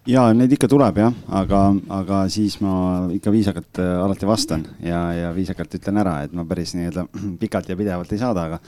ja 0.09 0.25
neid 0.37 0.53
ikka 0.53 0.69
tuleb 0.69 0.99
jah, 1.01 1.13
aga, 1.39 1.61
aga 1.97 2.19
siis 2.31 2.57
ma 2.63 2.75
ikka 3.13 3.33
viisakalt 3.33 3.81
äh, 3.81 3.93
alati 4.03 4.27
vastan 4.29 4.65
ja, 4.83 5.01
ja 5.17 5.31
viisakalt 5.35 5.73
ütlen 5.79 5.99
ära, 6.01 6.19
et 6.25 6.35
ma 6.37 6.45
päris 6.47 6.75
nii-öelda 6.77 7.07
pikalt 7.41 7.69
ja 7.71 7.77
pidevalt 7.79 8.13
ei 8.13 8.21
saada, 8.21 8.45
aga, 8.49 8.59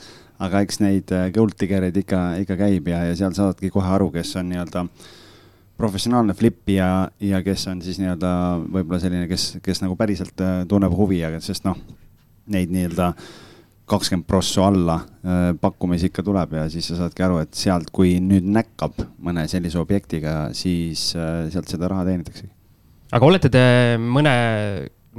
aga 0.44 0.64
eks 0.66 0.82
neid 0.82 1.14
äh, 1.14 1.28
gold 1.34 1.54
digger'eid 1.60 2.02
ikka, 2.02 2.22
ikka 2.42 2.58
käib 2.58 2.90
ja, 2.90 3.04
ja 3.10 3.16
seal 3.18 3.36
saadadki 3.36 3.70
kohe 3.74 3.94
aru, 3.98 4.10
kes 4.14 4.34
on 4.40 4.50
nii-öelda 4.52 4.86
professionaalne 5.78 6.34
flipija 6.34 6.88
ja 7.22 7.42
kes 7.46 7.68
on 7.70 7.82
siis 7.86 8.00
nii-öelda 8.02 8.30
võib-olla 8.66 9.02
selline, 9.02 9.28
kes, 9.30 9.50
kes 9.62 9.84
nagu 9.84 9.98
päriselt 9.98 10.42
äh, 10.42 10.62
tunneb 10.68 10.94
huvi, 10.98 11.22
aga 11.28 11.42
sest 11.44 11.68
noh, 11.68 11.78
neid 12.50 12.74
nii-öelda 12.74 13.12
äh, 13.14 13.47
kakskümmend 13.88 14.26
prosso 14.28 14.64
alla 14.66 14.98
äh, 15.00 15.50
pakkumisi 15.60 16.10
ikka 16.10 16.24
tuleb 16.26 16.54
ja 16.58 16.66
siis 16.72 16.90
sa 16.90 16.98
saadki 17.02 17.24
aru, 17.24 17.40
et 17.44 17.56
sealt, 17.58 17.90
kui 17.94 18.16
nüüd 18.22 18.46
näkkab 18.54 19.00
mõne 19.24 19.46
sellise 19.50 19.80
objektiga, 19.80 20.50
siis 20.56 21.10
äh, 21.16 21.48
sealt 21.52 21.70
seda 21.70 21.90
raha 21.90 22.06
teenitaksegi. 22.08 22.50
aga 23.16 23.28
olete 23.28 23.50
te 23.52 23.62
mõne 24.00 24.32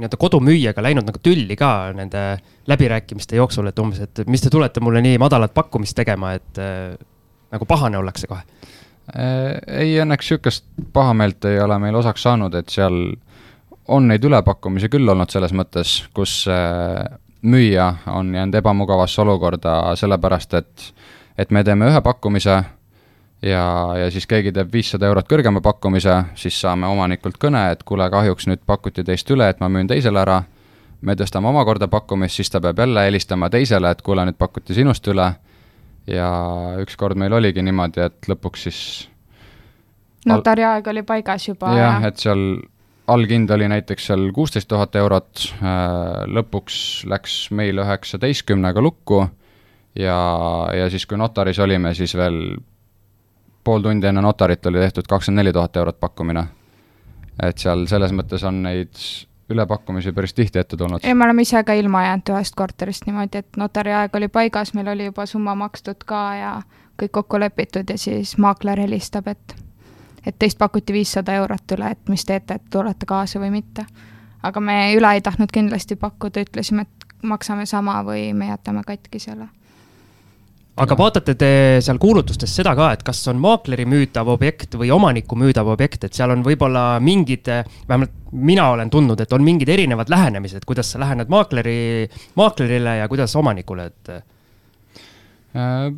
nii-öelda 0.00 0.18
kodumüüjaga 0.20 0.84
läinud 0.84 1.08
nagu 1.08 1.20
tülli 1.22 1.56
ka 1.58 1.90
nende 1.96 2.24
läbirääkimiste 2.70 3.36
jooksul, 3.36 3.68
et 3.68 3.80
umbes, 3.82 4.02
et 4.06 4.22
mis 4.30 4.42
te 4.42 4.52
tulete 4.52 4.80
mulle 4.80 5.02
nii 5.04 5.18
madalat 5.20 5.54
pakkumist 5.54 5.98
tegema, 5.98 6.34
et 6.38 6.60
äh, 6.62 6.94
nagu 7.52 7.68
pahane 7.68 8.00
ollakse 8.00 8.30
kohe? 8.30 8.46
ei, 9.10 9.96
õnneks 9.98 10.28
sihukest 10.28 10.68
pahameelt 10.94 11.42
ei 11.50 11.56
ole 11.58 11.80
meil 11.82 11.96
osaks 11.98 12.22
saanud, 12.22 12.54
et 12.54 12.68
seal 12.70 12.94
on 13.90 14.04
neid 14.06 14.22
ülepakkumisi 14.22 14.86
küll 14.92 15.10
olnud 15.10 15.32
selles 15.32 15.50
mõttes, 15.56 15.96
kus 16.14 16.44
müüja 17.42 17.94
on 18.06 18.34
jäänud 18.34 18.54
ebamugavasse 18.54 19.22
olukorda 19.22 19.96
sellepärast, 19.96 20.54
et, 20.54 20.92
et 21.38 21.50
me 21.50 21.64
teeme 21.64 21.88
ühe 21.88 22.00
pakkumise 22.00 22.62
ja, 23.42 23.64
ja 23.98 24.10
siis 24.10 24.26
keegi 24.26 24.52
teeb 24.52 24.72
viissada 24.72 25.08
eurot 25.08 25.28
kõrgema 25.28 25.62
pakkumise, 25.64 26.16
siis 26.38 26.60
saame 26.60 26.88
omanikult 26.90 27.38
kõne, 27.40 27.70
et 27.72 27.84
kuule, 27.88 28.10
kahjuks 28.12 28.48
nüüd 28.50 28.64
pakuti 28.66 29.04
teist 29.04 29.30
üle, 29.30 29.48
et 29.50 29.60
ma 29.60 29.68
müün 29.68 29.88
teisele 29.90 30.20
ära. 30.20 30.42
me 31.00 31.14
tõstame 31.16 31.48
omakorda 31.48 31.88
pakkumist, 31.88 32.36
siis 32.36 32.50
ta 32.50 32.60
peab 32.60 32.78
jälle 32.78 33.04
helistama 33.04 33.48
teisele, 33.50 33.90
et 33.90 34.02
kuule, 34.02 34.24
nüüd 34.24 34.36
pakuti 34.38 34.74
sinust 34.74 35.06
üle. 35.08 35.32
ja 36.06 36.28
ükskord 36.80 37.16
meil 37.16 37.32
oligi 37.32 37.62
niimoodi, 37.62 38.00
et 38.00 38.28
lõpuks 38.28 38.68
siis. 38.68 39.08
notari 40.26 40.64
aeg 40.64 40.86
oli 40.86 41.02
paigas 41.02 41.48
juba. 41.48 41.72
jah 41.76 42.02
ja., 42.02 42.08
et 42.08 42.16
seal 42.16 42.60
allhind 43.10 43.50
oli 43.50 43.68
näiteks 43.68 44.06
seal 44.10 44.30
kuusteist 44.34 44.68
tuhat 44.68 44.96
eurot, 44.96 45.44
äh, 45.58 46.24
lõpuks 46.30 47.06
läks 47.10 47.36
meil 47.56 47.82
üheksateistkümnega 47.82 48.82
lukku 48.82 49.24
ja, 49.98 50.18
ja 50.76 50.90
siis, 50.90 51.06
kui 51.06 51.18
notaris 51.18 51.58
olime, 51.58 51.94
siis 51.94 52.14
veel 52.16 52.40
pool 53.64 53.82
tundi 53.84 54.06
enne 54.06 54.22
notarit 54.24 54.66
oli 54.66 54.78
tehtud 54.78 55.08
kakskümmend 55.10 55.44
neli 55.44 55.52
tuhat 55.52 55.76
eurot 55.76 56.00
pakkumine. 56.00 56.46
et 57.42 57.58
seal 57.58 57.86
selles 57.88 58.12
mõttes 58.12 58.42
on 58.44 58.62
neid 58.62 58.98
ülepakkumisi 59.50 60.12
päris 60.12 60.34
tihti 60.34 60.58
ette 60.58 60.76
tulnud. 60.76 61.00
ei, 61.02 61.14
me 61.14 61.24
oleme 61.24 61.42
ise 61.42 61.64
ka 61.64 61.72
ilma 61.72 62.04
jäänud 62.04 62.34
ühest 62.34 62.54
korterist 62.56 63.06
niimoodi, 63.06 63.42
et 63.42 63.56
notari 63.56 63.92
aeg 63.92 64.14
oli 64.16 64.28
paigas, 64.28 64.74
meil 64.74 64.88
oli 64.88 65.08
juba 65.10 65.26
summa 65.26 65.54
makstud 65.54 66.04
ka 66.06 66.22
ja 66.38 66.52
kõik 67.00 67.12
kokku 67.16 67.40
lepitud 67.40 67.90
ja 67.90 67.98
siis 67.98 68.36
maakler 68.38 68.80
helistab, 68.80 69.28
et 69.28 69.56
et 70.26 70.38
teist 70.38 70.58
pakuti 70.58 70.92
viissada 70.92 71.34
eurot 71.40 71.76
üle, 71.76 71.90
et 71.90 72.08
mis 72.08 72.24
teete, 72.24 72.54
et 72.54 72.70
tulete 72.70 73.06
kaasa 73.06 73.40
või 73.40 73.50
mitte. 73.50 73.86
aga 74.42 74.60
me 74.60 74.94
üle 74.96 75.14
ei 75.14 75.20
tahtnud 75.20 75.52
kindlasti 75.52 75.96
pakkuda, 75.96 76.40
ütlesime, 76.40 76.82
et 76.82 77.08
maksame 77.22 77.66
sama 77.66 78.02
või 78.04 78.32
me 78.34 78.48
jätame 78.48 78.82
katki 78.86 79.18
selle 79.18 79.48
aga 80.80 80.96
vaatate 80.96 81.34
te 81.38 81.50
seal 81.84 81.98
kuulutustes 82.00 82.52
seda 82.56 82.72
ka, 82.78 82.90
et 82.94 83.02
kas 83.04 83.20
on 83.32 83.40
maakleri 83.42 83.84
müüdav 83.88 84.28
objekt 84.32 84.76
või 84.80 84.90
omaniku 84.94 85.36
müüdav 85.38 85.68
objekt, 85.74 86.06
et 86.06 86.16
seal 86.16 86.32
on 86.34 86.44
võib-olla 86.46 86.84
mingid, 87.04 87.50
vähemalt 87.88 88.14
mina 88.32 88.68
olen 88.72 88.90
tundnud, 88.92 89.20
et 89.20 89.32
on 89.36 89.44
mingid 89.44 89.68
erinevad 89.72 90.12
lähenemised, 90.12 90.64
kuidas 90.68 90.92
sa 90.92 91.00
lähened 91.02 91.32
maakleri, 91.32 92.06
maaklerile 92.38 92.96
ja 93.02 93.08
kuidas 93.12 93.34
omanikule, 93.36 93.88
et 93.90 94.12
äh, 94.14 95.90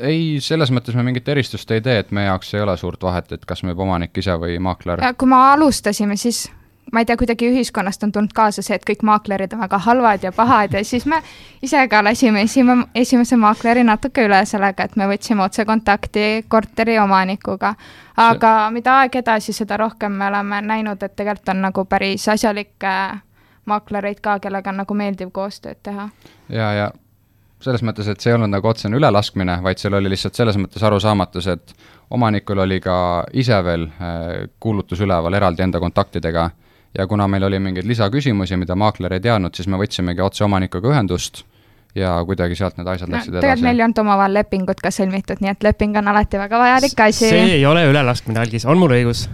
ei, 0.00 0.40
selles 0.40 0.72
mõttes 0.72 0.96
me 0.96 1.04
mingit 1.06 1.28
eristust 1.28 1.70
ei 1.70 1.82
tee, 1.84 1.98
et 2.02 2.10
meie 2.10 2.26
jaoks 2.26 2.54
ei 2.54 2.64
ole 2.64 2.76
suurt 2.76 3.02
vahet, 3.02 3.32
et 3.32 3.44
kas 3.48 3.62
müüb 3.66 3.78
omanik 3.78 4.16
ise 4.18 4.36
või 4.40 4.58
maakler. 4.62 5.02
kui 5.18 5.28
me 5.28 5.38
alustasime, 5.52 6.16
siis 6.16 6.46
ma 6.92 7.00
ei 7.00 7.06
tea, 7.06 7.16
kuidagi 7.16 7.48
ühiskonnast 7.48 8.04
on 8.04 8.12
tulnud 8.12 8.32
kaasa 8.36 8.62
see, 8.62 8.76
et 8.76 8.84
kõik 8.88 9.04
maaklerid 9.06 9.54
on 9.56 9.62
väga 9.64 9.78
halvad 9.86 10.24
ja 10.26 10.32
pahad 10.32 10.74
ja 10.76 10.84
siis 10.84 11.06
me 11.06 11.22
ise 11.62 11.86
ka 11.88 12.02
lasime 12.04 12.42
esime, 12.42 12.76
esimese 12.94 13.36
maakleri 13.36 13.84
natuke 13.84 14.26
üle 14.26 14.42
sellega, 14.46 14.84
et 14.84 14.96
me 14.96 15.08
võtsime 15.10 15.44
otsekontakti 15.46 16.44
korteri 16.48 16.98
omanikuga. 16.98 17.74
aga 18.16 18.54
see... 18.66 18.72
mida 18.78 18.98
aeg 19.00 19.16
edasi, 19.22 19.52
seda 19.52 19.76
rohkem 19.76 20.12
me 20.12 20.26
oleme 20.26 20.60
näinud, 20.62 21.02
et 21.02 21.16
tegelikult 21.16 21.54
on 21.54 21.62
nagu 21.68 21.84
päris 21.84 22.28
asjalikke 22.28 22.96
maaklereid 23.64 24.20
ka, 24.20 24.38
kellega 24.38 24.70
on 24.70 24.82
nagu 24.82 24.94
meeldiv 24.94 25.30
koostööd 25.32 25.80
teha. 25.82 26.08
ja, 26.48 26.72
ja 26.72 26.90
selles 27.62 27.84
mõttes, 27.86 28.08
et 28.10 28.20
see 28.20 28.32
ei 28.32 28.36
olnud 28.36 28.52
nagu 28.52 28.68
otsene 28.68 28.98
ülelaskmine, 28.98 29.58
vaid 29.62 29.80
seal 29.80 29.94
oli 29.98 30.10
lihtsalt 30.12 30.38
selles 30.38 30.58
mõttes 30.60 30.82
arusaamatus, 30.86 31.48
et 31.52 31.74
omanikul 32.12 32.64
oli 32.64 32.80
ka 32.82 32.96
ise 33.38 33.58
veel 33.64 33.86
äh, 33.88 34.26
kuulutus 34.60 35.00
üleval 35.04 35.38
eraldi 35.38 35.64
enda 35.64 35.80
kontaktidega 35.82 36.50
ja 36.98 37.06
kuna 37.06 37.28
meil 37.28 37.48
oli 37.48 37.58
mingeid 37.62 37.88
lisaküsimusi, 37.88 38.56
mida 38.60 38.76
maakler 38.76 39.16
ei 39.16 39.24
teadnud, 39.24 39.54
siis 39.56 39.68
me 39.70 39.80
võtsimegi 39.80 40.24
otse 40.24 40.44
omanikuga 40.44 40.92
ühendust 40.92 41.44
ja 41.94 42.14
kuidagi 42.26 42.56
sealt 42.56 42.78
need 42.80 42.88
asjad 42.88 43.10
no, 43.10 43.16
läksid 43.16 43.34
edasi. 43.34 43.44
tegelikult 43.44 43.66
meil 43.66 43.80
ei 43.80 43.86
olnud 43.86 44.02
omavahel 44.04 44.36
lepingut 44.38 44.80
ka 44.80 44.92
sõlmitud, 44.94 45.42
nii 45.44 45.52
et 45.52 45.66
leping 45.66 45.96
on 46.00 46.08
alati 46.12 46.40
väga 46.40 46.60
vajalik 46.62 47.06
asi. 47.06 47.28
see 47.28 47.56
ei 47.58 47.66
ole 47.68 47.84
ülelaskmine, 47.90 48.40
Algis, 48.40 48.64
on 48.68 48.80
mul 48.80 48.96
õigus? 48.96 49.26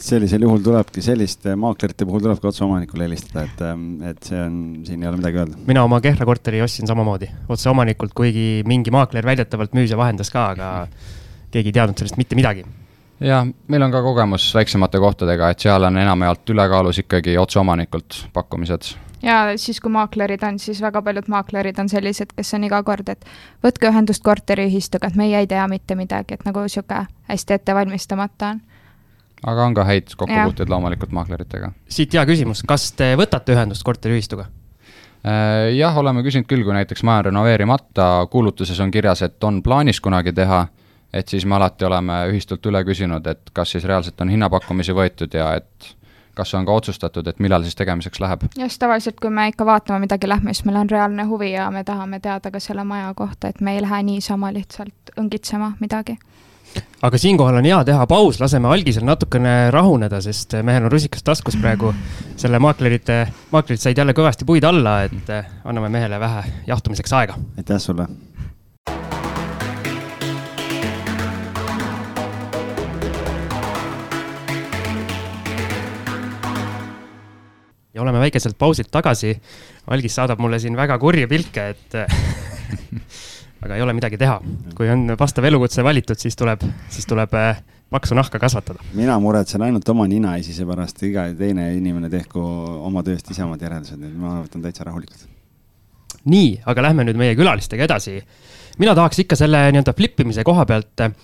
Sellisel 0.00 0.44
juhul 0.44 0.62
tulebki, 0.64 1.02
selliste 1.04 1.56
maaklerite 1.58 2.06
puhul 2.06 2.22
tulebki 2.24 2.50
otse 2.50 2.64
omanikule 2.64 3.06
helistada, 3.06 3.46
et, 3.46 3.60
ähm, 3.64 3.86
et 4.06 4.22
see 4.28 4.40
on, 4.40 4.56
siin 4.86 5.02
ei 5.02 5.10
ole 5.10 5.20
midagi 5.20 5.40
öelda. 5.42 5.60
mina 5.66 5.84
oma 5.84 6.00
Kehra 6.04 6.26
korteri 6.28 6.62
ostsin 6.62 6.88
samamoodi, 6.88 7.30
otse 7.48 7.70
omanikult, 7.70 8.14
kuigi 8.16 8.62
mingi 8.68 8.92
maakler 8.94 9.26
väidetavalt 9.26 9.76
müüs 9.76 9.90
ja 9.90 10.00
vahendas 10.00 10.30
ka, 10.30 10.50
aga 10.56 10.72
keegi 11.50 11.72
ei 11.72 11.78
teadnud 11.78 11.98
sellest 11.98 12.20
mitte 12.20 12.36
midagi 12.38 12.66
jah, 13.20 13.48
meil 13.68 13.86
on 13.86 13.94
ka 13.94 14.02
kogemus 14.04 14.50
väiksemate 14.54 15.00
kohtadega, 15.00 15.50
et 15.50 15.64
seal 15.64 15.88
on 15.88 15.98
enamjaolt 15.98 16.54
ülekaalus 16.54 17.00
ikkagi 17.04 17.38
otse 17.40 17.58
omanikult 17.62 18.26
pakkumised. 18.36 18.92
ja 19.22 19.40
siis, 19.56 19.80
kui 19.80 19.90
maaklerid 19.92 20.44
on, 20.44 20.58
siis 20.58 20.82
väga 20.84 21.02
paljud 21.02 21.32
maaklerid 21.32 21.78
on 21.80 21.88
sellised, 21.88 22.36
kes 22.36 22.54
on 22.54 22.68
iga 22.68 22.82
kord, 22.82 23.08
et 23.08 23.24
võtke 23.64 23.88
ühendust 23.88 24.22
korteriühistuga, 24.22 25.08
et 25.08 25.16
meie 25.16 25.40
ei 25.40 25.46
tea 25.46 25.66
mitte 25.68 25.96
midagi, 25.96 26.36
et 26.36 26.44
nagu 26.44 26.68
sihuke 26.68 27.06
hästi 27.32 27.60
ettevalmistamata 27.60 28.56
on 28.56 28.64
aga 29.44 29.64
on 29.64 29.74
ka 29.74 29.84
häid 29.84 30.14
kokkupuuteid 30.16 30.70
loomulikult 30.70 31.12
maakleritega. 31.12 31.72
siit 31.88 32.14
hea 32.14 32.24
küsimus, 32.26 32.62
kas 32.66 32.90
te 32.96 33.12
võtate 33.18 33.56
ühendust 33.56 33.84
korteriühistuga? 33.84 34.46
Äh, 35.26 35.74
jah, 35.76 35.96
oleme 35.98 36.22
küsinud 36.22 36.46
küll, 36.46 36.64
kui 36.64 36.74
näiteks 36.76 37.02
maja 37.02 37.24
on 37.24 37.30
renoveerimata, 37.30 38.26
kuulutuses 38.30 38.80
on 38.80 38.90
kirjas, 38.94 39.24
et 39.26 39.44
on 39.44 39.62
plaanis 39.62 40.00
kunagi 40.00 40.32
teha, 40.32 40.66
et 41.12 41.28
siis 41.28 41.46
me 41.46 41.56
alati 41.58 41.84
oleme 41.88 42.22
ühistult 42.30 42.66
üle 42.70 42.84
küsinud, 42.86 43.26
et 43.26 43.52
kas 43.52 43.74
siis 43.74 43.84
reaalselt 43.84 44.20
on 44.20 44.30
hinnapakkumisi 44.30 44.94
võetud 44.94 45.34
ja 45.34 45.54
et 45.58 45.94
kas 46.36 46.52
on 46.54 46.66
ka 46.68 46.72
otsustatud, 46.76 47.26
et 47.26 47.38
millal 47.40 47.64
siis 47.64 47.74
tegemiseks 47.74 48.20
läheb? 48.20 48.46
just, 48.60 48.78
tavaliselt 48.78 49.20
kui 49.20 49.32
me 49.32 49.48
ikka 49.48 49.66
vaatame 49.66 50.04
midagi 50.04 50.28
lähme, 50.28 50.54
siis 50.54 50.68
meil 50.68 50.82
on 50.84 50.90
reaalne 50.90 51.24
huvi 51.24 51.52
ja 51.54 51.70
me 51.70 51.84
tahame 51.84 52.20
teada 52.20 52.52
ka 52.52 52.60
selle 52.60 52.84
maja 52.84 53.12
kohta, 53.16 53.48
et 53.48 53.60
me 53.60 53.74
ei 53.74 53.82
lähe 53.82 54.02
niisama 54.02 54.52
lihtsalt 54.54 55.16
õngitsema 55.16 55.72
midagi 55.80 56.18
aga 57.06 57.18
siinkohal 57.18 57.60
on 57.60 57.68
hea 57.68 57.78
teha 57.84 58.06
paus, 58.10 58.40
laseme 58.40 58.68
algisel 58.68 59.04
natukene 59.06 59.70
rahuneda, 59.74 60.20
sest 60.24 60.56
mehel 60.66 60.88
on 60.88 60.92
rusikas 60.92 61.22
taskus 61.26 61.58
praegu. 61.60 61.94
selle 62.36 62.58
maaklerite, 62.58 63.26
maaklerid 63.52 63.80
said 63.80 63.98
jälle 63.98 64.12
kõvasti 64.16 64.48
puid 64.48 64.64
alla, 64.64 65.02
et 65.06 65.34
anname 65.64 65.88
mehele 65.88 66.20
vähe 66.20 66.42
jahtumiseks 66.66 67.12
aega. 67.12 67.38
aitäh 67.58 67.78
sulle 67.78 68.08
ja 77.96 78.02
oleme 78.02 78.20
väikeselt 78.20 78.58
pausilt 78.58 78.90
tagasi. 78.92 79.40
algis 79.86 80.14
saadab 80.14 80.40
mulle 80.42 80.58
siin 80.58 80.76
väga 80.76 80.98
kurje 80.98 81.26
pilke, 81.26 81.68
et 81.68 81.94
aga 83.66 83.76
ei 83.76 83.84
ole 83.84 83.94
midagi 83.96 84.18
teha. 84.20 84.40
kui 84.76 84.90
on 84.92 85.12
vastav 85.18 85.46
elukutse 85.48 85.84
valitud, 85.84 86.18
siis 86.20 86.36
tuleb, 86.38 86.62
siis 86.92 87.06
tuleb 87.08 87.34
äh, 87.36 87.62
paksu 87.90 88.16
nahka 88.18 88.38
kasvatada. 88.42 88.82
mina 88.94 89.18
muretsen 89.22 89.62
ainult 89.62 89.88
oma 89.88 90.06
ninaisise 90.10 90.66
pärast, 90.66 91.02
iga 91.06 91.28
teine 91.38 91.68
inimene 91.76 92.10
tehku 92.12 92.42
oma 92.86 93.02
tööst 93.06 93.30
ise 93.30 93.44
omad 93.44 93.62
järeldused, 93.62 94.00
nii 94.00 94.12
et 94.12 94.20
ma 94.20 94.36
võtan 94.42 94.64
täitsa 94.64 94.86
rahulikult. 94.88 95.26
nii, 96.24 96.60
aga 96.66 96.88
lähme 96.88 97.06
nüüd 97.06 97.18
meie 97.20 97.38
külalistega 97.38 97.88
edasi. 97.88 98.20
mina 98.78 98.94
tahaks 98.94 99.24
ikka 99.24 99.38
selle 99.38 99.66
nii-öelda 99.70 99.96
flip 99.96 100.20
imise 100.24 100.44
koha 100.46 100.66
pealt 100.66 101.04
äh, 101.04 101.14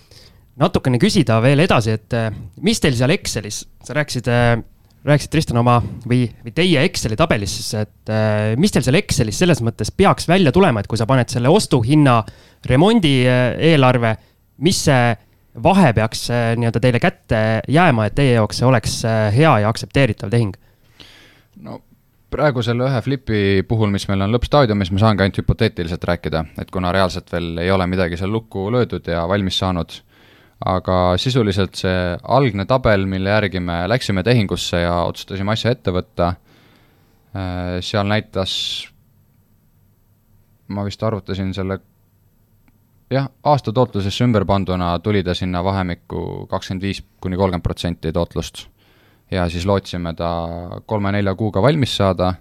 natukene 0.62 1.00
küsida 1.02 1.40
veel 1.42 1.64
edasi, 1.64 1.96
et 1.98 2.18
äh, 2.18 2.30
mis 2.60 2.80
teil 2.80 2.98
seal 2.98 3.14
Excelis, 3.14 3.64
sa 3.84 3.98
rääkisid 3.98 4.30
rääkisid, 5.04 5.32
Tristan, 5.32 5.58
oma 5.62 5.80
või, 6.08 6.26
või 6.44 6.54
teie 6.54 6.84
Exceli 6.86 7.16
tabelis 7.18 7.56
siis, 7.58 7.72
et 7.80 8.12
äh, 8.12 8.52
mis 8.60 8.74
teil 8.74 8.84
seal 8.86 9.00
Excelis 9.00 9.40
selles 9.42 9.62
mõttes 9.64 9.90
peaks 9.94 10.28
välja 10.30 10.52
tulema, 10.54 10.82
et 10.82 10.90
kui 10.90 11.00
sa 11.00 11.08
paned 11.10 11.32
selle 11.32 11.50
ostuhinna, 11.50 12.20
remondi 12.70 13.16
äh, 13.26 13.44
eelarve, 13.72 14.14
mis 14.62 14.84
see 14.86 15.14
vahe 15.62 15.92
peaks 15.96 16.28
äh, 16.30 16.52
nii-öelda 16.56 16.80
teile 16.80 17.00
kätte 17.02 17.40
jääma, 17.68 18.08
et 18.08 18.16
teie 18.16 18.36
jaoks 18.36 18.62
see 18.62 18.68
oleks 18.68 19.00
äh, 19.08 19.24
hea 19.34 19.56
ja 19.64 19.72
aktsepteeritav 19.72 20.30
tehing? 20.32 20.54
no 21.62 21.80
praegu 22.32 22.62
selle 22.64 22.86
ühe 22.88 23.02
flipi 23.04 23.40
puhul, 23.68 23.90
mis 23.92 24.06
meil 24.08 24.24
on 24.24 24.32
lõppstaadiumis, 24.32 24.92
ma 24.94 25.02
saangi 25.02 25.26
ainult 25.26 25.42
hüpoteetiliselt 25.42 26.06
rääkida, 26.08 26.46
et 26.62 26.70
kuna 26.72 26.92
reaalselt 26.94 27.28
veel 27.32 27.58
ei 27.60 27.70
ole 27.74 27.86
midagi 27.90 28.16
seal 28.16 28.32
lukku 28.32 28.70
löödud 28.72 29.10
ja 29.12 29.26
valmis 29.28 29.58
saanud 29.60 29.98
aga 30.64 30.96
sisuliselt 31.20 31.76
see 31.78 32.16
algne 32.22 32.66
tabel, 32.68 33.06
mille 33.10 33.30
järgi 33.30 33.60
me 33.60 33.82
läksime 33.90 34.22
tehingusse 34.26 34.82
ja 34.84 35.02
otsustasime 35.08 35.54
asja 35.54 35.72
ette 35.74 35.94
võtta, 35.94 36.34
äh, 37.34 37.78
seal 37.84 38.06
näitas, 38.08 38.52
ma 40.72 40.84
vist 40.86 41.02
arvutasin 41.02 41.52
selle, 41.56 41.78
jah, 43.12 43.28
aasta 43.44 43.74
tootlusesse 43.74 44.24
ümber 44.24 44.46
panduna 44.48 44.94
tuli 45.02 45.24
ta 45.24 45.34
sinna 45.34 45.64
vahemikku 45.64 46.46
kakskümmend 46.50 46.86
viis 46.86 47.02
kuni 47.20 47.36
kolmkümmend 47.36 47.66
protsenti 47.66 48.12
tootlust. 48.12 48.68
ja 49.30 49.48
siis 49.48 49.66
lootsime 49.66 50.14
ta 50.14 50.28
kolme-nelja 50.86 51.34
kuuga 51.34 51.62
valmis 51.62 51.96
saada 51.96 52.34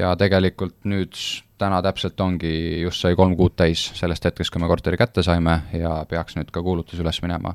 ja 0.00 0.12
tegelikult 0.18 0.76
nüüd 0.88 1.16
täna 1.60 1.80
täpselt 1.84 2.20
ongi, 2.24 2.52
just 2.84 3.04
sai 3.04 3.16
kolm 3.18 3.36
kuud 3.38 3.54
täis 3.58 3.82
sellest 3.98 4.24
hetkest, 4.24 4.52
kui 4.52 4.62
me 4.62 4.68
korteri 4.70 4.98
kätte 5.00 5.24
saime 5.26 5.60
ja 5.76 6.00
peaks 6.08 6.38
nüüd 6.38 6.52
ka 6.54 6.62
kuulutus 6.64 7.00
üles 7.02 7.20
minema. 7.24 7.54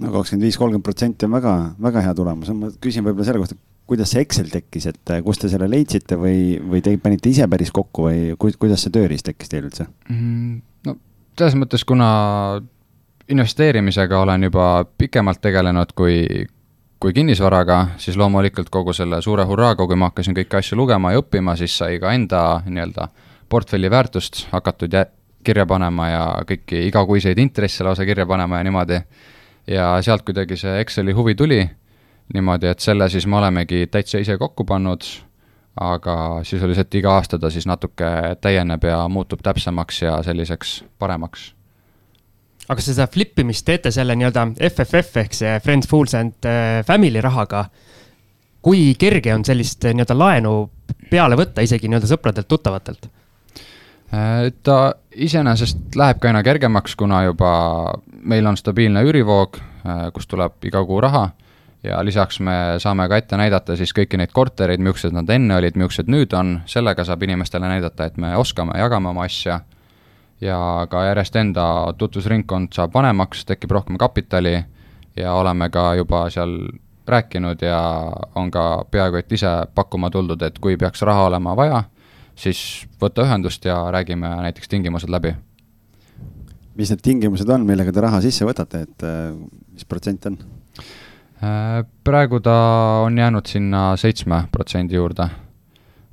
no 0.00 0.12
kakskümmend 0.14 0.46
viis, 0.48 0.58
kolmkümmend 0.58 0.86
protsenti 0.86 1.28
on 1.28 1.36
väga, 1.36 1.56
väga 1.82 2.06
hea 2.06 2.14
tulemus, 2.16 2.50
ma 2.56 2.72
küsin 2.82 3.06
võib-olla 3.06 3.28
selle 3.28 3.42
kohta, 3.42 3.58
kuidas 3.90 4.14
see 4.14 4.24
Excel 4.24 4.50
tekkis, 4.50 4.86
et 4.90 5.14
äh, 5.14 5.22
kust 5.26 5.42
te 5.44 5.50
selle 5.52 5.68
leidsite 5.70 6.18
või, 6.18 6.58
või 6.62 6.82
te 6.84 6.94
panite 7.02 7.30
ise 7.30 7.46
päris 7.50 7.72
kokku 7.74 8.08
või 8.08 8.20
ku, 8.38 8.50
kuidas 8.58 8.86
see 8.86 8.94
tööriist 8.94 9.26
tekkis 9.28 9.50
teil 9.52 9.66
üldse 9.68 9.86
mm,? 10.08 10.60
no 10.88 10.96
selles 11.38 11.58
mõttes, 11.58 11.84
kuna 11.86 12.10
investeerimisega 13.30 14.18
olen 14.20 14.48
juba 14.48 14.84
pikemalt 14.98 15.40
tegelenud 15.42 15.92
kui, 15.98 16.46
kui 17.00 17.12
kinnisvaraga, 17.16 17.86
siis 17.96 18.16
loomulikult 18.20 18.68
kogu 18.70 18.92
selle 18.92 19.22
suure 19.24 19.44
hurraaga, 19.48 19.86
kui 19.88 19.96
ma 19.96 20.10
hakkasin 20.10 20.36
kõiki 20.36 20.58
asju 20.58 20.76
lugema 20.76 21.14
ja 21.14 21.22
õppima, 21.22 21.56
siis 21.56 21.72
sai 21.80 21.98
ka 22.00 22.12
enda 22.12 22.42
nii-öelda 22.66 23.08
portfelli 23.48 23.90
väärtust 23.90 24.44
hakatud 24.52 24.94
kirja 25.44 25.64
panema 25.66 26.08
ja 26.10 26.24
kõiki 26.46 26.84
igakuiseid 26.90 27.38
intresse 27.40 27.84
lausa 27.84 28.04
kirja 28.04 28.26
panema 28.26 28.60
ja 28.60 28.66
niimoodi. 28.68 29.00
ja 29.66 30.02
sealt 30.02 30.22
kuidagi 30.22 30.56
see 30.56 30.80
Exceli 30.80 31.12
huvi 31.12 31.34
tuli, 31.34 31.70
niimoodi, 32.34 32.66
et 32.66 32.80
selle 32.80 33.08
siis 33.08 33.26
me 33.26 33.36
olemegi 33.36 33.86
täitsa 33.86 34.18
ise 34.18 34.36
kokku 34.38 34.64
pannud, 34.64 35.04
aga 35.80 36.40
sisuliselt 36.44 36.94
iga 36.94 37.14
aasta 37.14 37.38
ta 37.38 37.50
siis 37.50 37.66
natuke 37.66 38.36
täieneb 38.40 38.84
ja 38.84 39.08
muutub 39.08 39.40
täpsemaks 39.42 40.02
ja 40.02 40.22
selliseks 40.22 40.84
paremaks 40.98 41.54
aga 42.70 42.84
seda 42.84 43.06
flip 43.10 43.38
imist 43.42 43.66
teete 43.66 43.90
selle 43.94 44.14
nii-öelda 44.18 44.46
FFF 44.70 45.22
ehk 45.24 45.36
see 45.36 45.54
Friends, 45.64 45.88
Fools 45.90 46.14
and 46.18 46.46
äh, 46.46 46.82
Family 46.86 47.22
rahaga? 47.22 47.66
kui 48.60 48.92
kerge 49.00 49.32
on 49.34 49.44
sellist 49.44 49.84
äh, 49.88 49.94
nii-öelda 49.96 50.16
laenu 50.18 50.54
peale 51.10 51.38
võtta 51.40 51.64
isegi 51.64 51.88
nii-öelda 51.88 52.10
sõpradelt-tuttavatelt? 52.10 53.08
Äh, 54.14 54.50
ta 54.62 54.78
iseenesest 55.10 55.96
läheb 55.98 56.20
ka 56.20 56.30
aina 56.30 56.44
kergemaks, 56.46 56.94
kuna 56.96 57.24
juba 57.26 57.52
meil 58.20 58.46
on 58.46 58.58
stabiilne 58.60 59.02
üürivoog, 59.06 59.56
kust 60.12 60.28
tuleb 60.28 60.68
iga 60.68 60.82
kuu 60.84 60.98
raha 61.00 61.30
ja 61.82 62.02
lisaks 62.04 62.36
me 62.44 62.52
saame 62.78 63.06
ka 63.08 63.16
ette 63.16 63.38
näidata 63.40 63.76
siis 63.80 63.94
kõiki 63.96 64.18
neid 64.20 64.34
kortereid, 64.36 64.82
millised 64.84 65.16
nad 65.16 65.30
enne 65.32 65.56
olid, 65.56 65.78
millised 65.80 66.10
nüüd 66.12 66.36
on, 66.36 66.58
sellega 66.68 67.06
saab 67.08 67.24
inimestele 67.24 67.70
näidata, 67.70 68.10
et 68.10 68.20
me 68.20 68.34
oskame, 68.36 68.76
jagame 68.78 69.08
oma 69.08 69.24
asja 69.24 69.62
ja 70.40 70.86
ka 70.90 71.04
järjest 71.04 71.36
enda 71.36 71.64
tutvusringkond 71.98 72.72
saab 72.72 72.94
vanemaks, 72.94 73.44
tekib 73.44 73.70
rohkem 73.70 73.98
kapitali 73.98 74.56
ja 75.16 75.34
oleme 75.34 75.70
ka 75.70 75.94
juba 75.94 76.24
seal 76.30 76.56
rääkinud 77.10 77.62
ja 77.62 77.80
on 78.34 78.50
ka 78.50 78.84
peaaegu 78.90 79.16
et 79.16 79.32
ise 79.32 79.50
pakkuma 79.74 80.10
tuldud, 80.10 80.42
et 80.42 80.58
kui 80.58 80.76
peaks 80.76 81.02
raha 81.02 81.26
olema 81.26 81.56
vaja, 81.56 81.82
siis 82.34 82.86
võta 83.02 83.24
ühendust 83.26 83.64
ja 83.64 83.82
räägime 83.90 84.30
näiteks 84.46 84.68
tingimused 84.68 85.10
läbi. 85.10 85.34
mis 86.74 86.90
need 86.90 87.02
tingimused 87.02 87.48
on, 87.48 87.66
millega 87.66 87.92
te 87.92 88.00
raha 88.00 88.20
sisse 88.24 88.46
võtate, 88.46 88.82
et 88.86 89.02
äh, 89.04 89.34
mis 89.74 89.84
protsent 89.84 90.26
on? 90.26 90.38
Äh, 91.42 91.84
praegu 92.04 92.40
ta 92.40 92.56
on 93.04 93.18
jäänud 93.18 93.46
sinna 93.46 93.96
seitsme 93.96 94.44
protsendi 94.52 94.94
juurde 94.94 95.28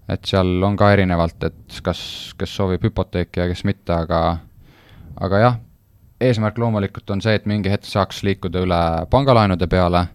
et 0.09 0.25
seal 0.25 0.63
on 0.63 0.75
ka 0.79 0.91
erinevalt, 0.95 1.43
et 1.43 1.79
kas, 1.83 2.01
kes 2.39 2.55
soovib 2.55 2.83
hüpoteeki 2.87 3.41
ja 3.41 3.47
kes 3.49 3.63
mitte, 3.67 3.93
aga 3.93 4.21
aga 5.21 5.39
jah, 5.41 5.59
eesmärk 6.21 6.57
loomulikult 6.61 7.09
on 7.15 7.21
see, 7.21 7.35
et 7.37 7.45
mingi 7.49 7.71
hetk 7.71 7.85
saaks 7.87 8.23
liikuda 8.27 8.63
üle 8.65 8.81
pangalaenude 9.11 9.67
peale, 9.71 10.05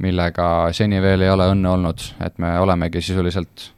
millega 0.00 0.46
seni 0.76 1.00
veel 1.02 1.26
ei 1.26 1.32
ole 1.32 1.50
õnne 1.52 1.74
olnud, 1.74 2.06
et 2.24 2.38
me 2.42 2.54
olemegi 2.60 3.02
sisuliselt 3.04 3.70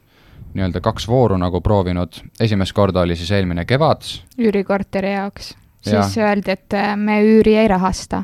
nii-öelda 0.53 0.83
kaks 0.85 1.07
vooru 1.09 1.37
nagu 1.41 1.61
proovinud, 1.65 2.19
esimest 2.41 2.75
korda 2.77 3.01
oli 3.01 3.15
siis 3.17 3.31
eelmine 3.33 3.65
kevad. 3.65 4.05
üürikorteri 4.37 5.15
jaoks, 5.15 5.53
siis 5.81 6.17
ja. 6.17 6.29
öeldi, 6.29 6.53
et 6.53 6.77
me 6.97 7.21
üüri 7.25 7.57
ei 7.57 7.67
rahasta. 7.67 8.23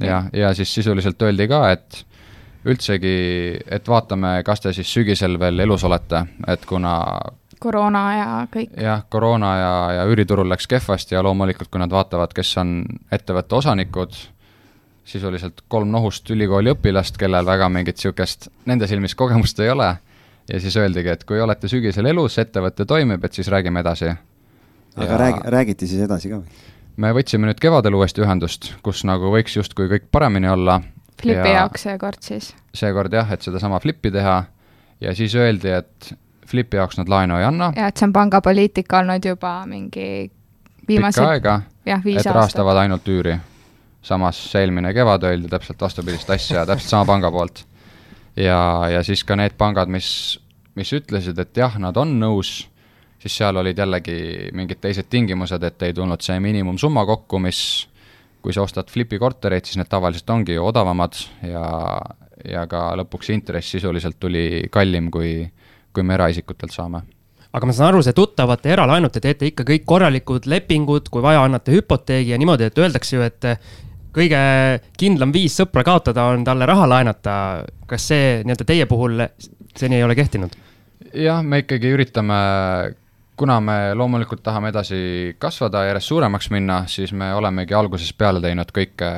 jah, 0.00 0.30
ja 0.32 0.54
siis 0.54 0.74
sisuliselt 0.74 1.22
öeldi 1.22 1.48
ka, 1.50 1.64
et 1.70 2.04
üldsegi, 2.66 3.16
et 3.70 3.88
vaatame, 3.88 4.40
kas 4.46 4.62
te 4.64 4.72
siis 4.74 4.90
sügisel 4.92 5.38
veel 5.40 5.62
elus 5.64 5.84
olete, 5.86 6.24
et 6.50 6.64
kuna 6.66 6.94
koroona 7.62 8.04
ja 8.16 8.28
kõik. 8.52 8.72
jah, 8.82 9.04
koroona 9.10 9.52
ja, 9.56 9.74
ja 10.00 10.06
üüriturul 10.10 10.48
läks 10.50 10.66
kehvasti 10.70 11.16
ja 11.16 11.22
loomulikult, 11.24 11.70
kui 11.70 11.80
nad 11.80 11.92
vaatavad, 11.92 12.34
kes 12.36 12.56
on 12.62 12.78
ettevõtte 13.12 13.58
osanikud, 13.60 14.16
sisuliselt 15.06 15.62
kolm 15.68 15.90
nohust 15.94 16.30
ülikooli 16.34 16.74
õpilast, 16.74 17.18
kellel 17.20 17.46
väga 17.46 17.68
mingit 17.72 18.00
niisugust 18.00 18.50
nende 18.66 18.88
silmis 18.90 19.14
kogemust 19.14 19.60
ei 19.62 19.70
ole, 19.70 19.92
ja 20.50 20.60
siis 20.60 20.76
öeldigi, 20.76 21.12
et 21.14 21.24
kui 21.26 21.40
olete 21.40 21.70
sügisel 21.70 22.10
elus, 22.10 22.38
ettevõte 22.42 22.86
toimib, 22.86 23.24
et 23.24 23.32
siis 23.32 23.48
räägime 23.52 23.82
edasi. 23.84 24.14
aga 24.96 25.12
ja... 25.12 25.18
räägi, 25.18 25.40
räägiti 25.58 25.86
siis 25.86 26.02
edasi 26.02 26.32
ka 26.32 26.40
või? 26.40 26.64
me 26.96 27.12
võtsime 27.12 27.48
nüüd 27.48 27.60
kevadel 27.60 27.94
uuesti 27.94 28.22
ühendust, 28.24 28.72
kus 28.82 29.04
nagu 29.04 29.30
võiks 29.32 29.56
justkui 29.56 29.88
kõik 29.90 30.10
paremini 30.10 30.48
olla 30.48 30.80
Flipi 31.22 31.48
ja 31.48 31.62
jaoks 31.62 31.86
seekord 31.88 32.20
siis? 32.20 32.52
seekord 32.74 33.12
jah, 33.12 33.32
et 33.32 33.42
sedasama 33.42 33.80
Flippi 33.80 34.10
teha 34.12 34.44
ja 35.00 35.14
siis 35.14 35.34
öeldi, 35.34 35.72
et 35.72 36.14
Flipi 36.46 36.76
jaoks 36.76 36.98
nad 37.00 37.08
laenu 37.08 37.36
ei 37.40 37.44
anna. 37.44 37.72
ja 37.76 37.90
et 37.90 37.96
see 37.96 38.06
on 38.08 38.12
panga 38.12 38.40
poliitika 38.40 39.00
olnud 39.02 39.24
juba 39.24 39.58
mingi 39.66 40.30
viimased 40.88 41.20
pikka 41.20 41.30
aega, 41.32 41.60
et 41.86 42.16
aastat. 42.16 42.34
rahastavad 42.34 42.82
ainult 42.84 43.08
üüri. 43.08 43.36
samas 44.02 44.38
eelmine 44.54 44.92
kevad 44.94 45.24
öeldi 45.26 45.48
täpselt 45.50 45.80
vastupidist 45.80 46.30
asja 46.30 46.66
täpselt 46.66 46.90
sama 46.90 47.04
panga 47.04 47.30
poolt. 47.30 47.64
ja, 48.36 48.88
ja 48.92 49.02
siis 49.02 49.24
ka 49.24 49.36
need 49.36 49.56
pangad, 49.58 49.88
mis, 49.88 50.38
mis 50.74 50.92
ütlesid, 50.92 51.38
et 51.38 51.56
jah, 51.56 51.78
nad 51.78 51.96
on 51.96 52.18
nõus, 52.20 52.68
siis 53.18 53.36
seal 53.36 53.56
olid 53.56 53.78
jällegi 53.78 54.50
mingid 54.52 54.80
teised 54.80 55.10
tingimused, 55.10 55.62
et 55.62 55.82
ei 55.82 55.94
tulnud 55.94 56.22
see 56.22 56.38
miinimumsumma 56.40 57.06
kokku, 57.06 57.38
mis 57.42 57.88
kui 58.46 58.54
sa 58.54 58.62
ostad 58.62 58.86
flipi 58.92 59.18
kortereid, 59.18 59.66
siis 59.66 59.80
need 59.80 59.90
tavaliselt 59.90 60.30
ongi 60.30 60.54
ju 60.54 60.62
odavamad 60.68 61.18
ja, 61.42 61.66
ja 62.46 62.62
ka 62.70 62.92
lõpuks 63.00 63.32
intress 63.34 63.74
sisuliselt 63.74 64.20
tuli 64.22 64.68
kallim, 64.70 65.10
kui, 65.10 65.40
kui 65.90 66.06
me 66.06 66.14
eraisikutelt 66.14 66.70
saame. 66.70 67.02
aga 67.50 67.66
ma 67.66 67.74
saan 67.74 67.88
aru, 67.88 68.04
see 68.06 68.14
tuttavate 68.14 68.70
eralaenud, 68.70 69.10
te 69.10 69.24
teete 69.24 69.48
ikka 69.50 69.66
kõik 69.66 69.86
korralikud 69.88 70.46
lepingud, 70.46 71.10
kui 71.10 71.24
vaja, 71.24 71.42
annate 71.42 71.74
hüpoteegi 71.74 72.34
ja 72.34 72.38
niimoodi, 72.38 72.68
et 72.70 72.78
öeldakse 72.78 73.16
ju, 73.16 73.26
et 73.26 73.48
kõige 74.14 74.42
kindlam 75.00 75.34
viis 75.34 75.56
sõpra 75.58 75.82
kaotada 75.86 76.28
on 76.30 76.46
talle 76.46 76.70
raha 76.70 76.86
laenata. 76.92 77.34
kas 77.86 78.06
see 78.12 78.44
nii-öelda 78.44 78.68
teie 78.68 78.86
puhul 78.86 79.26
seni 79.76 79.98
ei 79.98 80.06
ole 80.06 80.14
kehtinud? 80.14 80.54
jah, 81.14 81.42
me 81.42 81.64
ikkagi 81.64 81.90
üritame, 81.96 82.38
kuna 83.36 83.60
me 83.60 83.94
loomulikult 83.94 84.42
tahame 84.42 84.70
edasi 84.72 85.36
kasvada, 85.38 85.84
järjest 85.88 86.12
suuremaks 86.12 86.50
minna, 86.50 86.82
siis 86.88 87.12
me 87.12 87.34
olemegi 87.34 87.74
algusest 87.76 88.16
peale 88.18 88.40
teinud 88.40 88.70
kõike 88.72 89.10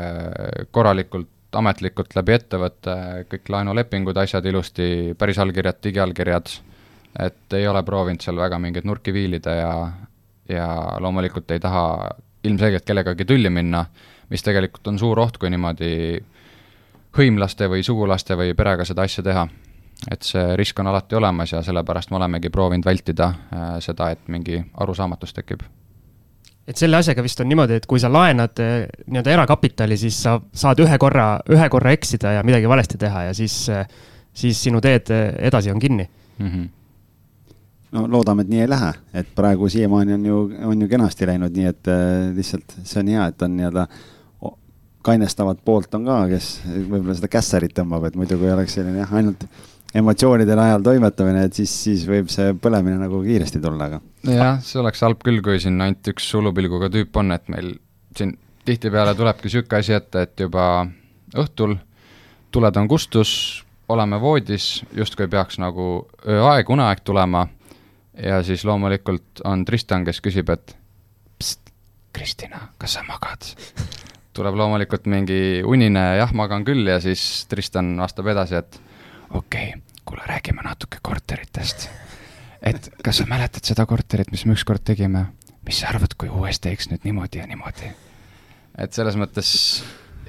korralikult, 0.75 1.31
ametlikult 1.59 2.17
läbi 2.19 2.35
ettevõtte, 2.35 2.97
kõik 3.31 3.53
laenulepingud, 3.55 4.19
asjad 4.21 4.45
ilusti, 4.51 4.89
päris 5.19 5.39
allkirjad, 5.41 5.79
digiallkirjad 5.85 6.51
et 7.19 7.57
ei 7.57 7.67
ole 7.69 7.83
proovinud 7.83 8.23
seal 8.23 8.39
väga 8.39 8.59
mingeid 8.63 8.87
nurki 8.87 9.13
viilida 9.15 9.55
ja, 9.57 9.73
ja 10.49 10.67
loomulikult 11.03 11.51
ei 11.51 11.61
taha 11.61 11.85
ilmselgelt 12.47 12.87
kellegagi 12.87 13.27
tülli 13.27 13.51
minna, 13.51 13.85
mis 14.31 14.45
tegelikult 14.45 14.87
on 14.93 14.99
suur 15.01 15.19
oht, 15.25 15.39
kui 15.41 15.51
niimoodi 15.51 15.91
hõimlaste 17.19 17.67
või 17.71 17.83
sugulaste 17.83 18.37
või 18.39 18.55
perega 18.55 18.87
seda 18.87 19.07
asja 19.09 19.25
teha. 19.27 19.49
Et 20.11 20.23
see 20.23 20.57
risk 20.57 20.79
on 20.79 20.87
alati 20.87 21.17
olemas 21.19 21.53
ja 21.53 21.63
sellepärast 21.63 22.11
me 22.11 22.21
olemegi 22.21 22.51
proovinud 22.55 22.87
vältida 22.87 23.33
äh, 23.33 23.67
seda, 23.83 24.13
et 24.15 24.29
mingi 24.29 24.61
arusaamatus 24.81 25.35
tekib 25.35 25.65
et 26.69 26.77
selle 26.77 26.99
asjaga 27.01 27.25
vist 27.25 27.41
on 27.41 27.49
niimoodi, 27.49 27.79
et 27.81 27.87
kui 27.89 28.01
sa 28.01 28.11
laenad 28.13 28.63
äh, 28.63 28.87
nii-öelda 29.07 29.35
erakapitali, 29.35 29.97
siis 29.99 30.23
sa 30.23 30.39
saad 30.53 30.81
ühe 30.85 30.99
korra, 31.01 31.31
ühe 31.51 31.69
korra 31.73 31.95
eksida 31.97 32.39
ja 32.39 32.47
midagi 32.47 32.69
valesti 32.69 33.01
teha 33.01 33.29
ja 33.31 33.35
siis, 33.35 33.61
äh, 33.73 33.89
siis 34.33 34.61
sinu 34.69 34.83
teed 34.85 35.11
edasi 35.11 35.75
on 35.75 35.79
kinni 35.83 36.09
mm. 36.39 36.51
-hmm 36.51 36.69
no 37.93 38.05
loodame, 38.11 38.45
et 38.45 38.51
nii 38.53 38.61
ei 38.61 38.69
lähe, 38.69 38.93
et 39.17 39.29
praegu 39.35 39.69
siiamaani 39.69 40.13
on 40.13 40.27
ju, 40.27 40.39
on 40.69 40.83
ju 40.83 40.89
kenasti 40.89 41.27
läinud, 41.27 41.57
nii 41.57 41.69
et 41.71 41.89
äh, 41.89 42.37
lihtsalt 42.37 42.77
see 42.83 43.01
on 43.01 43.09
hea, 43.15 43.27
et 43.33 43.43
on 43.43 43.57
nii-öelda 43.57 43.87
kainestavat 45.09 45.63
poolt 45.65 45.95
on 45.95 46.05
ka, 46.09 46.19
kes 46.29 46.49
võib-olla 46.67 47.17
seda 47.17 47.31
kässarit 47.33 47.75
tõmbab, 47.77 48.09
et 48.09 48.17
muidu 48.19 48.37
kui 48.41 48.51
oleks 48.53 48.77
selline 48.77 49.01
jah, 49.01 49.15
ainult 49.21 49.47
emotsioonide 49.95 50.57
najal 50.59 50.83
toimetamine, 50.85 51.47
et 51.49 51.57
siis, 51.57 51.73
siis 51.85 52.05
võib 52.09 52.29
see 52.33 52.53
põlemine 52.61 52.99
nagu 53.01 53.23
kiiresti 53.25 53.61
tulla, 53.63 53.89
aga. 53.89 54.01
jah, 54.29 54.59
see 54.65 54.81
oleks 54.83 55.05
halb 55.07 55.23
küll, 55.25 55.41
kui 55.45 55.61
siin 55.63 55.81
ainult 55.81 56.13
üks 56.13 56.29
hullupilguga 56.37 56.91
tüüp 56.93 57.17
on, 57.21 57.33
et 57.37 57.49
meil 57.53 57.73
siin 58.17 58.35
tihtipeale 58.69 59.15
tulebki 59.17 59.49
sihuke 59.53 59.81
asi 59.81 59.95
ette, 59.97 60.27
et 60.27 60.45
juba 60.45 60.87
õhtul 61.37 61.79
tuled 62.53 62.81
on 62.81 62.89
kustus, 62.89 63.31
oleme 63.89 64.21
voodis, 64.21 64.83
justkui 64.97 65.29
peaks 65.33 65.61
nagu 65.63 66.09
ööaeg, 66.29 66.69
uneaeg 66.69 67.01
tulema 67.05 67.47
ja 68.21 68.43
siis 68.45 68.65
loomulikult 68.69 69.41
on 69.49 69.65
Tristan, 69.65 70.05
kes 70.05 70.21
küsib, 70.25 70.51
et 70.53 70.75
pst, 71.39 71.73
Kristina, 72.13 72.69
kas 72.79 72.99
sa 72.99 73.07
magad? 73.09 73.55
tuleb 74.39 74.55
loomulikult 74.55 75.09
mingi 75.11 75.65
unine 75.67 76.03
jah, 76.21 76.31
magan 76.37 76.63
küll 76.63 76.87
ja 76.87 77.01
siis 77.03 77.23
Tristan 77.51 77.97
vastab 77.99 78.29
edasi, 78.31 78.61
et 78.61 78.77
okei 79.31 79.69
okay,, 79.69 79.81
kuule, 80.05 80.23
räägime 80.27 80.65
natuke 80.65 80.99
korteritest. 81.03 81.89
et 82.63 82.91
kas 83.05 83.21
sa 83.21 83.27
mäletad 83.29 83.65
seda 83.65 83.87
korterit, 83.87 84.31
mis 84.31 84.47
me 84.47 84.57
ükskord 84.57 84.85
tegime? 84.85 85.27
mis 85.67 85.81
sa 85.81 85.93
arvad, 85.93 86.15
kui 86.19 86.29
uues 86.29 86.61
teeks 86.61 86.91
nüüd 86.93 87.05
niimoodi 87.05 87.43
ja 87.43 87.47
niimoodi? 87.47 87.93
et 88.79 88.93
selles 88.93 89.17
mõttes 89.21 89.51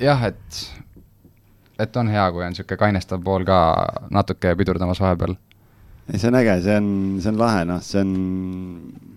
jah, 0.01 0.23
et, 0.29 0.63
et 1.79 2.01
on 2.01 2.09
hea, 2.11 2.25
kui 2.31 2.45
on 2.45 2.55
niisugune 2.55 2.81
kainestav 2.85 3.23
pool 3.23 3.45
ka 3.47 3.59
natuke 4.11 4.55
pidurdamas 4.59 5.01
vahepeal 5.03 5.37
ei, 6.09 6.17
see 6.17 6.29
on 6.31 6.39
äge, 6.39 6.55
see 6.65 6.77
on, 6.79 6.87
see 7.21 7.31
on 7.31 7.39
lahe, 7.39 7.65
noh, 7.69 7.83
see 7.85 8.01
on, 8.01 8.13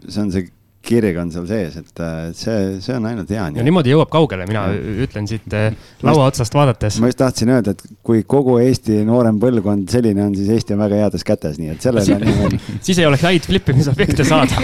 see 0.08 0.22
on 0.22 0.32
see 0.34 0.50
kirg 0.82 1.18
on 1.22 1.30
seal 1.32 1.44
sees, 1.46 1.76
et 1.78 2.00
see, 2.36 2.56
see 2.82 2.94
on 2.96 3.06
ainult 3.06 3.30
hea. 3.30 3.44
ja 3.54 3.64
niimoodi 3.64 3.92
jõuab 3.92 4.10
kaugele, 4.12 4.46
mina 4.50 4.64
ja. 4.72 4.94
ütlen 5.06 5.28
siit 5.30 5.54
eh, 5.56 5.74
laua 6.04 6.26
otsast 6.30 6.54
vaadates. 6.56 6.98
ma 7.02 7.10
just 7.10 7.20
tahtsin 7.22 7.52
öelda, 7.54 7.74
et 7.76 7.84
kui 8.04 8.24
kogu 8.28 8.58
Eesti 8.62 9.02
noorem 9.06 9.38
põlvkond 9.42 9.90
selline 9.92 10.24
on, 10.26 10.34
siis 10.38 10.50
Eesti 10.56 10.76
on 10.76 10.82
väga 10.82 11.04
heades 11.04 11.26
kätes, 11.26 11.60
nii 11.62 11.74
et 11.74 11.86
sellele 11.86 12.16
on 12.16 12.26
niimoodi. 12.26 12.60
siis 12.86 12.98
ei 12.98 13.06
oleks 13.08 13.26
häid 13.28 13.46
flippimisobjekte 13.46 14.26
saada 14.26 14.58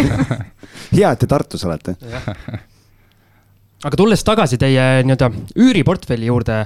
hea, 0.99 1.13
et 1.13 1.23
te 1.23 1.31
Tartus 1.31 1.65
olete. 1.69 1.95
aga 3.85 3.95
tulles 3.95 4.27
tagasi 4.27 4.59
teie 4.61 4.89
nii-öelda 5.07 5.31
üüriportfelli 5.55 6.33
juurde, 6.33 6.65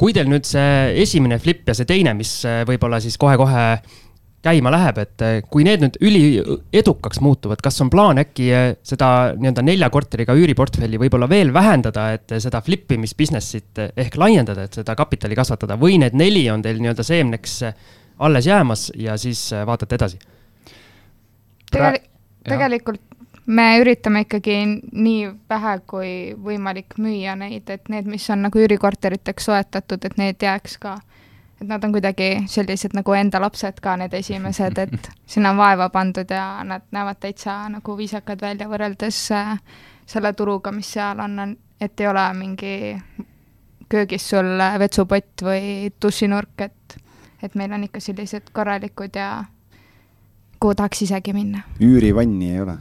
kui 0.00 0.16
teil 0.16 0.30
nüüd 0.30 0.48
see 0.48 0.94
esimene 1.04 1.38
flip 1.42 1.68
ja 1.68 1.76
see 1.76 1.88
teine, 1.88 2.16
mis 2.16 2.38
eh, 2.48 2.62
võib-olla 2.68 3.02
siis 3.04 3.20
kohe-kohe 3.20 3.68
käima 4.44 4.72
läheb, 4.74 4.98
et 5.02 5.24
eh, 5.24 5.38
kui 5.50 5.64
need 5.66 5.82
nüüd 5.84 5.96
üliedukaks 6.04 7.20
muutuvad, 7.24 7.62
kas 7.64 7.80
on 7.84 7.90
plaan 7.92 8.20
äkki 8.22 8.48
eh, 8.52 8.66
seda 8.84 9.08
nii-öelda 9.38 9.64
nelja 9.64 9.90
korteriga 9.94 10.36
üüriportfelli 10.38 11.00
võib-olla 11.00 11.28
veel 11.30 11.52
vähendada, 11.54 12.10
et 12.18 12.36
seda 12.42 12.60
flip 12.64 12.92
imis 12.96 13.16
business'it 13.18 13.82
eh, 13.82 13.94
ehk 14.04 14.18
laiendada, 14.20 14.66
et 14.68 14.80
seda 14.80 14.96
kapitali 14.98 15.38
kasvatada 15.38 15.78
või 15.80 15.98
need 16.02 16.16
neli 16.18 16.44
on 16.52 16.64
teil 16.64 16.82
nii-öelda 16.82 17.06
seemneks 17.06 17.58
alles 18.24 18.46
jäämas 18.46 18.90
ja 19.00 19.16
siis 19.18 19.48
vaatate 19.66 19.98
edasi 19.98 20.20
Tegel? 21.72 21.98
tegelikult 22.44 23.02
me 23.46 23.64
üritame 23.80 24.24
ikkagi 24.24 24.58
nii 24.92 25.24
vähe 25.50 25.74
kui 25.88 26.10
võimalik 26.40 26.96
müüa 27.00 27.34
neid, 27.38 27.68
et 27.72 27.90
need, 27.92 28.08
mis 28.08 28.24
on 28.32 28.46
nagu 28.46 28.60
üürikorteriteks 28.60 29.50
soetatud, 29.50 30.04
et 30.04 30.16
need 30.20 30.44
jääks 30.44 30.78
ka 30.80 30.96
nad 31.68 31.84
on 31.84 31.92
kuidagi 31.92 32.30
sellised 32.50 32.94
nagu 32.96 33.14
enda 33.16 33.40
lapsed 33.42 33.80
ka, 33.82 33.96
need 34.00 34.14
esimesed, 34.14 34.78
et 34.78 35.10
sinna 35.34 35.54
on 35.54 35.60
vaeva 35.60 35.88
pandud 35.94 36.30
ja 36.30 36.64
nad 36.64 36.86
näevad 36.94 37.20
täitsa 37.22 37.56
nagu 37.72 37.96
viisakad 37.98 38.42
välja 38.42 38.68
võrreldes 38.70 39.20
äh, 39.34 39.54
selle 40.06 40.32
turuga, 40.32 40.72
mis 40.72 40.92
seal 40.96 41.20
on, 41.24 41.38
on, 41.38 41.56
et 41.80 42.00
ei 42.00 42.10
ole 42.10 42.26
mingi 42.38 42.74
köögis 43.88 44.28
sul 44.30 44.58
vetsupott 44.78 45.44
või 45.44 45.90
dušinurk, 46.02 46.66
et, 46.66 46.96
et 47.42 47.54
meil 47.58 47.72
on 47.76 47.86
ikka 47.86 48.00
sellised 48.02 48.50
korralikud 48.52 49.16
ja 49.16 49.44
kuhu 50.60 50.74
tahaks 50.74 51.02
isegi 51.06 51.34
minna. 51.36 51.64
üürivanni 51.80 52.54
ei 52.54 52.60
ole? 52.64 52.78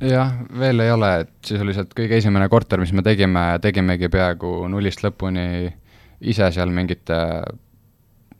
jah, 0.00 0.32
veel 0.58 0.80
ei 0.84 0.90
ole, 0.92 1.10
et 1.24 1.32
sisuliselt 1.44 1.94
kõige 1.96 2.18
esimene 2.20 2.48
korter, 2.52 2.80
mis 2.80 2.92
me 2.92 3.04
tegime, 3.04 3.46
tegimegi 3.64 4.10
peaaegu 4.12 4.66
nullist 4.68 5.04
lõpuni 5.04 5.46
ise 6.20 6.50
seal 6.52 6.72
mingite 6.72 7.16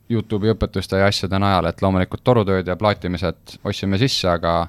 Youtube'i 0.09 0.53
õpetuste 0.53 0.99
ja 1.01 1.07
asjade 1.11 1.39
najal, 1.39 1.65
et 1.67 1.81
loomulikult 1.81 2.23
torutööd 2.23 2.67
ja 2.67 2.75
plaatimised 2.79 3.57
ostsime 3.63 3.99
sisse, 3.99 4.29
aga 4.29 4.67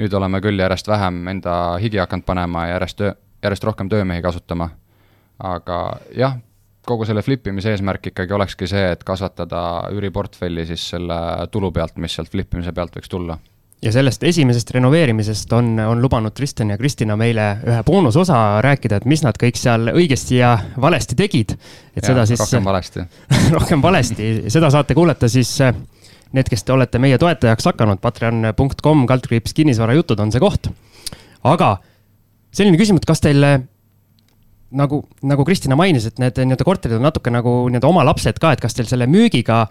nüüd 0.00 0.14
oleme 0.16 0.40
küll 0.40 0.58
järjest 0.58 0.88
vähem 0.88 1.28
enda 1.28 1.56
higi 1.82 2.00
hakanud 2.02 2.26
panema 2.26 2.66
ja 2.66 2.78
järjest 2.78 3.04
järjest 3.42 3.64
rohkem 3.64 3.88
töömehi 3.88 4.22
kasutama. 4.22 4.70
aga 5.40 5.76
jah, 6.16 6.34
kogu 6.86 7.06
selle 7.08 7.22
flip 7.22 7.46
imise 7.46 7.70
eesmärk 7.72 8.10
ikkagi 8.10 8.34
olekski 8.36 8.66
see, 8.68 8.90
et 8.92 9.04
kasvatada 9.04 9.62
üüriportfelli 9.92 10.66
siis 10.66 10.90
selle 10.90 11.16
tulu 11.50 11.72
pealt, 11.72 11.96
mis 11.96 12.14
sealt 12.14 12.28
flip 12.28 12.54
imise 12.54 12.72
pealt 12.72 12.96
võiks 12.96 13.08
tulla 13.08 13.38
ja 13.82 13.92
sellest 13.92 14.22
esimesest 14.28 14.70
renoveerimisest 14.76 15.52
on, 15.56 15.72
on 15.80 16.02
lubanud 16.02 16.34
Kristjan 16.36 16.70
ja 16.70 16.78
Kristina 16.78 17.16
meile 17.16 17.46
ühe 17.64 17.80
boonusosa 17.86 18.60
rääkida, 18.64 19.00
et 19.00 19.06
mis 19.08 19.22
nad 19.24 19.38
kõik 19.40 19.56
seal 19.56 19.88
õigesti 19.94 20.36
ja 20.40 20.52
valesti 20.80 21.16
tegid. 21.16 21.56
et 21.96 22.02
ja, 22.02 22.10
seda 22.10 22.26
siis. 22.28 22.40
rohkem 22.40 22.64
valesti 22.64 23.06
rohkem 23.56 23.82
valesti, 23.82 24.30
seda 24.52 24.70
saate 24.70 24.94
kuulata 24.94 25.28
siis 25.32 25.54
need, 25.60 26.50
kes 26.50 26.64
te 26.64 26.72
olete 26.72 27.00
meie 27.02 27.18
toetajaks 27.18 27.70
hakanud, 27.72 28.00
patreon.com, 28.02 29.06
kaldkriips, 29.08 29.54
kinnisvarajutud 29.56 30.20
on 30.20 30.32
see 30.32 30.42
koht. 30.42 30.70
aga 31.42 31.76
selline 32.52 32.78
küsimus, 32.78 33.06
kas 33.08 33.24
teil 33.24 33.40
nagu, 34.70 35.00
nagu 35.26 35.46
Kristina 35.46 35.78
mainis, 35.78 36.06
et 36.06 36.20
need 36.22 36.36
nii-öelda 36.42 36.66
korterid 36.66 36.98
on 36.98 37.08
natuke 37.08 37.32
nagu 37.32 37.62
nii-öelda 37.68 37.88
oma 37.88 38.04
lapsed 38.06 38.38
ka, 38.42 38.52
et 38.54 38.62
kas 38.62 38.76
teil 38.76 38.88
selle 38.90 39.08
müügiga 39.10 39.64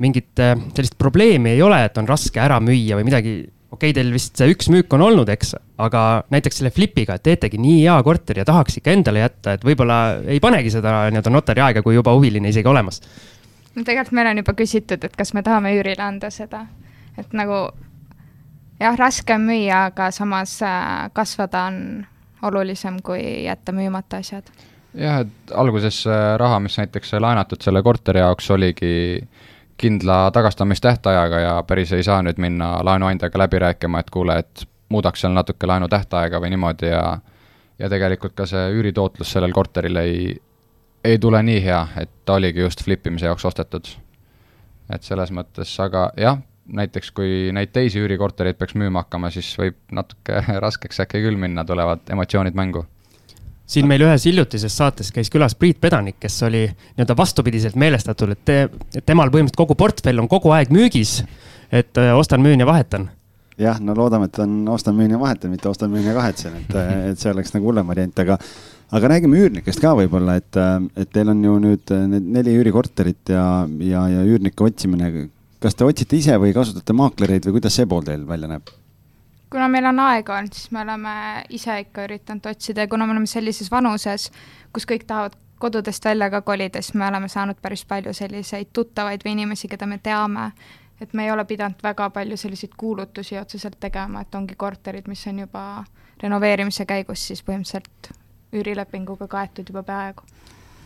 mingit 0.00 0.40
äh, 0.40 0.54
sellist 0.76 0.96
probleemi 0.98 1.56
ei 1.56 1.62
ole, 1.62 1.82
et 1.84 1.98
on 2.00 2.08
raske 2.08 2.40
ära 2.40 2.60
müüa 2.62 2.98
või 2.98 3.08
midagi. 3.08 3.34
okei 3.72 3.90
okay,, 3.90 3.96
teil 3.96 4.12
vist 4.12 4.36
see 4.38 4.52
üks 4.52 4.68
müük 4.72 4.92
on 4.96 5.04
olnud, 5.06 5.28
eks, 5.32 5.54
aga 5.80 6.24
näiteks 6.32 6.60
selle 6.60 6.72
flipiga, 6.74 7.16
et 7.16 7.24
teetegi 7.28 7.60
nii 7.60 7.82
hea 7.82 7.98
korteri 8.04 8.42
ja 8.42 8.48
tahaks 8.48 8.78
ikka 8.80 8.92
endale 8.92 9.24
jätta, 9.24 9.56
et 9.56 9.64
võib-olla 9.64 10.00
ei 10.28 10.40
panegi 10.44 10.72
seda 10.74 11.06
nii-öelda 11.12 11.32
notari 11.32 11.64
aega, 11.64 11.84
kui 11.84 11.96
juba 11.96 12.14
huviline 12.16 12.52
isegi 12.52 12.68
olemas. 12.68 13.02
no 13.74 13.84
tegelikult 13.84 14.16
meil 14.18 14.32
on 14.32 14.42
juba 14.42 14.56
küsitud, 14.58 15.04
et 15.04 15.16
kas 15.16 15.34
me 15.34 15.42
tahame 15.42 15.74
üürile 15.78 16.04
anda 16.04 16.30
seda, 16.30 16.66
et 17.18 17.32
nagu 17.36 17.62
jah, 18.80 18.98
raske 18.98 19.36
on 19.36 19.48
müüa, 19.48 19.86
aga 19.92 20.10
samas 20.12 20.58
äh, 20.66 21.08
kasvada 21.12 21.68
on 21.70 21.80
olulisem 22.42 23.00
kui 23.04 23.44
jätta 23.46 23.72
müümata 23.72 24.18
asjad 24.20 24.48
jah, 24.98 25.22
et 25.22 25.54
alguses 25.56 26.02
raha, 26.38 26.60
mis 26.60 26.76
näiteks 26.80 27.14
laenatud 27.20 27.62
selle 27.64 27.82
korteri 27.84 28.20
jaoks, 28.20 28.50
oligi 28.52 28.92
kindla 29.76 30.30
tagastamistähtajaga 30.30 31.40
ja 31.40 31.62
päris 31.66 31.92
ei 31.92 32.02
saa 32.02 32.22
nüüd 32.22 32.38
minna 32.38 32.78
laenuandjaga 32.84 33.38
läbi 33.38 33.58
rääkima, 33.58 34.00
et 34.00 34.10
kuule, 34.10 34.38
et 34.38 34.66
muudaks 34.88 35.20
seal 35.20 35.32
natuke 35.32 35.66
laenu 35.66 35.88
tähtaega 35.88 36.40
või 36.40 36.52
niimoodi 36.54 36.92
ja 36.92 37.18
ja 37.78 37.88
tegelikult 37.90 38.34
ka 38.38 38.46
see 38.46 38.70
üüritootlus 38.76 39.32
sellel 39.34 39.52
korteril 39.52 39.96
ei, 40.02 40.36
ei 41.04 41.18
tule 41.18 41.42
nii 41.42 41.58
hea, 41.64 41.80
et 41.98 42.10
ta 42.24 42.38
oligi 42.38 42.62
just 42.62 42.84
flip 42.84 43.06
imise 43.06 43.26
jaoks 43.26 43.44
ostetud. 43.48 43.88
et 44.92 45.02
selles 45.02 45.30
mõttes, 45.32 45.70
aga 45.80 46.10
jah, 46.20 46.38
näiteks 46.66 47.10
kui 47.16 47.50
neid 47.52 47.70
teisi 47.72 48.00
üürikortereid 48.02 48.58
peaks 48.58 48.74
müüma 48.76 49.04
hakkama, 49.04 49.30
siis 49.30 49.48
võib 49.58 49.78
natuke 49.90 50.44
raskeks 50.66 51.00
äkki 51.06 51.22
küll 51.24 51.38
minna, 51.40 51.64
tulevad 51.64 52.04
emotsioonid 52.12 52.54
mängu 52.58 52.84
siin 53.66 53.88
meil 53.88 54.04
ühes 54.06 54.26
hiljutises 54.28 54.74
saates 54.76 55.12
käis 55.14 55.30
külas 55.32 55.54
Priit 55.58 55.80
Pedanik, 55.80 56.18
kes 56.20 56.42
oli 56.48 56.66
nii-öelda 56.66 57.16
vastupidiselt 57.16 57.78
meelestatud, 57.78 58.34
et 58.34 58.44
te, 58.44 58.58
temal 59.06 59.32
põhimõtteliselt 59.32 59.60
kogu 59.62 59.78
portfell 59.78 60.22
on 60.22 60.28
kogu 60.30 60.52
aeg 60.54 60.72
müügis. 60.74 61.22
et 61.72 61.96
äh, 61.96 62.12
ostan, 62.18 62.42
müün 62.42 62.60
ja 62.60 62.66
vahetan. 62.66 63.10
jah, 63.58 63.80
no 63.80 63.94
loodame, 63.96 64.28
et 64.28 64.38
on 64.38 64.68
ostan, 64.68 64.94
müün 64.94 65.10
ja 65.10 65.20
vahetan, 65.20 65.50
mitte 65.50 65.68
ostan, 65.68 65.90
müün 65.90 66.06
ja 66.06 66.14
kahetsen, 66.14 66.56
et, 66.56 66.74
et 67.12 67.18
see 67.18 67.32
oleks 67.32 67.54
nagu 67.54 67.70
hullem 67.70 67.86
variant, 67.86 68.18
aga 68.18 68.38
aga 68.92 69.08
räägime 69.14 69.38
üürnikest 69.40 69.80
ka 69.80 69.94
võib-olla, 69.96 70.36
et, 70.40 70.58
et 70.96 71.12
teil 71.12 71.32
on 71.32 71.40
ju 71.44 71.56
nüüd 71.62 71.94
need 72.12 72.28
neli 72.36 72.58
üürikorterit 72.60 73.32
ja, 73.32 73.46
ja, 73.80 74.04
ja 74.12 74.26
üürnike 74.28 74.68
otsimine. 74.68 75.28
kas 75.62 75.78
te 75.78 75.86
otsite 75.86 76.16
ise 76.18 76.36
või 76.36 76.52
kasutate 76.52 76.92
maaklereid 76.92 77.46
või 77.46 77.60
kuidas 77.60 77.78
see 77.78 77.88
pool 77.88 78.04
teil 78.04 78.26
välja 78.28 78.50
näeb? 78.50 78.72
Kuna 79.52 79.68
meil 79.68 79.86
on 79.90 80.00
aega 80.00 80.36
olnud, 80.38 80.54
siis 80.56 80.70
me 80.72 80.80
oleme 80.80 81.14
ise 81.52 81.74
ikka 81.84 82.06
üritanud 82.06 82.46
otsida 82.48 82.86
ja 82.86 82.88
kuna 82.88 83.06
me 83.06 83.12
oleme 83.12 83.28
sellises 83.28 83.70
vanuses, 83.70 84.30
kus 84.72 84.86
kõik 84.88 85.04
tahavad 85.06 85.36
kodudest 85.62 86.04
välja 86.04 86.30
ka 86.32 86.40
kolida, 86.42 86.80
siis 86.82 86.96
me 86.98 87.06
oleme 87.06 87.28
saanud 87.28 87.60
päris 87.62 87.84
palju 87.86 88.14
selliseid 88.16 88.72
tuttavaid 88.72 89.22
või 89.24 89.36
inimesi, 89.36 89.68
keda 89.70 89.86
me 89.86 90.00
teame, 90.02 90.48
et 91.00 91.12
me 91.12 91.26
ei 91.26 91.34
ole 91.34 91.44
pidanud 91.44 91.84
väga 91.84 92.08
palju 92.10 92.36
selliseid 92.40 92.72
kuulutusi 92.80 93.38
otseselt 93.38 93.76
tegema, 93.80 94.24
et 94.24 94.34
ongi 94.34 94.56
korterid, 94.58 95.10
mis 95.12 95.26
on 95.30 95.44
juba 95.44 95.84
renoveerimise 96.22 96.86
käigus 96.88 97.28
siis 97.28 97.44
põhimõtteliselt 97.46 98.12
üürilepinguga 98.52 99.28
kaetud 99.28 99.68
juba 99.68 99.84
peaaegu 99.86 100.26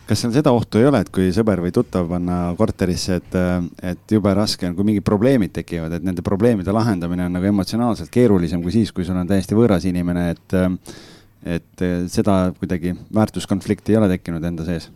kas 0.06 0.22
seal 0.22 0.34
seda 0.36 0.52
ohtu 0.54 0.78
ei 0.80 0.86
ole, 0.86 1.00
et 1.02 1.10
kui 1.14 1.30
sõber 1.34 1.60
või 1.64 1.72
tuttav 1.74 2.06
panna 2.10 2.38
korterisse, 2.58 3.18
et, 3.20 3.38
et 3.82 4.14
jube 4.16 4.32
raske 4.38 4.68
on, 4.68 4.76
kui 4.78 4.86
mingid 4.86 5.06
probleemid 5.06 5.54
tekivad, 5.56 5.96
et 5.96 6.06
nende 6.06 6.22
probleemide 6.26 6.74
lahendamine 6.74 7.26
on 7.26 7.34
nagu 7.38 7.48
emotsionaalselt 7.50 8.12
keerulisem 8.14 8.62
kui 8.62 8.74
siis, 8.74 8.92
kui 8.94 9.06
sul 9.06 9.18
on 9.18 9.28
täiesti 9.28 9.58
võõras 9.58 9.86
inimene, 9.88 10.28
et, 10.36 10.56
et 11.58 11.86
seda 12.12 12.38
kuidagi 12.58 12.94
väärtuskonflikti 13.14 13.94
ei 13.94 14.00
ole 14.02 14.10
tekkinud 14.14 14.46
enda 14.46 14.68
sees? 14.68 14.90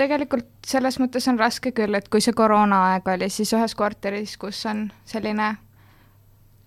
tegelikult 0.00 0.46
selles 0.66 0.96
mõttes 1.02 1.26
on 1.28 1.38
raske 1.38 1.72
küll, 1.76 1.94
et 1.98 2.06
kui 2.08 2.22
see 2.24 2.34
koroonaaeg 2.36 3.08
oli, 3.14 3.28
siis 3.30 3.50
ühes 3.56 3.74
korteris, 3.76 4.36
kus 4.40 4.62
on 4.70 4.86
selline 5.08 5.50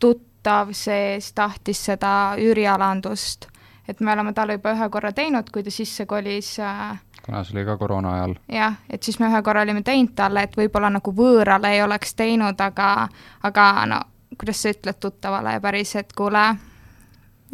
tuttav 0.04 0.74
sees, 0.76 1.32
tahtis 1.34 1.86
seda 1.88 2.36
üürialandust, 2.40 3.48
et 3.88 4.04
me 4.04 4.14
oleme 4.14 4.36
talle 4.36 4.60
juba 4.60 4.76
ühe 4.76 4.90
korra 4.92 5.14
teinud, 5.16 5.50
kui 5.56 5.64
ta 5.64 5.72
sisse 5.74 6.06
kolis 6.06 6.58
äh, 6.62 7.00
kuna 7.26 7.44
see 7.44 7.58
oli 7.58 7.66
ka 7.66 7.78
koroona 7.78 8.14
ajal. 8.14 8.36
jah, 8.52 8.76
et 8.90 9.04
siis 9.04 9.20
me 9.20 9.30
ühe 9.32 9.42
korra 9.44 9.62
olime 9.62 9.82
teinud 9.82 10.14
talle, 10.16 10.44
et 10.44 10.58
võib-olla 10.58 10.90
nagu 10.94 11.16
võõrale 11.16 11.74
ei 11.76 11.82
oleks 11.84 12.16
teinud, 12.20 12.60
aga, 12.60 13.08
aga 13.44 13.68
no 13.90 14.02
kuidas 14.38 14.62
sa 14.64 14.74
ütled 14.74 15.00
tuttavale 15.00 15.60
päris, 15.62 15.96
et 15.96 16.14
kuule, 16.18 16.44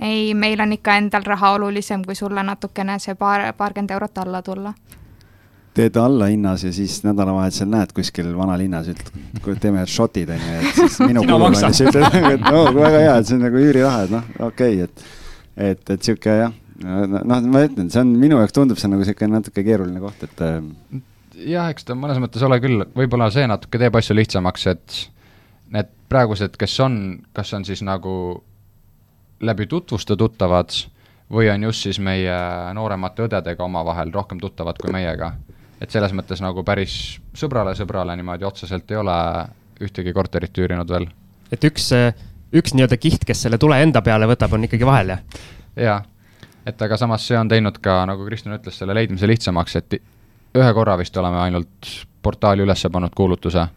ei, 0.01 0.33
meil 0.33 0.61
on 0.63 0.73
ikka 0.73 0.95
endal 0.97 1.25
raha 1.27 1.51
olulisem, 1.57 2.05
kui 2.05 2.15
sulle 2.15 2.43
natukene 2.43 2.99
see 2.99 3.15
paar, 3.19 3.51
paarkümmend 3.57 3.91
eurot 3.97 4.23
alla 4.23 4.41
tulla 4.41 4.73
teed 5.79 5.95
alla 5.95 6.25
hinnas 6.27 6.63
ja 6.63 6.73
siis 6.73 7.03
nädalavahetusel 7.05 7.69
näed 7.69 7.91
kuskil 7.95 8.31
vanalinnas, 8.35 8.89
ütled, 8.91 9.59
teeme 9.61 9.85
shot'id 9.87 10.31
onju, 10.33 10.55
et 10.59 10.79
siis 10.79 10.97
minu 11.07 11.23
kulul 11.23 11.45
on 11.51 11.55
ja 11.55 11.69
siis 11.69 11.87
ütled, 11.87 12.17
et 12.33 12.41
no 12.43 12.65
väga 12.75 13.03
hea, 13.05 13.13
et 13.15 13.29
see 13.29 13.37
on 13.37 13.45
nagu 13.45 13.61
üüriraha, 13.61 14.01
et 14.07 14.15
noh, 14.17 14.25
okei 14.49 14.81
okay,, 14.81 14.89
et, 14.89 15.05
et, 15.69 15.93
et 15.95 16.09
sihuke 16.09 16.35
jah 16.41 16.57
noh, 16.83 17.47
ma 17.51 17.63
ütlen, 17.65 17.89
see 17.91 18.01
on 18.03 18.11
minu 18.19 18.39
jaoks 18.39 18.55
tundub 18.55 18.79
see 18.79 18.91
nagu 18.91 19.03
niisugune 19.03 19.39
natuke 19.39 19.63
keeruline 19.65 20.01
koht, 20.03 20.25
et. 20.27 20.43
Äh, 20.43 21.01
jah, 21.49 21.69
eks 21.71 21.87
ta 21.87 21.97
mõnes 21.97 22.19
mõttes 22.21 22.43
ole 22.45 22.59
küll, 22.63 22.83
võib-olla 22.95 23.29
see 23.33 23.47
natuke 23.49 23.81
teeb 23.81 23.97
asju 23.99 24.17
lihtsamaks, 24.17 24.67
et 24.73 24.99
need 25.75 25.91
praegused, 26.09 26.55
kes 26.59 26.77
on, 26.85 26.95
kas 27.35 27.53
on 27.57 27.65
siis 27.67 27.83
nagu 27.85 28.13
läbi 29.45 29.69
tutvuste 29.71 30.17
tuttavad 30.19 30.73
või 31.31 31.47
on 31.53 31.67
just 31.69 31.85
siis 31.85 31.99
meie 32.01 32.33
nooremate 32.75 33.27
õdedega 33.27 33.63
omavahel 33.63 34.11
rohkem 34.11 34.39
tuttavad 34.41 34.79
kui 34.81 34.91
meiega. 34.91 35.33
et 35.79 35.91
selles 35.91 36.11
mõttes 36.11 36.41
nagu 36.43 36.63
päris 36.67 37.19
sõbrale 37.37 37.75
sõbrale 37.77 38.15
niimoodi 38.19 38.43
otseselt 38.43 38.91
ei 38.91 38.97
ole 38.99 39.15
ühtegi 39.79 40.13
korterit 40.13 40.57
üürinud 40.57 40.89
veel. 40.89 41.07
et 41.51 41.63
üks, 41.63 41.91
üks 42.51 42.73
nii-öelda 42.73 42.97
kiht, 42.97 43.25
kes 43.25 43.45
selle 43.45 43.57
tule 43.57 43.79
enda 43.81 44.01
peale 44.01 44.27
võtab, 44.27 44.53
on 44.53 44.65
ikkagi 44.67 44.85
vahel, 44.85 45.13
jah? 45.13 45.43
jaa 45.77 46.01
et 46.65 46.81
aga 46.81 46.97
samas 46.97 47.25
see 47.27 47.37
on 47.37 47.49
teinud 47.49 47.79
ka, 47.83 48.01
nagu 48.09 48.25
Kristjan 48.27 48.57
ütles, 48.57 48.77
selle 48.79 48.95
leidmise 48.97 49.27
lihtsamaks, 49.27 49.75
et 49.79 49.99
ühe 50.57 50.71
korra 50.73 50.97
vist 50.99 51.17
oleme 51.17 51.39
ainult 51.43 51.91
portaali 52.21 52.65
üles 52.65 52.85
pannud 52.91 53.15
kuulutuse, 53.15 53.67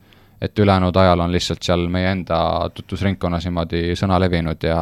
et 0.42 0.58
ülejäänud 0.58 0.96
ajal 0.96 1.20
on 1.20 1.32
lihtsalt 1.32 1.62
seal 1.62 1.86
meie 1.92 2.10
enda 2.10 2.38
tutvusringkonnas 2.74 3.46
niimoodi 3.46 3.92
sõna 3.98 4.18
levinud 4.20 4.64
ja 4.66 4.80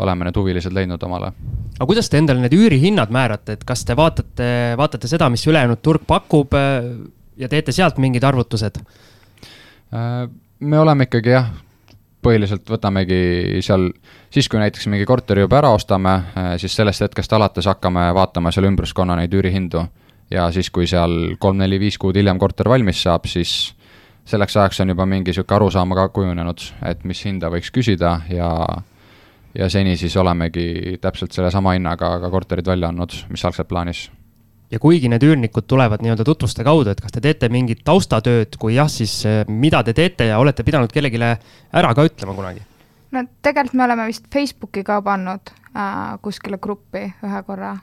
oleme 0.00 0.26
need 0.26 0.36
huvilised 0.36 0.72
leidnud 0.72 1.02
omale. 1.02 1.32
aga 1.78 1.86
kuidas 1.86 2.10
te 2.10 2.18
endale 2.18 2.40
need 2.40 2.56
üürihinnad 2.56 3.12
määrate, 3.12 3.56
et 3.56 3.64
kas 3.64 3.84
te 3.84 3.96
vaatate, 3.96 4.50
vaatate 4.76 5.08
seda, 5.08 5.28
mis 5.32 5.46
ülejäänud 5.46 5.80
turg 5.82 6.04
pakub 6.06 6.56
ja 7.36 7.48
teete 7.48 7.72
sealt 7.72 7.98
mingid 7.98 8.24
arvutused? 8.24 8.80
Äh, 9.94 10.28
me 10.60 10.78
oleme 10.78 11.08
ikkagi 11.08 11.34
jah, 11.34 11.50
põhiliselt 12.22 12.68
võtamegi 12.68 13.60
seal, 13.64 13.88
siis 14.32 14.48
kui 14.48 14.60
näiteks 14.60 14.86
mingi 14.92 15.06
korteri 15.08 15.44
juba 15.44 15.60
ära 15.60 15.72
ostame, 15.74 16.14
eh, 16.36 16.52
siis 16.60 16.76
sellest 16.76 17.06
hetkest 17.06 17.32
alates 17.32 17.68
hakkame 17.70 18.10
vaatama 18.16 18.52
seal 18.52 18.68
ümbruskonna 18.70 19.16
neid 19.16 19.34
üürihindu. 19.34 19.86
ja 20.30 20.44
siis, 20.54 20.70
kui 20.70 20.86
seal 20.86 21.34
kolm-neli-viis 21.42 21.98
kuud 21.98 22.14
hiljem 22.14 22.38
korter 22.38 22.68
valmis 22.68 23.02
saab, 23.02 23.24
siis 23.26 23.74
selleks 24.24 24.56
ajaks 24.56 24.80
on 24.80 24.92
juba 24.92 25.06
mingi 25.06 25.32
niisugune 25.32 25.56
arusaam 25.56 25.90
ka 25.98 26.08
kujunenud, 26.08 26.60
et 26.86 27.02
mis 27.04 27.24
hinda 27.24 27.50
võiks 27.50 27.72
küsida 27.74 28.20
ja 28.30 28.52
ja 29.54 29.68
seni 29.68 29.96
siis 29.96 30.16
olemegi 30.16 30.98
täpselt 31.00 31.32
sellesama 31.32 31.72
hinnaga 31.74 32.20
ka 32.20 32.30
korterid 32.30 32.66
välja 32.66 32.88
andnud, 32.88 33.16
mis 33.28 33.44
algselt 33.44 33.68
plaanis 33.68 34.10
ja 34.70 34.78
kuigi 34.78 35.10
need 35.10 35.24
üürnikud 35.26 35.66
tulevad 35.66 36.02
nii-öelda 36.04 36.24
tutvuste 36.26 36.64
kaudu, 36.66 36.92
et 36.92 37.00
kas 37.02 37.14
te 37.14 37.22
teete 37.24 37.50
mingit 37.52 37.82
taustatööd, 37.84 38.56
kui 38.60 38.76
jah, 38.76 38.90
siis 38.90 39.20
eh, 39.26 39.42
mida 39.48 39.82
te 39.86 39.94
teete 39.96 40.30
ja 40.30 40.38
olete 40.38 40.64
pidanud 40.66 40.92
kellelegi 40.92 41.20
ära 41.20 41.94
ka 41.94 42.06
ütlema 42.06 42.36
kunagi? 42.38 42.66
no 43.10 43.24
tegelikult 43.42 43.74
me 43.74 43.84
oleme 43.84 44.06
vist 44.10 44.28
Facebooki 44.32 44.84
ka 44.86 45.00
pannud 45.02 45.50
äh, 45.74 46.18
kuskile 46.22 46.58
gruppi 46.62 47.08
ühe 47.26 47.42
korra. 47.46 47.76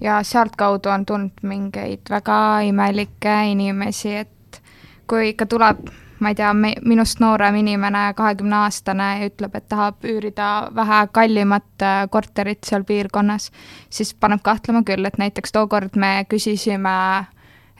ja 0.00 0.22
sealtkaudu 0.22 0.88
on 0.88 1.06
tulnud 1.06 1.42
mingeid 1.42 2.10
väga 2.10 2.60
imelikke 2.68 3.34
inimesi, 3.52 4.14
et 4.22 4.62
kui 5.06 5.32
ikka 5.34 5.46
tuleb 5.46 5.90
ma 6.20 6.32
ei 6.32 6.34
tea, 6.34 6.50
minust 6.84 7.20
noorem 7.20 7.56
inimene, 7.62 8.10
kahekümne 8.16 8.56
aastane 8.64 9.08
ütleb, 9.26 9.54
et 9.56 9.68
tahab 9.68 10.04
üürida 10.04 10.68
vähe 10.76 11.00
kallimat 11.12 11.84
äh, 11.84 12.04
korterit 12.10 12.64
seal 12.68 12.84
piirkonnas, 12.84 13.50
siis 13.90 14.14
paneb 14.14 14.42
kahtlema 14.44 14.82
küll, 14.86 15.04
et 15.08 15.18
näiteks 15.18 15.52
tookord 15.56 15.96
me 15.96 16.24
küsisime 16.28 16.96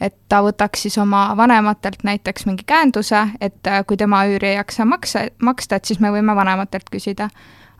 et 0.01 0.17
ta 0.33 0.41
võtaks 0.41 0.87
siis 0.87 0.97
oma 0.99 1.27
vanematelt 1.37 2.05
näiteks 2.09 2.47
mingi 2.49 2.65
käenduse, 2.67 3.27
et 3.41 3.67
äh, 3.69 3.85
kui 3.87 4.01
tema 4.01 4.25
üüri 4.29 4.55
ei 4.55 4.61
jaksa 4.61 4.89
maksa, 4.89 5.27
maksta, 5.43 5.77
et 5.77 5.85
siis 5.85 6.01
me 6.01 6.13
võime 6.13 6.37
vanematelt 6.37 6.91
küsida. 6.91 7.29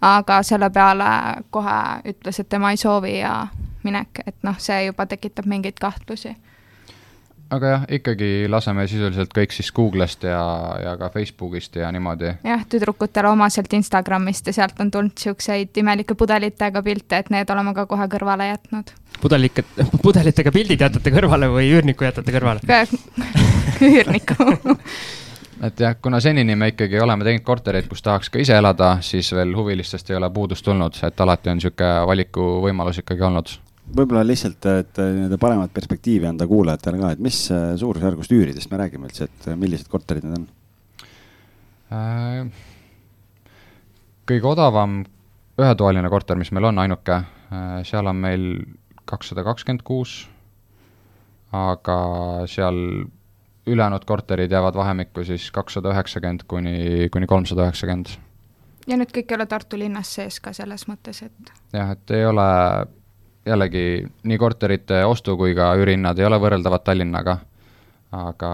aga 0.01 0.43
selle 0.43 0.71
peale 0.71 1.07
kohe 1.51 1.81
ütles, 2.09 2.41
et 2.41 2.49
tema 2.49 2.71
ei 2.71 2.77
soovi 2.77 3.19
ja 3.19 3.47
minek, 3.85 4.23
et 4.27 4.37
noh, 4.43 4.57
see 4.59 4.87
juba 4.87 5.07
tekitab 5.07 5.47
mingeid 5.47 5.77
kahtlusi 5.81 6.37
aga 7.51 7.71
jah, 7.73 7.85
ikkagi 7.99 8.31
laseme 8.51 8.87
sisuliselt 8.91 9.33
kõik 9.35 9.55
siis 9.55 9.71
Google'ist 9.75 10.25
ja, 10.27 10.41
ja 10.85 10.95
ka 11.01 11.11
Facebookist 11.15 11.77
ja 11.81 11.91
niimoodi. 11.93 12.35
jah, 12.47 12.65
tüdrukutele 12.71 13.31
omaselt 13.33 13.73
Instagramist 13.77 14.51
ja 14.51 14.57
sealt 14.61 14.81
on 14.81 14.91
tulnud 14.91 15.15
niisuguseid 15.17 15.81
imelike 15.83 16.15
pudelitega 16.15 16.83
pilte, 16.83 17.23
et 17.23 17.31
need 17.35 17.51
oleme 17.51 17.75
ka 17.75 17.87
kohe 17.91 18.07
kõrvale 18.13 18.51
jätnud. 18.53 18.93
pudelike, 19.21 19.65
pudelitega 20.07 20.53
pildid 20.55 20.87
jätate 20.87 21.15
kõrvale 21.15 21.51
või 21.53 21.73
üürniku 21.75 22.07
jätate 22.07 22.35
kõrvale 22.35 22.63
üürniku 23.91 24.37
et 25.67 25.81
jah, 25.81 25.97
kuna 26.03 26.21
senini 26.21 26.57
me 26.57 26.71
ikkagi 26.75 27.01
oleme 27.01 27.27
teinud 27.27 27.45
kortereid, 27.47 27.89
kus 27.91 28.03
tahaks 28.03 28.31
ka 28.31 28.43
ise 28.43 28.57
elada, 28.57 28.97
siis 29.05 29.33
veel 29.35 29.57
huvilistest 29.57 30.11
ei 30.11 30.21
ole 30.21 30.31
puudust 30.31 30.65
tulnud, 30.65 31.03
et 31.07 31.27
alati 31.27 31.51
on 31.51 31.61
niisugune 31.61 32.07
valikuvõimalus 32.13 33.03
ikkagi 33.03 33.27
olnud 33.27 33.59
võib-olla 33.97 34.23
lihtsalt, 34.27 34.67
et 34.81 34.99
nii-öelda 35.01 35.39
paremat 35.41 35.73
perspektiivi 35.75 36.29
anda 36.29 36.47
kuulajatele 36.51 37.01
ka, 37.01 37.13
et 37.15 37.23
mis 37.23 37.39
äh, 37.55 37.73
suurusjärgust 37.81 38.33
üüridest 38.35 38.71
me 38.73 38.81
räägime 38.81 39.09
üldse, 39.11 39.29
et 39.29 39.49
äh, 39.51 39.59
millised 39.59 39.91
korterid 39.91 40.27
need 40.27 40.39
on? 40.39 40.49
Äh, 41.95 42.45
kõige 44.31 44.51
odavam 44.53 45.01
ühetoaline 45.61 46.11
korter, 46.13 46.39
mis 46.41 46.53
meil 46.57 46.71
on, 46.71 46.79
ainuke, 46.81 47.23
seal 47.85 48.07
on 48.07 48.21
meil 48.23 48.45
kakssada 49.11 49.43
kakskümmend 49.45 49.83
kuus, 49.85 50.23
aga 51.53 51.97
seal 52.49 52.79
ülejäänud 53.67 54.07
korterid 54.09 54.53
jäävad 54.55 54.79
vahemikku 54.79 55.25
siis 55.27 55.51
kakssada 55.53 55.93
üheksakümmend 55.93 56.47
kuni, 56.49 57.09
kuni 57.13 57.29
kolmsada 57.29 57.67
üheksakümmend. 57.67 58.15
ja 58.89 58.97
need 58.97 59.13
kõik 59.13 59.35
ei 59.35 59.37
ole 59.37 59.47
Tartu 59.51 59.79
linnas 59.79 60.15
sees 60.15 60.41
ka 60.41 60.55
selles 60.57 60.87
mõttes, 60.89 61.21
et? 61.27 61.53
jah, 61.75 61.93
et 61.99 62.15
ei 62.17 62.25
ole 62.25 62.47
jällegi 63.47 63.85
nii 64.29 64.39
korterite 64.39 65.05
ostu 65.09 65.37
kui 65.41 65.55
ka 65.57 65.73
üürihinnad 65.81 66.19
ei 66.21 66.27
ole 66.29 66.39
võrreldavad 66.43 66.85
Tallinnaga, 66.85 67.39
aga 68.17 68.53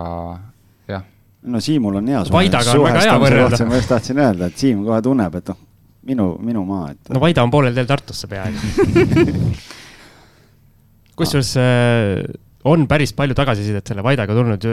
jah. 0.89 1.07
no 1.43 1.61
Siimul 1.61 1.99
on 2.01 2.12
hea 2.12 2.24
suhe. 2.24 2.37
Vaidaga 2.37 2.76
on 2.76 2.84
väga 2.87 3.07
hea 3.07 3.16
võrrelda. 3.22 3.62
ma 3.66 3.80
just 3.80 3.91
tahtsin 3.93 4.22
öelda, 4.22 4.51
et 4.51 4.62
Siim 4.62 4.84
kohe 4.87 5.01
tunneb, 5.03 5.41
et 5.41 5.53
noh, 5.53 5.59
minu, 6.07 6.28
minu 6.43 6.64
maa, 6.68 6.93
et. 6.95 7.11
no 7.11 7.22
Vaida 7.22 7.45
on 7.47 7.55
poolel 7.55 7.74
teel 7.74 7.91
Tartusse 7.91 8.30
peaaegu 8.30 9.55
kusjuures 11.16 11.55
äh, 11.61 12.22
on 12.68 12.87
päris 12.91 13.14
palju 13.16 13.37
tagasisidet 13.39 13.87
selle 13.87 14.05
Vaidaga 14.05 14.34
tulnud. 14.37 14.66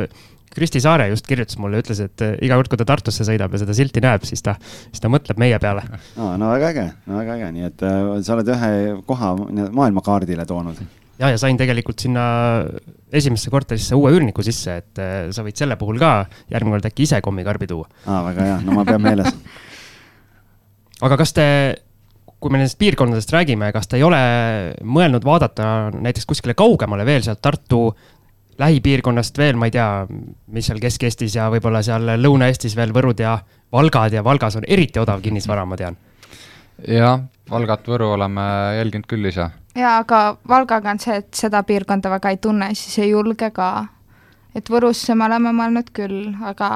Kristi 0.53 0.81
Saare 0.83 1.09
just 1.11 1.27
kirjutas 1.29 1.57
mulle, 1.61 1.81
ütles, 1.83 2.01
et 2.03 2.25
äh, 2.25 2.35
iga 2.45 2.57
kord, 2.59 2.71
kui 2.71 2.81
ta 2.81 2.87
Tartusse 2.89 3.25
sõidab 3.27 3.53
ja 3.53 3.63
seda 3.63 3.75
silti 3.77 4.03
näeb, 4.03 4.25
siis 4.27 4.45
ta, 4.45 4.55
siis 4.63 5.03
ta 5.03 5.11
mõtleb 5.11 5.39
meie 5.41 5.59
peale. 5.61 5.85
no, 6.17 6.33
no 6.39 6.51
väga 6.53 6.73
äge, 6.73 6.89
no 7.09 7.21
väga 7.21 7.37
äge, 7.39 7.53
nii 7.57 7.69
et 7.69 7.87
äh, 7.87 8.01
sa 8.25 8.37
oled 8.37 8.51
ühe 8.55 8.73
koha 9.07 9.33
maailmakaardile 9.73 10.45
toonud 10.49 10.81
ja, 11.19 11.29
ja 11.29 11.37
sain 11.41 11.57
tegelikult 11.59 12.01
sinna 12.03 12.23
esimesse 13.13 13.51
korterisse 13.53 13.97
uue 13.97 14.13
üürniku 14.15 14.45
sisse, 14.45 14.79
et 14.81 15.01
äh, 15.01 15.29
sa 15.35 15.45
võid 15.45 15.59
selle 15.59 15.77
puhul 15.79 16.01
ka 16.01 16.15
järgmine 16.53 16.77
kord 16.77 16.89
äkki 16.89 17.07
ise 17.07 17.21
kommikarbi 17.25 17.69
tuua. 17.69 17.89
aa, 18.05 18.23
väga 18.29 18.49
hea, 18.49 18.59
no 18.65 18.77
ma 18.77 18.85
pean 18.87 19.03
meeles 19.03 19.29
aga 21.05 21.17
kas 21.19 21.35
te, 21.35 21.45
kui 22.39 22.53
me 22.53 22.59
nendest 22.59 22.79
piirkondadest 22.81 23.33
räägime, 23.33 23.69
kas 23.75 23.89
te 23.89 23.99
ei 23.99 24.05
ole 24.05 24.19
mõelnud 24.83 25.25
vaadata 25.25 25.67
näiteks 25.95 26.27
kuskile 26.29 26.55
kaugemale 26.57 27.05
veel 27.07 27.23
sealt 27.25 27.41
Tartu 27.43 27.85
lähipiirkonnast 28.59 29.37
veel, 29.37 29.55
ma 29.55 29.69
ei 29.69 29.75
tea, 29.75 29.87
mis 30.53 30.69
seal 30.69 30.81
Kesk-Eestis 30.83 31.37
ja 31.39 31.49
võib-olla 31.53 31.81
seal 31.85 32.15
Lõuna-Eestis 32.21 32.75
veel 32.77 32.93
Võrud 32.93 33.19
ja 33.19 33.37
Valgad 33.71 34.13
ja 34.13 34.23
Valgas 34.23 34.55
on 34.59 34.67
eriti 34.67 35.01
odav 35.01 35.21
kinnisvara, 35.21 35.65
ma 35.65 35.77
tean. 35.77 35.97
jah, 36.87 37.19
Valgat, 37.49 37.87
Võru 37.87 38.13
oleme 38.13 38.41
jälginud 38.77 39.09
küll 39.09 39.31
ise 39.31 39.49
jaa, 39.75 39.97
aga 39.97 40.37
Valgaga 40.49 40.91
on 40.91 40.99
see, 40.99 41.17
et 41.21 41.33
seda 41.37 41.63
piirkonda 41.63 42.11
väga 42.13 42.33
ei 42.33 42.37
tunne, 42.37 42.69
siis 42.77 42.99
ei 42.99 43.09
julge 43.09 43.49
ka. 43.51 43.87
et 44.55 44.69
Võrusse 44.69 45.15
me 45.15 45.25
oleme 45.25 45.51
mõelnud 45.51 45.89
küll, 45.93 46.33
aga 46.45 46.69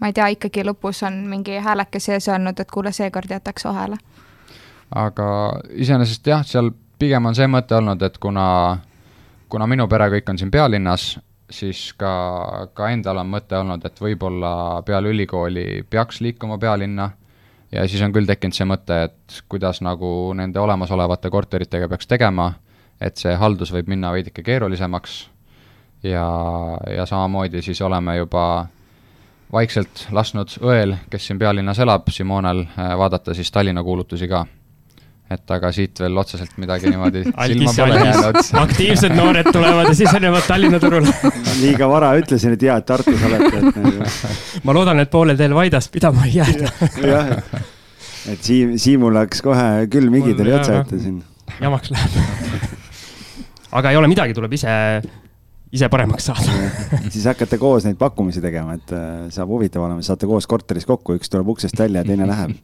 ma 0.00 0.08
ei 0.08 0.12
tea, 0.16 0.30
ikkagi 0.36 0.64
lõpus 0.64 1.02
on 1.06 1.24
mingi 1.28 1.58
hääleke 1.60 2.00
sees 2.00 2.28
öelnud, 2.28 2.60
et 2.60 2.70
kuule, 2.70 2.92
seekord 2.92 3.30
jätaks 3.30 3.64
vahele. 3.64 3.96
aga 4.90 5.26
iseenesest 5.70 6.26
jah, 6.26 6.44
seal 6.46 6.70
pigem 6.98 7.26
on 7.26 7.34
see 7.34 7.46
mõte 7.50 7.76
olnud, 7.76 8.02
et 8.02 8.18
kuna, 8.18 8.78
kuna 9.48 9.66
minu 9.70 9.86
pere 9.90 10.08
kõik 10.16 10.30
on 10.30 10.38
siin 10.40 10.50
pealinnas, 10.50 11.14
siis 11.50 11.92
ka, 11.98 12.12
ka 12.74 12.88
endal 12.92 13.20
on 13.22 13.30
mõte 13.30 13.58
olnud, 13.58 13.84
et 13.84 14.00
võib-olla 14.00 14.82
peale 14.86 15.12
ülikooli 15.12 15.84
peaks 15.90 16.20
liikuma 16.24 16.58
pealinna. 16.58 17.10
Ja 17.72 17.88
siis 17.90 18.02
on 18.06 18.12
küll 18.14 18.28
tekkinud 18.28 18.54
see 18.54 18.66
mõte, 18.70 19.00
et 19.08 19.40
kuidas 19.50 19.80
nagu 19.82 20.08
nende 20.36 20.60
olemasolevate 20.62 21.30
korteritega 21.30 21.88
peaks 21.90 22.06
tegema, 22.06 22.52
et 23.02 23.18
see 23.18 23.34
haldus 23.34 23.72
võib 23.74 23.90
minna 23.90 24.12
veidike 24.14 24.44
keerulisemaks. 24.46 25.16
Ja, 26.04 26.26
ja 26.92 27.06
samamoodi 27.08 27.62
siis 27.64 27.80
oleme 27.82 28.18
juba 28.18 28.66
vaikselt 29.52 30.06
lasknud 30.12 30.52
õel, 30.60 30.96
kes 31.10 31.26
siin 31.26 31.40
pealinnas 31.40 31.80
elab, 31.80 32.10
Simonel, 32.12 32.66
vaadata 32.76 33.34
siis 33.34 33.50
Tallinna 33.50 33.82
kuulutusi 33.82 34.28
ka 34.28 34.44
et 35.32 35.52
aga 35.56 35.70
siit 35.72 36.00
veel 36.04 36.18
otseselt 36.20 36.58
midagi 36.60 36.90
niimoodi 36.92 37.22
silma 37.48 37.72
pole 37.76 38.00
jäänud. 38.00 38.38
aktiivsed 38.64 39.14
noored 39.16 39.48
tulevad 39.52 39.88
ja 39.88 39.94
sisenevad 39.96 40.44
Tallinna 40.48 40.80
turule 40.82 41.14
liiga 41.62 41.88
vara 41.88 42.12
ütlesin, 42.20 42.56
et 42.56 42.66
jaa, 42.66 42.76
et 42.82 42.86
Tartus 42.88 43.24
olete, 43.28 43.50
et 43.60 43.78
nagu. 43.80 44.10
ma 44.68 44.76
loodan, 44.76 45.00
et 45.00 45.10
poolel 45.12 45.40
teel 45.40 45.56
Vaidast 45.56 45.92
pidama 45.94 46.28
ei 46.28 46.36
jääda 46.42 46.70
jah, 47.08 47.32
et 48.34 48.44
Siim, 48.44 48.76
Siimul 48.80 49.16
läks 49.16 49.40
kohe 49.44 49.88
külm 49.92 50.20
higi 50.20 50.36
tuli 50.36 50.54
otsa 50.56 50.82
ette 50.82 51.00
siin. 51.00 51.20
jamaks 51.60 51.92
läheb. 51.94 52.20
Aga 53.74 53.90
ei 53.90 53.96
ole 53.98 54.06
midagi, 54.06 54.36
tuleb 54.36 54.52
ise, 54.54 54.70
ise 55.74 55.88
paremaks 55.90 56.28
saada. 56.28 56.52
Siis 57.08 57.24
hakkate 57.26 57.58
koos 57.58 57.88
neid 57.88 57.98
pakkumisi 57.98 58.44
tegema, 58.44 58.76
et 58.78 58.92
äh, 58.94 59.24
saab 59.34 59.50
huvitav 59.50 59.82
olema, 59.88 60.04
saate 60.04 60.28
koos 60.30 60.46
korteris 60.46 60.86
kokku, 60.86 61.16
üks 61.18 61.32
tuleb 61.32 61.50
uksest 61.56 61.80
välja 61.80 62.04
ja 62.04 62.12
teine 62.12 62.28
läheb 62.30 62.54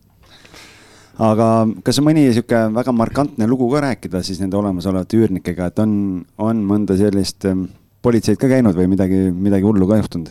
aga 1.19 1.49
kas 1.85 1.99
on 2.01 2.07
mõni 2.07 2.29
sihuke 2.31 2.63
väga 2.75 2.93
markantne 2.93 3.49
lugu 3.51 3.71
ka 3.73 3.83
rääkida 3.87 4.23
siis 4.27 4.41
nende 4.41 4.57
olemasolevate 4.61 5.19
üürnikega, 5.19 5.71
et 5.71 5.83
on, 5.83 5.93
on 6.39 6.63
mõnda 6.67 6.97
sellist 6.99 7.47
politseid 8.03 8.39
ka 8.41 8.49
käinud 8.49 8.77
või 8.77 8.89
midagi, 8.93 9.27
midagi 9.33 9.67
hullu 9.67 9.89
ka 9.89 10.01
juhtunud? 10.01 10.31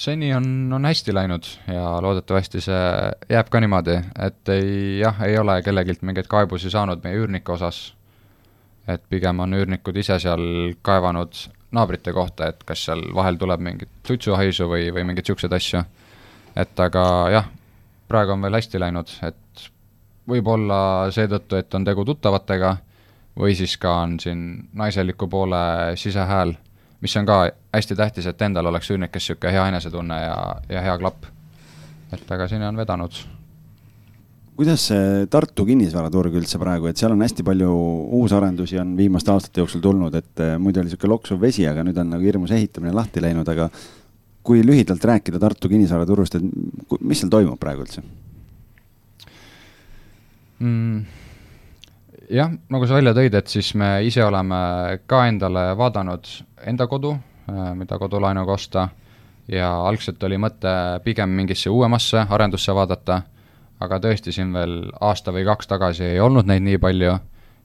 seni 0.00 0.34
on, 0.34 0.72
on 0.72 0.84
hästi 0.84 1.14
läinud 1.14 1.46
ja 1.66 1.98
loodetavasti 2.02 2.60
see 2.62 2.82
jääb 3.28 3.48
ka 3.50 3.60
niimoodi, 3.60 3.96
et 4.22 4.52
ei, 4.54 4.98
jah, 5.00 5.18
ei 5.26 5.38
ole 5.38 5.58
kellegilt 5.66 6.04
mingeid 6.06 6.28
kaebusi 6.30 6.70
saanud 6.70 7.02
meie 7.04 7.18
üürnike 7.18 7.52
osas. 7.52 7.94
et 8.88 9.02
pigem 9.08 9.38
on 9.38 9.52
üürnikud 9.54 9.96
ise 9.96 10.18
seal 10.18 10.74
kaevanud 10.82 11.34
naabrite 11.72 12.12
kohta, 12.12 12.48
et 12.50 12.64
kas 12.66 12.84
seal 12.88 13.02
vahel 13.14 13.36
tuleb 13.38 13.60
mingit 13.62 13.90
suitsuhaisu 14.06 14.66
või, 14.70 14.88
või 14.94 15.04
mingeid 15.04 15.26
niisuguseid 15.26 15.52
asju. 15.52 15.82
et 16.56 16.80
aga 16.80 17.04
jah, 17.30 17.50
praegu 18.10 18.34
on 18.34 18.42
veel 18.42 18.58
hästi 18.58 18.80
läinud, 18.82 19.10
et 19.26 19.66
võib-olla 20.30 21.10
seetõttu, 21.14 21.58
et 21.58 21.74
on 21.74 21.86
tegu 21.86 22.04
tuttavatega 22.06 22.76
või 23.38 23.54
siis 23.58 23.76
ka 23.80 24.00
on 24.04 24.18
siin 24.20 24.44
naiseliku 24.76 25.28
poole 25.30 25.96
sisehääl, 26.00 26.54
mis 27.00 27.16
on 27.16 27.28
ka 27.28 27.42
hästi 27.74 27.96
tähtis, 27.96 28.26
et 28.26 28.42
endal 28.42 28.68
oleks 28.70 28.90
üürnikes 28.90 29.22
niisugune 29.22 29.52
hea 29.54 29.66
enesetunne 29.72 30.22
ja, 30.22 30.38
ja 30.68 30.86
hea 30.88 30.96
klapp. 30.98 31.28
et 32.12 32.32
aga 32.32 32.48
siin 32.50 32.62
on 32.66 32.76
vedanud. 32.76 33.20
kuidas 34.56 34.88
see 34.90 35.26
Tartu 35.30 35.64
kinnisvaraturg 35.64 36.34
üldse 36.34 36.58
praegu, 36.58 36.90
et 36.90 36.96
seal 36.96 37.14
on 37.14 37.22
hästi 37.22 37.46
palju 37.46 37.70
uusarendusi 38.18 38.78
on 38.78 38.96
viimaste 38.96 39.32
aastate 39.32 39.62
jooksul 39.62 39.80
tulnud, 39.80 40.14
et 40.14 40.40
eh, 40.40 40.58
muidu 40.58 40.82
oli 40.82 40.90
niisugune 40.90 41.14
loksuv 41.14 41.40
vesi, 41.40 41.66
aga 41.66 41.86
nüüd 41.86 41.98
on 41.98 42.10
nagu 42.16 42.26
hirmus 42.26 42.50
ehitamine 42.50 42.92
lahti 42.92 43.22
läinud, 43.22 43.48
aga 43.48 43.70
kui 44.42 44.62
lühidalt 44.66 45.04
rääkida 45.04 45.38
Tartu 45.38 45.68
kinnisvaraturust, 45.68 46.38
et 46.38 47.00
mis 47.00 47.20
seal 47.20 47.32
toimub 47.32 47.60
praegu 47.60 47.84
üldse 47.84 48.02
mm.? 50.58 51.02
jah, 52.30 52.52
nagu 52.70 52.86
sa 52.86 52.98
välja 52.98 53.14
tõid, 53.16 53.36
et 53.36 53.50
siis 53.52 53.72
me 53.78 53.98
ise 54.06 54.24
oleme 54.24 54.60
ka 55.10 55.24
endale 55.28 55.70
vaadanud 55.78 56.30
enda 56.70 56.86
kodu, 56.90 57.14
äh, 57.50 57.72
mida 57.76 57.98
kodulaenuga 57.98 58.56
osta 58.56 58.88
ja 59.50 59.70
algselt 59.88 60.22
oli 60.22 60.38
mõte 60.38 60.72
pigem 61.04 61.32
mingisse 61.36 61.70
uuemasse 61.70 62.26
arendusse 62.28 62.74
vaadata, 62.74 63.22
aga 63.80 63.98
tõesti 64.00 64.32
siin 64.32 64.52
veel 64.54 64.76
aasta 65.00 65.32
või 65.34 65.44
kaks 65.48 65.70
tagasi 65.70 66.04
ei 66.12 66.20
olnud 66.20 66.46
neid 66.46 66.64
nii 66.66 66.78
palju 66.78 67.16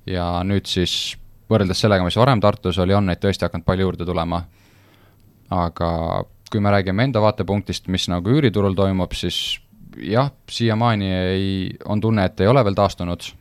ja 0.10 0.28
nüüd 0.48 0.68
siis 0.70 1.16
võrreldes 1.50 1.82
sellega, 1.82 2.06
mis 2.06 2.18
varem 2.18 2.42
Tartus 2.42 2.80
oli, 2.82 2.96
on 2.98 3.06
neid 3.10 3.22
tõesti 3.22 3.46
hakanud 3.46 3.66
palju 3.66 3.86
juurde 3.86 4.06
tulema. 4.06 4.44
aga 5.50 5.90
kui 6.56 6.64
me 6.64 6.72
räägime 6.72 7.04
enda 7.04 7.20
vaatepunktist, 7.20 7.90
mis 7.92 8.08
nagu 8.08 8.32
üüriturul 8.32 8.76
toimub, 8.78 9.12
siis 9.12 9.58
jah, 10.00 10.30
siiamaani 10.50 11.10
ei, 11.14 11.50
on 11.86 12.00
tunne, 12.02 12.24
et 12.26 12.40
ei 12.40 12.48
ole 12.48 12.64
veel 12.64 12.78
taastunud. 12.78 13.34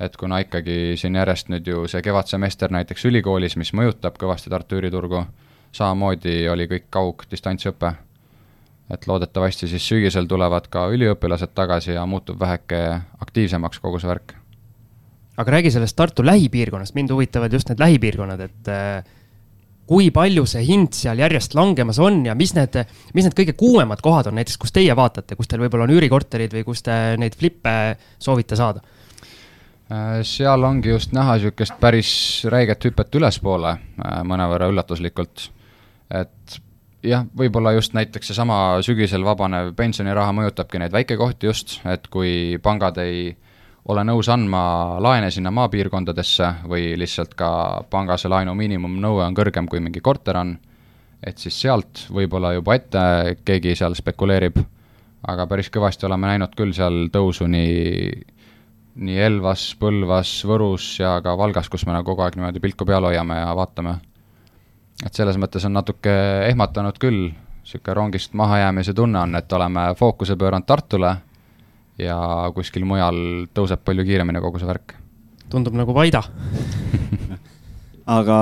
et 0.00 0.16
kuna 0.20 0.38
ikkagi 0.44 0.92
siin 1.00 1.14
järjest 1.16 1.48
nüüd 1.48 1.66
ju 1.66 1.86
see 1.88 2.02
kevadsemester 2.04 2.70
näiteks 2.70 3.06
ülikoolis, 3.08 3.54
mis 3.56 3.72
mõjutab 3.72 4.18
kõvasti 4.20 4.52
Tartu 4.52 4.76
üüriturgu, 4.76 5.22
samamoodi 5.72 6.48
oli 6.52 6.66
kõik 6.68 6.86
kaug-distantsõpe. 6.90 7.94
et 8.90 9.06
loodetavasti 9.06 9.68
siis 9.68 9.88
sügisel 9.88 10.26
tulevad 10.26 10.68
ka 10.70 10.86
üliõpilased 10.86 11.50
tagasi 11.54 11.92
ja 11.92 12.06
muutub 12.06 12.40
väheke 12.40 13.00
aktiivsemaks 13.20 13.78
kogu 13.80 13.98
see 13.98 14.08
värk. 14.08 14.34
aga 15.36 15.50
räägi 15.50 15.70
sellest 15.70 15.96
Tartu 15.96 16.26
lähipiirkonnast, 16.26 16.94
mind 16.94 17.10
huvitavad 17.10 17.52
just 17.52 17.68
need 17.68 17.80
lähipiirkonnad, 17.80 18.40
et 18.40 18.68
äh, 18.68 19.04
kui 19.86 20.10
palju 20.14 20.44
see 20.50 20.64
hind 20.66 20.96
seal 20.98 21.20
järjest 21.22 21.54
langemas 21.54 22.00
on 22.02 22.24
ja 22.26 22.34
mis 22.38 22.52
need, 22.56 22.74
mis 23.14 23.26
need 23.26 23.36
kõige 23.38 23.54
kuumemad 23.58 24.02
kohad 24.04 24.30
on 24.30 24.38
näiteks, 24.40 24.58
kus 24.60 24.74
teie 24.74 24.96
vaatate, 24.98 25.38
kus 25.38 25.48
teil 25.50 25.62
võib-olla 25.62 25.86
on 25.86 25.94
üürikorterid 25.94 26.54
või 26.58 26.66
kus 26.66 26.82
te 26.86 26.98
neid 27.20 27.38
flippe 27.38 27.72
soovite 28.18 28.58
saada? 28.58 28.82
Äh, 29.86 30.20
seal 30.26 30.66
ongi 30.66 30.90
just 30.90 31.14
näha 31.14 31.38
niisugust 31.38 31.78
päris 31.80 32.10
räiget 32.50 32.88
hüpet 32.88 33.14
ülespoole, 33.20 33.76
äh, 34.02 34.20
mõnevõrra 34.26 34.70
üllatuslikult. 34.72 35.50
et 36.10 36.60
jah, 37.02 37.24
võib-olla 37.38 37.72
just 37.76 37.94
näiteks 37.94 38.30
seesama 38.30 38.82
sügisel 38.86 39.24
vabanev 39.26 39.72
pensioniraha 39.78 40.34
mõjutabki 40.34 40.78
neid 40.78 40.94
väikekohti 40.94 41.46
just, 41.46 41.80
et 41.86 42.06
kui 42.10 42.58
pangad 42.62 42.98
ei 43.02 43.36
ole 43.88 44.02
nõus 44.06 44.28
andma 44.32 44.60
laene 45.02 45.30
sinna 45.30 45.52
maapiirkondadesse 45.54 46.48
või 46.70 46.94
lihtsalt 46.98 47.34
ka 47.38 47.50
panga 47.90 48.16
see 48.18 48.30
laenu 48.30 48.54
miinimumnõue 48.58 49.22
on 49.26 49.36
kõrgem, 49.36 49.68
kui 49.70 49.80
mingi 49.82 50.02
korter 50.02 50.38
on, 50.40 50.56
et 51.22 51.38
siis 51.38 51.58
sealt 51.60 52.06
võib-olla 52.12 52.54
juba 52.56 52.74
ette 52.78 53.02
keegi 53.46 53.76
seal 53.78 53.94
spekuleerib, 53.98 54.58
aga 55.30 55.46
päris 55.46 55.70
kõvasti 55.74 56.08
oleme 56.08 56.32
näinud 56.32 56.56
küll 56.58 56.74
seal 56.76 57.06
tõusu 57.14 57.46
nii, 57.50 58.10
nii 59.06 59.22
Elvas, 59.28 59.68
Põlvas, 59.78 60.34
Võrus 60.48 60.90
ja 61.00 61.16
ka 61.22 61.36
Valgas, 61.38 61.70
kus 61.70 61.86
me 61.86 61.94
nagu 61.94 62.10
kogu 62.10 62.26
aeg 62.26 62.38
niimoodi 62.38 62.62
pilku 62.62 62.86
peal 62.88 63.06
hoiame 63.06 63.38
ja 63.38 63.54
vaatame. 63.56 63.98
et 65.04 65.14
selles 65.14 65.36
mõttes 65.36 65.64
on 65.66 65.76
natuke 65.76 66.12
ehmatanud 66.48 66.98
küll, 66.98 67.30
niisugune 67.62 67.94
rongist 67.94 68.34
mahajäämise 68.34 68.94
tunne 68.94 69.18
on, 69.20 69.34
et 69.36 69.52
oleme 69.52 69.92
fookuse 69.98 70.36
pööranud 70.36 70.66
Tartule 70.66 71.16
ja 71.98 72.16
kuskil 72.54 72.84
mujal 72.88 73.46
tõuseb 73.56 73.82
palju 73.84 74.04
kiiremini 74.06 74.42
kogu 74.44 74.60
see 74.60 74.68
värk. 74.68 74.96
tundub 75.50 75.76
nagu 75.78 75.94
Vaida 75.96 76.22
aga 78.18 78.38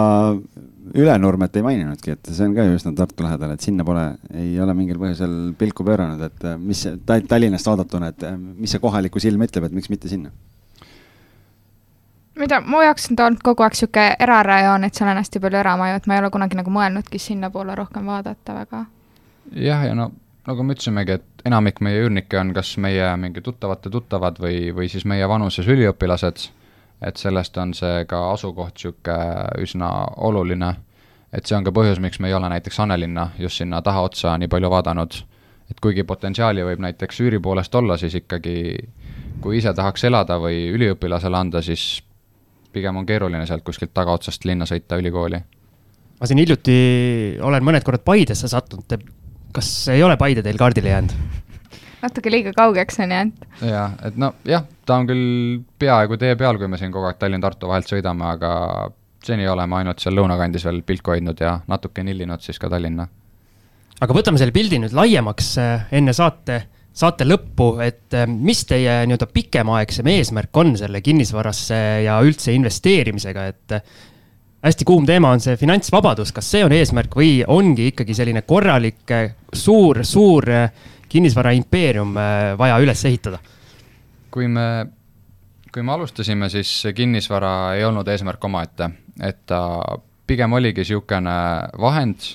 Ülenurmet 0.94 1.56
ei 1.56 1.62
maininudki, 1.64 2.12
et 2.14 2.28
see 2.30 2.44
on 2.46 2.52
ka 2.54 2.64
ju 2.66 2.74
üsna 2.76 2.92
Tartu 2.94 3.24
lähedal, 3.24 3.54
et 3.56 3.64
sinna 3.64 3.82
pole, 3.86 4.02
ei 4.36 4.52
ole 4.62 4.74
mingil 4.78 4.98
põhjusel 5.00 5.54
pilku 5.58 5.82
pööranud, 5.86 6.20
et 6.22 6.44
äh, 6.46 6.58
mis 6.60 6.84
see 6.84 6.98
Tallinnast 7.02 7.66
vaadatuna, 7.66 8.12
et 8.12 8.26
äh, 8.28 8.36
mis 8.36 8.74
see 8.74 8.82
kohaliku 8.82 9.22
silm 9.22 9.42
ütleb, 9.46 9.66
et 9.66 9.74
miks 9.74 9.90
mitte 9.90 10.10
sinna? 10.12 10.30
mida, 12.38 12.60
mu 12.60 12.82
jaoks 12.82 13.08
on 13.10 13.18
ta 13.18 13.26
olnud 13.26 13.42
kogu 13.46 13.64
aeg 13.64 13.78
sihuke 13.78 14.04
erarajoon, 14.26 14.84
et 14.86 14.94
seal 14.94 15.10
on 15.10 15.18
hästi 15.18 15.42
palju 15.42 15.60
eramaju, 15.62 15.98
et 15.98 16.06
ma 16.10 16.16
ei 16.16 16.22
ole 16.22 16.30
kunagi 16.34 16.58
nagu 16.58 16.74
mõelnudki 16.74 17.18
sinnapoole 17.22 17.74
rohkem 17.78 18.06
vaadata 18.10 18.58
väga. 18.60 18.84
jah, 19.54 19.86
ja 19.88 19.94
no 19.98 20.10
nagu 20.46 20.62
me 20.62 20.74
ütlesimegi, 20.76 21.18
et 21.18 21.46
enamik 21.48 21.80
meie 21.84 22.02
üürnikke 22.04 22.38
on 22.40 22.52
kas 22.56 22.74
meie 22.82 23.06
mingi 23.20 23.42
tuttavate 23.44 23.90
tuttavad 23.92 24.38
või, 24.42 24.68
või 24.76 24.90
siis 24.92 25.06
meie 25.08 25.28
vanuses 25.28 25.68
üliõpilased, 25.70 26.48
et 27.04 27.20
sellest 27.20 27.56
on 27.60 27.74
see 27.76 28.04
ka 28.08 28.20
asukoht 28.32 28.76
niisugune 28.76 29.62
üsna 29.64 29.90
oluline, 30.28 30.74
et 31.32 31.46
see 31.46 31.56
on 31.56 31.64
ka 31.66 31.72
põhjus, 31.74 32.00
miks 32.00 32.20
me 32.20 32.30
ei 32.30 32.36
ole 32.36 32.50
näiteks 32.52 32.80
Annelinna 32.84 33.30
just 33.38 33.62
sinna 33.62 33.80
tahaotsa 33.82 34.36
nii 34.38 34.50
palju 34.52 34.70
vaadanud, 34.70 35.18
et 35.70 35.80
kuigi 35.80 36.04
potentsiaali 36.04 36.64
võib 36.66 36.84
näiteks 36.84 37.20
üüri 37.24 37.40
poolest 37.40 37.74
olla, 37.74 37.96
siis 38.00 38.14
ikkagi 38.20 38.56
kui 39.40 39.58
ise 39.58 39.72
tahaks 39.74 40.04
elada 40.04 40.38
või 40.40 40.68
üliõpilasele 40.76 41.40
anda, 41.40 41.62
siis 41.64 42.02
pigem 42.72 42.96
on 42.96 43.06
keeruline 43.06 43.46
sealt 43.46 43.64
kuskilt 43.64 43.94
tagaotsast 43.94 44.44
linna 44.44 44.66
sõita 44.68 44.98
ülikooli. 45.00 45.40
ma 46.20 46.26
siin 46.26 46.38
hiljuti 46.38 46.76
olen 47.40 47.64
mõned 47.64 47.84
korrad 47.84 48.04
Paidesse 48.04 48.48
sattunud, 48.48 48.92
kas 49.54 49.70
ei 49.94 50.02
ole 50.02 50.16
Paide 50.20 50.42
teil 50.44 50.60
kaardile 50.60 50.92
jäänud? 50.92 51.14
natuke 52.04 52.32
liiga 52.32 52.52
kaugeks 52.56 53.00
on 53.00 53.14
jäänud. 53.16 53.48
jah, 53.70 53.96
et 54.04 54.18
no 54.20 54.34
jah, 54.48 54.66
ta 54.86 55.00
on 55.00 55.08
küll 55.08 55.64
peaaegu 55.78 56.18
tee 56.20 56.36
peal, 56.40 56.60
kui 56.60 56.68
me 56.68 56.80
siin 56.80 56.92
kogu 56.92 57.08
aeg 57.08 57.18
Tallinn-Tartu 57.20 57.70
vahelt 57.70 57.90
sõidame, 57.90 58.28
aga 58.36 58.52
seni 59.24 59.48
oleme 59.48 59.80
ainult 59.80 60.04
seal 60.04 60.16
lõunakandis 60.18 60.66
veel 60.68 60.82
pilku 60.86 61.14
hoidnud 61.14 61.40
ja 61.40 61.56
natuke 61.70 62.04
nillinud 62.04 62.44
siis 62.44 62.60
ka 62.60 62.68
Tallinna. 62.72 63.08
aga 64.00 64.20
võtame 64.20 64.40
selle 64.40 64.52
pildi 64.52 64.82
nüüd 64.82 64.96
laiemaks 64.96 65.56
eh, 65.62 65.90
enne 65.96 66.12
saate 66.12 66.64
saate 66.94 67.26
lõppu, 67.26 67.74
et 67.82 68.14
äh, 68.14 68.26
mis 68.30 68.62
teie 68.68 69.02
nii-öelda 69.08 69.28
pikemaaegsem 69.34 70.08
eesmärk 70.14 70.62
on 70.62 70.74
selle 70.78 71.02
kinnisvarasse 71.04 71.78
ja 72.06 72.20
üldse 72.22 72.54
investeerimisega, 72.54 73.46
et 73.50 73.74
äh, 73.78 73.96
hästi 74.64 74.84
kuum 74.88 75.06
teema 75.06 75.30
on 75.34 75.42
see 75.44 75.56
finantsvabadus, 75.60 76.32
kas 76.32 76.50
see 76.50 76.64
on 76.64 76.72
eesmärk 76.72 77.14
või 77.16 77.38
ongi 77.46 77.90
ikkagi 77.92 78.16
selline 78.16 78.42
korralik 78.48 79.12
suur, 79.52 80.02
suur 80.08 80.50
äh, 80.50 80.70
kinnisvaraimpeerium 81.08 82.14
vaja 82.58 82.78
üles 82.82 83.04
ehitada? 83.04 83.38
kui 84.34 84.48
me, 84.50 84.86
kui 85.70 85.84
me 85.86 85.92
alustasime, 85.94 86.48
siis 86.50 86.88
kinnisvara 86.94 87.74
ei 87.76 87.84
olnud 87.86 88.08
eesmärk 88.10 88.44
omaette, 88.48 88.88
et 89.22 89.44
ta 89.46 89.60
pigem 90.26 90.56
oligi 90.58 90.82
niisugune 90.82 91.36
vahend 91.78 92.32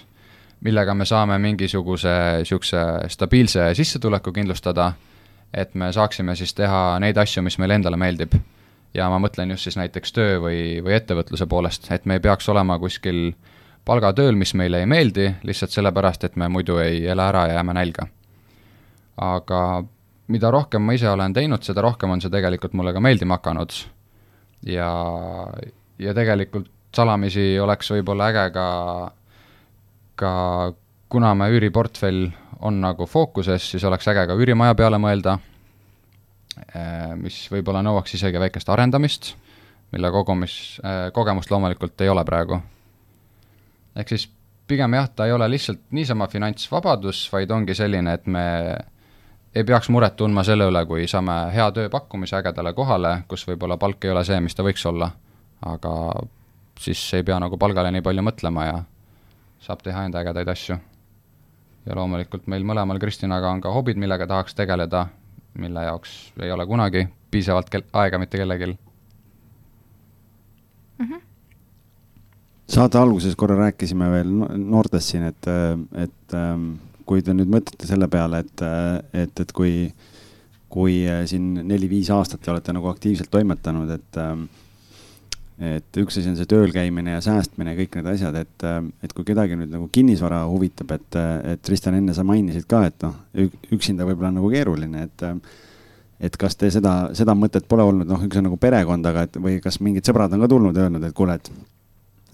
millega 0.65 0.93
me 0.93 1.05
saame 1.05 1.37
mingisuguse 1.39 2.13
niisuguse 2.39 2.83
stabiilse 3.07 3.73
sissetuleku 3.75 4.31
kindlustada, 4.35 4.91
et 5.53 5.75
me 5.75 5.91
saaksime 5.93 6.35
siis 6.35 6.53
teha 6.53 6.99
neid 6.99 7.17
asju, 7.17 7.43
mis 7.45 7.57
meile 7.61 7.79
endale 7.79 7.97
meeldib. 7.97 8.35
Ja 8.93 9.09
ma 9.09 9.19
mõtlen 9.21 9.53
just 9.53 9.67
siis 9.67 9.77
näiteks 9.77 10.13
töö 10.15 10.39
või, 10.43 10.59
või 10.85 10.95
ettevõtluse 10.97 11.47
poolest, 11.49 11.91
et 11.91 12.05
me 12.05 12.17
ei 12.17 12.23
peaks 12.23 12.49
olema 12.49 12.79
kuskil 12.79 13.33
palgatööl, 13.85 14.35
mis 14.35 14.53
meile 14.57 14.83
ei 14.83 14.89
meeldi, 14.89 15.29
lihtsalt 15.43 15.73
sellepärast, 15.73 16.25
et 16.27 16.35
me 16.35 16.49
muidu 16.51 16.77
ei 16.81 17.05
ela 17.07 17.29
ära 17.31 17.47
ja 17.47 17.59
jääme 17.59 17.73
nälga. 17.77 18.07
aga 19.19 19.83
mida 20.27 20.51
rohkem 20.51 20.81
ma 20.81 20.93
ise 20.93 21.09
olen 21.09 21.33
teinud, 21.33 21.63
seda 21.65 21.81
rohkem 21.81 22.09
on 22.09 22.21
see 22.21 22.31
tegelikult 22.31 22.73
mulle 22.73 22.93
ka 22.93 22.99
meeldima 22.99 23.39
hakanud. 23.39 23.73
ja, 24.65 24.91
ja 25.99 26.13
tegelikult 26.13 26.69
salamisi 26.95 27.59
oleks 27.59 27.91
võib-olla 27.91 28.29
äge 28.29 28.51
ka 28.53 28.67
ka 30.19 30.31
kuna 31.09 31.33
me 31.35 31.49
üüriportfell 31.49 32.29
on 32.59 32.81
nagu 32.81 33.05
fookuses, 33.07 33.71
siis 33.71 33.83
oleks 33.87 34.07
äge 34.11 34.25
ka 34.27 34.35
üürimaja 34.35 34.75
peale 34.75 34.99
mõelda, 34.99 35.37
mis 37.19 37.37
võib-olla 37.51 37.81
nõuaks 37.85 38.13
isegi 38.17 38.39
väikest 38.39 38.69
arendamist, 38.69 39.33
mille 39.91 40.11
kogumis, 40.11 40.79
eh, 40.83 41.11
kogemust 41.13 41.51
loomulikult 41.51 42.01
ei 42.01 42.09
ole 42.09 42.25
praegu. 42.25 42.61
ehk 43.95 44.07
siis 44.07 44.29
pigem 44.67 44.93
jah, 44.93 45.09
ta 45.09 45.25
ei 45.25 45.31
ole 45.31 45.49
lihtsalt 45.49 45.79
niisama 45.91 46.27
finantsvabadus, 46.27 47.29
vaid 47.33 47.51
ongi 47.51 47.75
selline, 47.75 48.13
et 48.13 48.27
me 48.27 48.43
ei 49.55 49.63
peaks 49.63 49.89
muret 49.89 50.15
tundma 50.15 50.43
selle 50.45 50.67
üle, 50.69 50.85
kui 50.85 51.07
saame 51.07 51.49
hea 51.53 51.71
tööpakkumise 51.71 52.37
ägedale 52.37 52.73
kohale, 52.77 53.23
kus 53.27 53.47
võib-olla 53.49 53.79
palk 53.81 54.05
ei 54.05 54.13
ole 54.13 54.23
see, 54.27 54.39
mis 54.39 54.55
ta 54.55 54.63
võiks 54.63 54.85
olla. 54.85 55.11
aga 55.65 55.93
siis 56.79 57.01
ei 57.13 57.23
pea 57.27 57.39
nagu 57.39 57.57
palgale 57.59 57.91
nii 57.91 58.01
palju 58.01 58.23
mõtlema 58.23 58.65
ja 58.65 58.77
saab 59.59 59.81
teha 59.83 60.05
enda 60.05 60.21
ägedaid 60.21 60.47
asju. 60.47 60.77
ja 61.85 61.95
loomulikult 61.95 62.47
meil 62.47 62.63
mõlemal 62.63 62.99
Kristinaga 62.99 63.49
on 63.49 63.61
ka 63.61 63.73
hobid, 63.73 63.97
millega 63.97 64.27
tahaks 64.27 64.55
tegeleda, 64.55 65.07
mille 65.59 65.83
jaoks 65.83 66.33
ei 66.41 66.51
ole 66.51 66.65
kunagi 66.67 67.07
piisavalt 67.31 67.73
aega 67.93 68.19
mitte 68.19 68.37
kellelgi 68.37 68.65
mm. 70.97 71.05
-hmm. 71.05 71.21
saate 72.69 72.97
alguses 72.97 73.35
korra 73.35 73.57
rääkisime 73.57 74.11
veel 74.11 74.31
noortest 74.57 75.07
siin, 75.13 75.23
et, 75.23 75.51
et 76.05 76.33
ähm, 76.33 76.71
kui 77.05 77.21
te 77.25 77.33
nüüd 77.33 77.49
mõtlete 77.49 77.87
selle 77.89 78.07
peale, 78.07 78.39
et, 78.45 78.61
et, 79.13 79.39
et 79.39 79.51
kui, 79.51 79.93
kui 80.69 81.01
siin 81.25 81.53
neli-viis 81.67 82.09
aastat 82.13 82.41
te 82.41 82.51
olete 82.51 82.73
nagu 82.73 82.87
aktiivselt 82.91 83.31
toimetanud, 83.33 83.89
et 83.89 84.19
ähm, 84.21 84.43
et 85.59 85.97
üks 85.99 86.19
asi 86.19 86.29
on 86.31 86.37
see 86.39 86.47
tööl 86.47 86.71
käimine 86.71 87.17
ja 87.17 87.23
säästmine 87.23 87.73
ja 87.73 87.79
kõik 87.81 87.97
need 87.99 88.11
asjad, 88.13 88.35
et, 88.39 88.67
et 89.03 89.15
kui 89.15 89.27
kedagi 89.27 89.57
nüüd 89.59 89.71
nagu 89.73 89.89
kinnisvara 89.91 90.45
huvitab, 90.47 90.93
et, 90.95 91.17
et 91.53 91.63
Kristjan, 91.65 91.97
enne 91.99 92.15
sa 92.15 92.23
mainisid 92.27 92.67
ka, 92.69 92.85
et 92.87 93.03
noh, 93.03 93.17
üksinda 93.75 94.07
võib-olla 94.07 94.31
nagu 94.37 94.51
keeruline, 94.53 95.07
et 95.09 95.25
et 96.19 96.35
kas 96.35 96.57
te 96.59 96.67
seda, 96.71 97.13
seda 97.15 97.31
mõtet 97.35 97.63
pole 97.67 97.83
olnud, 97.87 98.07
noh, 98.07 98.23
üks 98.27 98.39
on 98.39 98.47
nagu 98.49 98.57
perekondaga, 98.59 99.23
et 99.27 99.37
või 99.39 99.59
kas 99.63 99.79
mingid 99.83 100.07
sõbrad 100.07 100.33
on 100.35 100.43
ka 100.43 100.49
tulnud 100.51 100.75
ja 100.75 100.87
öelnud, 100.87 101.05
et 101.07 101.15
kuule, 101.15 101.37
et 101.39 101.51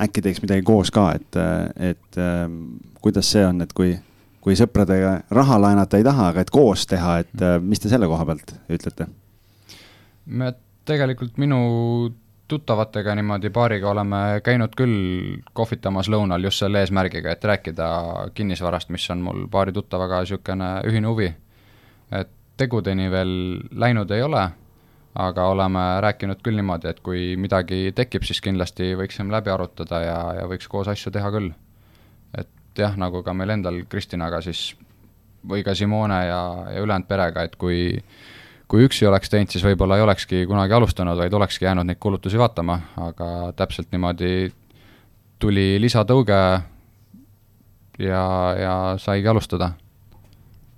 äkki 0.05 0.23
teeks 0.25 0.41
midagi 0.41 0.65
koos 0.65 0.89
ka, 0.93 1.11
et, 1.17 1.37
et 1.93 2.19
kuidas 3.01 3.29
see 3.29 3.45
on, 3.45 3.61
et 3.61 3.73
kui, 3.77 3.93
kui 4.41 4.57
sõpradega 4.57 5.19
raha 5.37 5.59
laenata 5.61 6.01
ei 6.01 6.07
taha, 6.07 6.31
aga 6.33 6.45
et 6.45 6.53
koos 6.53 6.87
teha, 6.89 7.19
et 7.21 7.45
mis 7.61 7.81
te 7.81 7.91
selle 7.93 8.09
koha 8.09 8.25
pealt 8.25 8.55
ütlete? 8.73 9.09
me 10.25 10.49
tegelikult 10.89 11.37
minu 11.37 11.59
tuttavatega 12.47 13.15
niimoodi 13.15 13.49
paariga 13.49 13.89
oleme 13.89 14.41
käinud 14.43 14.75
küll 14.77 15.39
kohvitamas 15.53 16.09
lõunal 16.11 16.43
just 16.45 16.61
selle 16.61 16.83
eesmärgiga, 16.83 17.31
et 17.31 17.43
rääkida 17.43 17.87
kinnisvarast, 18.37 18.91
mis 18.93 19.09
on 19.09 19.23
mul 19.25 19.47
paari 19.51 19.73
tuttavaga 19.73 20.21
niisugune 20.21 20.69
ühine 20.85 21.07
huvi. 21.07 21.33
et 22.11 22.29
tegudeni 22.57 23.09
veel 23.11 23.59
läinud 23.71 24.11
ei 24.11 24.21
ole, 24.21 24.43
aga 25.15 25.47
oleme 25.47 25.85
rääkinud 26.01 26.41
küll 26.43 26.55
niimoodi, 26.55 26.87
et 26.87 26.99
kui 26.99 27.35
midagi 27.35 27.91
tekib, 27.95 28.23
siis 28.23 28.41
kindlasti 28.41 28.93
võiksime 28.95 29.33
läbi 29.33 29.49
arutada 29.49 30.01
ja, 30.03 30.19
ja 30.41 30.47
võiks 30.47 30.69
koos 30.69 30.87
asju 30.87 31.11
teha 31.11 31.31
küll. 31.31 31.51
et 32.37 32.77
jah, 32.77 32.97
nagu 32.97 33.23
ka 33.23 33.33
meil 33.33 33.57
endal 33.57 33.83
Kristinaga 33.89 34.41
siis 34.41 34.75
või 35.47 35.63
ka 35.63 35.75
Simone 35.75 36.25
ja, 36.25 36.41
ja 36.73 36.81
ülejäänud 36.81 37.07
perega, 37.07 37.43
et 37.43 37.55
kui 37.55 38.01
kui 38.67 38.85
üksi 38.87 39.07
oleks 39.07 39.29
teinud, 39.31 39.51
siis 39.53 39.63
võib-olla 39.65 39.99
ei 39.99 40.05
olekski 40.05 40.43
kunagi 40.49 40.73
alustanud, 40.73 41.17
vaid 41.19 41.33
olekski 41.37 41.67
jäänud 41.67 41.87
neid 41.87 41.99
kulutusi 42.01 42.39
vaatama, 42.41 42.79
aga 43.07 43.29
täpselt 43.57 43.91
niimoodi 43.93 44.51
tuli 45.39 45.75
lisatõuge 45.81 46.39
ja, 47.99 48.23
ja 48.59 48.75
saigi 49.01 49.27
alustada. 49.27 49.73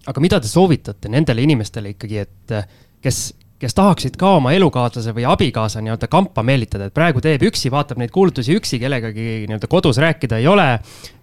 aga 0.08 0.24
mida 0.24 0.40
te 0.40 0.48
soovitate 0.48 1.10
nendele 1.12 1.44
inimestele 1.44 1.96
ikkagi, 1.96 2.24
et 2.26 2.56
kes 3.04 3.22
kes 3.60 3.74
tahaksid 3.74 4.18
ka 4.22 4.36
oma 4.38 4.52
elukaaslase 4.54 5.14
või 5.18 5.26
abikaasa 5.30 5.82
nii-öelda 5.82 6.10
kampa 6.12 6.44
meelitada, 6.46 6.88
et 6.88 6.94
praegu 6.94 7.22
teeb 7.24 7.42
üksi, 7.50 7.72
vaatab 7.74 7.98
neid 8.02 8.14
kuulutusi 8.14 8.54
üksi, 8.58 8.78
kellegagi 8.82 9.48
nii-öelda 9.48 9.70
kodus 9.72 9.98
rääkida 10.02 10.38
ei 10.38 10.48
ole. 10.48 10.68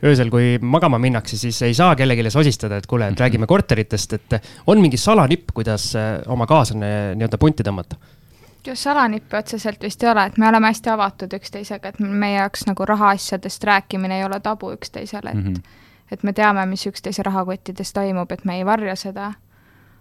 öösel, 0.05 0.31
kui 0.31 0.59
magama 0.61 0.99
minnakse, 0.99 1.37
siis 1.39 1.63
ei 1.63 1.75
saa 1.75 1.95
kellelegi 1.97 2.31
sosistada, 2.31 2.77
et 2.77 2.87
kuule, 2.87 3.09
et 3.09 3.21
räägime 3.21 3.47
korteritest, 3.47 4.13
et 4.13 4.41
on 4.67 4.81
mingi 4.81 4.97
salanipp, 4.97 5.55
kuidas 5.55 5.95
äh, 5.97 6.21
oma 6.27 6.47
kaaslane 6.47 7.15
nii-öelda 7.15 7.39
punti 7.39 7.63
tõmmata 7.63 7.97
salanippi 8.73 9.37
otseselt 9.37 9.83
vist 9.83 10.03
ei 10.03 10.09
ole, 10.09 10.23
et 10.25 10.39
me 10.41 10.49
oleme 10.49 10.71
hästi 10.71 10.89
avatud 10.89 11.35
üksteisega, 11.37 11.91
et 11.93 11.99
meie 12.01 12.39
jaoks 12.39 12.65
nagu 12.65 12.87
rahaasjadest 12.89 13.65
rääkimine 13.69 14.19
ei 14.19 14.25
ole 14.25 14.41
tabu 14.41 14.73
üksteisele, 14.73 15.31
et 15.31 15.37
mm, 15.37 15.53
-hmm. 15.53 16.13
et 16.13 16.23
me 16.23 16.33
teame, 16.33 16.67
mis 16.67 16.87
üksteise 16.87 17.23
rahakottides 17.23 17.93
toimub, 17.93 18.33
et 18.33 18.45
me 18.45 18.57
ei 18.57 18.67
varja 18.67 18.97
seda 18.97 19.33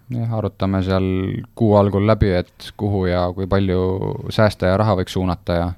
jah, 0.10 0.34
arutame 0.34 0.84
seal 0.84 1.08
kuu 1.56 1.76
algul 1.76 2.08
läbi, 2.08 2.34
et 2.44 2.74
kuhu 2.78 3.06
ja 3.06 3.26
kui 3.36 3.48
palju 3.48 3.80
säästa 4.30 4.74
ja 4.74 4.78
raha 4.78 4.98
võiks 5.02 5.16
suunata 5.16 5.54
ja 5.54 5.72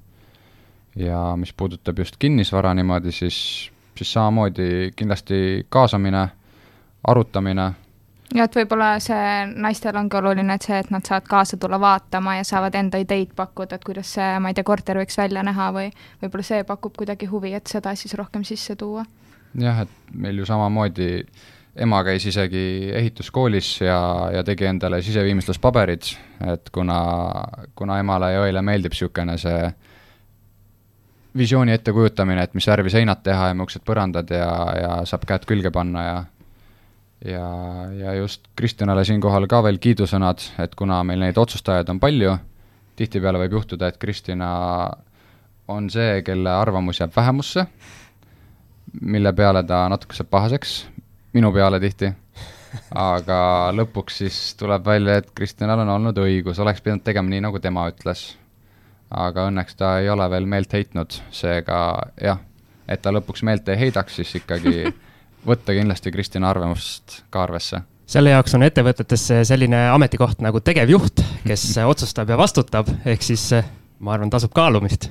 ja 0.95 1.21
mis 1.35 1.53
puudutab 1.53 1.97
just 1.99 2.15
kinnisvara 2.19 2.73
niimoodi, 2.73 3.11
siis, 3.11 3.37
siis 3.97 4.13
samamoodi 4.13 4.93
kindlasti 4.95 5.65
kaasamine, 5.69 6.29
arutamine 7.07 7.73
ja 8.33 8.45
et 8.47 8.55
võib-olla 8.57 8.95
see 9.03 9.33
naistel 9.61 9.97
ongi 9.99 10.17
oluline, 10.17 10.55
et 10.55 10.65
see, 10.65 10.77
et 10.79 10.89
nad 10.93 11.05
saavad 11.05 11.27
kaasa 11.29 11.59
tulla 11.61 11.79
vaatama 11.81 12.37
ja 12.39 12.45
saavad 12.47 12.75
enda 12.79 12.99
ideid 13.01 13.35
pakkuda, 13.35 13.77
et 13.77 13.85
kuidas 13.85 14.15
see, 14.17 14.29
ma 14.39 14.51
ei 14.51 14.57
tea, 14.57 14.65
korter 14.67 14.99
võiks 14.99 15.19
välja 15.19 15.43
näha 15.45 15.69
või 15.75 15.91
võib-olla 16.23 16.47
see 16.47 16.63
pakub 16.67 16.95
kuidagi 16.97 17.29
huvi, 17.31 17.53
et 17.57 17.67
seda 17.71 17.95
siis 17.95 18.15
rohkem 18.17 18.43
sisse 18.47 18.75
tuua. 18.79 19.05
jah, 19.59 19.83
et 19.85 20.13
meil 20.13 20.39
ju 20.41 20.45
samamoodi 20.45 21.09
ema 21.75 22.03
käis 22.07 22.25
isegi 22.25 22.91
ehituskoolis 22.95 23.81
ja, 23.81 23.99
ja 24.33 24.43
tegi 24.47 24.67
endale 24.69 25.01
siseviimistluspaberid, 25.03 26.11
et 26.53 26.69
kuna, 26.71 26.99
kuna 27.75 27.99
emale 27.99 28.31
ja 28.31 28.45
õele 28.45 28.63
meeldib 28.63 28.95
niisugune 28.95 29.35
see 29.41 29.59
visiooni 31.35 31.75
ettekujutamine, 31.75 32.45
et 32.47 32.53
mis 32.55 32.67
värvi 32.67 32.93
seinad 32.93 33.19
teha 33.23 33.49
ja 33.51 33.57
millised 33.57 33.83
põrandad 33.87 34.31
ja, 34.31 34.47
ja 34.79 34.93
saab 35.09 35.27
käed 35.27 35.47
külge 35.49 35.71
panna 35.75 36.05
ja 36.05 36.15
ja, 37.25 37.47
ja 37.97 38.13
just 38.13 38.47
Kristjanale 38.55 39.05
siinkohal 39.05 39.47
ka 39.49 39.61
veel 39.65 39.79
kiidusõnad, 39.81 40.43
et 40.61 40.75
kuna 40.75 41.01
meil 41.03 41.23
neid 41.23 41.37
otsustajaid 41.41 41.89
on 41.89 41.99
palju, 41.99 42.35
tihtipeale 42.99 43.41
võib 43.45 43.59
juhtuda, 43.59 43.89
et 43.89 43.99
Kristina 43.99 44.49
on 45.67 45.89
see, 45.89 46.21
kelle 46.25 46.51
arvamus 46.51 46.99
jääb 47.01 47.15
vähemusse, 47.15 47.65
mille 49.01 49.33
peale 49.33 49.63
ta 49.67 49.85
natuke 49.89 50.15
saab 50.15 50.29
pahaseks, 50.31 50.75
minu 51.35 51.51
peale 51.51 51.79
tihti, 51.83 52.09
aga 52.95 53.37
lõpuks 53.75 54.21
siis 54.23 54.39
tuleb 54.59 54.85
välja, 54.87 55.19
et 55.19 55.31
Kristjanal 55.35 55.83
on 55.83 55.93
olnud 55.97 56.19
õigus, 56.23 56.59
oleks 56.63 56.83
pidanud 56.83 57.03
tegema 57.05 57.31
nii, 57.31 57.43
nagu 57.47 57.59
tema 57.63 57.87
ütles. 57.91 58.29
Aga 59.15 59.49
õnneks 59.51 59.77
ta 59.77 59.97
ei 60.01 60.09
ole 60.09 60.25
veel 60.31 60.47
meelt 60.49 60.71
heitnud, 60.73 61.13
seega 61.35 61.77
jah, 62.21 62.39
et 62.89 63.03
ta 63.03 63.13
lõpuks 63.13 63.43
meelt 63.45 63.67
ei 63.69 63.77
heidaks, 63.85 64.17
siis 64.17 64.31
ikkagi 64.41 64.87
võtta 65.49 65.75
kindlasti 65.77 66.11
Kristina 66.11 66.49
arvamust 66.49 67.21
ka 67.29 67.43
arvesse. 67.45 67.83
selle 68.07 68.33
jaoks 68.33 68.55
on 68.55 68.63
ettevõtetes 68.63 69.27
selline 69.49 69.87
ametikoht 69.93 70.41
nagu 70.41 70.59
tegevjuht, 70.59 71.21
kes 71.45 71.67
otsustab 71.91 72.29
ja 72.29 72.37
vastutab, 72.37 72.89
ehk 73.05 73.23
siis 73.23 73.51
ma 73.99 74.15
arvan, 74.15 74.29
tasub 74.29 74.53
kaalumist. 74.55 75.09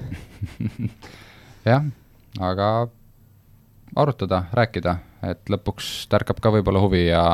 Jah, 1.71 1.85
aga 2.41 2.69
arutada, 3.97 4.45
rääkida, 4.53 4.97
et 5.23 5.51
lõpuks 5.51 6.09
tärkab 6.11 6.41
ka 6.41 6.53
võib-olla 6.55 6.83
huvi 6.83 7.07
ja 7.09 7.25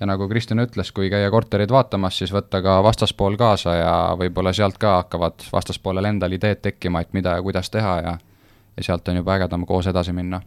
ja 0.00 0.06
nagu 0.06 0.28
Kristjan 0.30 0.62
ütles, 0.62 0.92
kui 0.94 1.10
käia 1.10 1.30
korterit 1.30 1.72
vaatamas, 1.74 2.18
siis 2.18 2.30
võtta 2.30 2.60
ka 2.62 2.76
vastaspool 2.86 3.34
kaasa 3.36 3.74
ja 3.74 3.94
võib-olla 4.18 4.52
sealt 4.54 4.78
ka 4.78 5.00
hakkavad 5.00 5.48
vastaspoolel 5.52 6.06
endal 6.06 6.36
ideed 6.36 6.62
tekkima, 6.62 7.02
et 7.02 7.10
mida 7.12 7.34
ja 7.34 7.42
kuidas 7.42 7.70
teha 7.70 7.96
ja 8.04 8.18
ja 8.78 8.84
sealt 8.86 9.08
on 9.08 9.16
juba 9.18 9.34
ägedam 9.34 9.66
koos 9.66 9.86
edasi 9.90 10.12
minna 10.14 10.38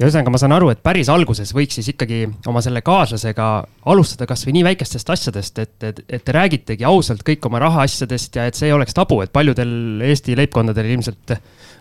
ja 0.00 0.08
ühesõnaga, 0.08 0.32
ma 0.32 0.38
saan 0.40 0.54
aru, 0.56 0.70
et 0.72 0.80
päris 0.84 1.10
alguses 1.12 1.52
võiks 1.52 1.76
siis 1.76 1.90
ikkagi 1.92 2.22
oma 2.48 2.62
selle 2.64 2.80
kaaslasega 2.84 3.48
alustada 3.92 4.24
kasvõi 4.30 4.54
nii 4.56 4.64
väikestest 4.70 5.12
asjadest, 5.12 5.60
et, 5.60 5.74
et, 5.84 6.00
et 6.08 6.24
te 6.24 6.34
räägitegi 6.34 6.86
ausalt 6.88 7.20
kõik 7.26 7.44
oma 7.50 7.60
rahaasjadest 7.60 8.40
ja 8.40 8.46
et 8.48 8.56
see 8.56 8.70
ei 8.70 8.76
oleks 8.76 8.96
tabu, 8.96 9.20
et 9.20 9.32
paljudel 9.32 10.00
Eesti 10.08 10.38
leibkondadel 10.40 10.88
ilmselt 10.94 11.34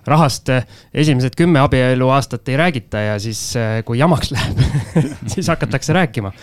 rahast 0.09 0.51
esimesed 0.51 1.37
kümme 1.39 1.63
abieluaastat 1.63 2.51
ei 2.51 2.59
räägita 2.59 3.05
ja 3.07 3.15
siis, 3.23 3.53
kui 3.87 4.01
jamaks 4.01 4.33
läheb 4.35 4.59
siis 5.33 5.47
hakatakse 5.47 5.95
rääkima. 5.95 6.33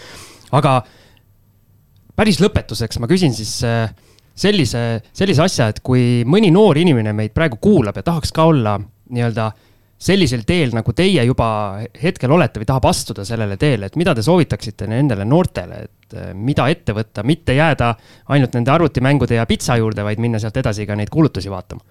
Aga 0.57 0.79
päris 2.17 2.41
lõpetuseks 2.41 3.03
ma 3.03 3.09
küsin 3.11 3.37
siis 3.37 3.59
äh, 3.69 3.91
sellise, 4.37 4.83
sellise 5.17 5.45
asja, 5.45 5.71
et 5.73 5.83
kui 5.85 6.25
mõni 6.29 6.53
noor 6.55 6.79
inimene 6.81 7.13
meid 7.17 7.37
praegu 7.37 7.61
kuulab 7.61 8.01
ja 8.01 8.07
tahaks 8.07 8.33
ka 8.37 8.49
olla 8.49 8.79
nii-öelda 8.81 9.51
sellisel 9.99 10.45
teel, 10.45 10.75
nagu 10.77 10.93
teie 10.93 11.25
juba 11.25 11.49
hetkel 12.03 12.33
olete 12.37 12.61
või 12.61 12.69
tahab 12.69 12.89
astuda 12.91 13.25
sellele 13.25 13.57
teele, 13.57 13.89
et 13.89 13.97
mida 13.97 14.15
te 14.15 14.23
soovitaksite 14.23 14.89
nendele 14.91 15.25
noortele, 15.25 15.83
et 15.89 16.17
äh, 16.17 16.33
mida 16.35 16.69
ette 16.69 16.93
võtta, 16.97 17.25
mitte 17.25 17.57
jääda 17.57 17.95
ainult 18.35 18.59
nende 18.59 18.75
arvutimängude 18.75 19.39
ja 19.39 19.47
pitsa 19.49 19.79
juurde, 19.81 20.05
vaid 20.05 20.21
minna 20.21 20.41
sealt 20.43 20.57
edasi 20.61 20.87
ka 20.87 20.97
neid 20.97 21.13
kuulutusi 21.13 21.53
vaatama? 21.53 21.85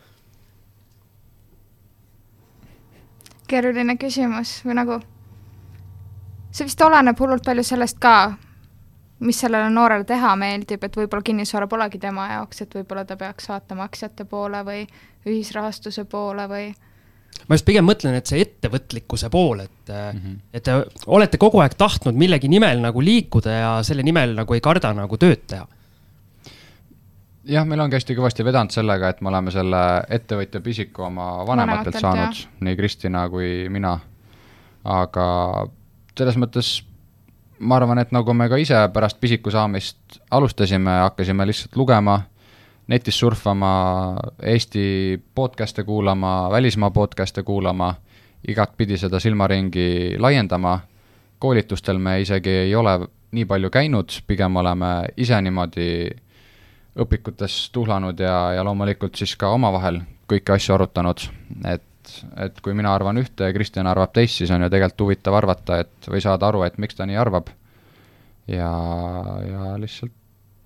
keeruline 3.48 3.94
küsimus 4.02 4.58
või 4.66 4.74
nagu, 4.80 4.96
see 6.50 6.66
vist 6.66 6.82
oleneb 6.82 7.20
hullult 7.22 7.46
palju 7.46 7.62
sellest 7.64 8.00
ka, 8.02 8.34
mis 9.26 9.38
sellele 9.40 9.70
noorele 9.70 10.06
teha 10.10 10.32
meeldib, 10.40 10.84
et 10.84 10.98
võib-olla 10.98 11.24
kinnisvara 11.26 11.68
polegi 11.70 12.02
tema 12.02 12.26
jaoks, 12.34 12.64
et 12.66 12.74
võib-olla 12.74 13.06
ta 13.06 13.18
peaks 13.20 13.50
vaatama 13.50 13.86
aktsiate 13.86 14.26
poole 14.26 14.64
või 14.66 14.82
ühisrahastuse 15.30 16.08
poole 16.10 16.48
või 16.50 16.66
ma 17.48 17.58
just 17.58 17.68
pigem 17.68 17.86
mõtlen, 17.88 18.18
et 18.18 18.30
see 18.30 18.42
ettevõtlikkuse 18.44 19.30
pool, 19.34 19.64
et 19.66 19.92
mm, 19.92 20.20
-hmm. 20.20 20.38
et 20.54 20.66
te 20.66 20.76
olete 21.08 21.40
kogu 21.42 21.62
aeg 21.64 21.78
tahtnud 21.78 22.18
millegi 22.18 22.50
nimel 22.52 22.82
nagu 22.84 23.02
liikuda 23.02 23.56
ja 23.60 23.72
selle 23.84 24.04
nimel 24.04 24.36
nagu 24.40 24.54
ei 24.54 24.64
karda 24.64 24.94
nagu 24.94 25.18
tööd 25.18 25.46
teha. 25.48 25.68
jah, 27.46 27.66
meil 27.66 27.86
ongi 27.86 28.00
hästi 28.00 28.18
kõvasti 28.18 28.46
vedanud 28.46 28.74
sellega, 28.74 29.10
et 29.10 29.22
me 29.22 29.30
oleme 29.30 29.52
selle 29.52 29.84
ettevõtja 30.10 30.62
pisiku 30.62 31.10
oma 31.12 31.46
vanematelt, 31.46 32.02
vanematelt 32.02 32.02
saanud, 32.02 32.44
nii 32.66 32.76
Kristina 32.76 33.30
kui 33.30 33.70
mina. 33.70 34.00
aga 34.84 35.26
selles 36.18 36.38
mõttes 36.38 36.84
ma 37.60 37.78
arvan, 37.80 38.00
et 38.00 38.12
nagu 38.16 38.34
me 38.34 38.48
ka 38.52 38.58
ise 38.60 38.80
pärast 38.94 39.20
pisiku 39.22 39.52
saamist 39.54 40.20
alustasime, 40.32 41.00
hakkasime 41.06 41.46
lihtsalt 41.48 41.76
lugema, 41.80 42.22
netis 42.88 43.20
surfama, 43.20 44.18
Eesti 44.44 45.22
podcast'e 45.36 45.84
kuulama, 45.84 46.50
välismaa 46.52 46.92
podcast'e 46.92 47.44
kuulama, 47.44 47.94
igatpidi 48.48 48.98
seda 48.98 49.20
silmaringi 49.20 50.16
laiendama, 50.20 50.80
koolitustel 51.40 51.98
me 51.98 52.20
isegi 52.22 52.50
ei 52.50 52.76
ole 52.76 53.00
nii 53.36 53.46
palju 53.46 53.70
käinud, 53.70 54.20
pigem 54.28 54.62
oleme 54.62 54.92
ise 55.18 55.42
niimoodi 55.42 55.90
õpikutes 57.02 57.58
tuhlanud 57.76 58.20
ja, 58.20 58.54
ja 58.56 58.64
loomulikult 58.64 59.18
siis 59.20 59.36
ka 59.36 59.50
omavahel 59.52 60.00
kõiki 60.30 60.56
asju 60.56 60.78
arutanud, 60.78 61.28
et 61.68 61.92
et 62.38 62.60
kui 62.62 62.76
mina 62.78 62.92
arvan 62.94 63.18
ühte 63.18 63.48
ja 63.48 63.54
Kristjan 63.54 63.88
arvab 63.90 64.12
teist, 64.14 64.38
siis 64.38 64.52
on 64.54 64.62
ju 64.62 64.70
tegelikult 64.70 65.02
huvitav 65.02 65.40
arvata, 65.40 65.80
et 65.82 66.06
või 66.06 66.20
saada 66.22 66.46
aru, 66.52 66.62
et 66.62 66.78
miks 66.78 66.94
ta 66.94 67.08
nii 67.10 67.18
arvab. 67.18 67.50
ja, 68.46 68.70
ja 69.50 69.72
lihtsalt 69.82 70.14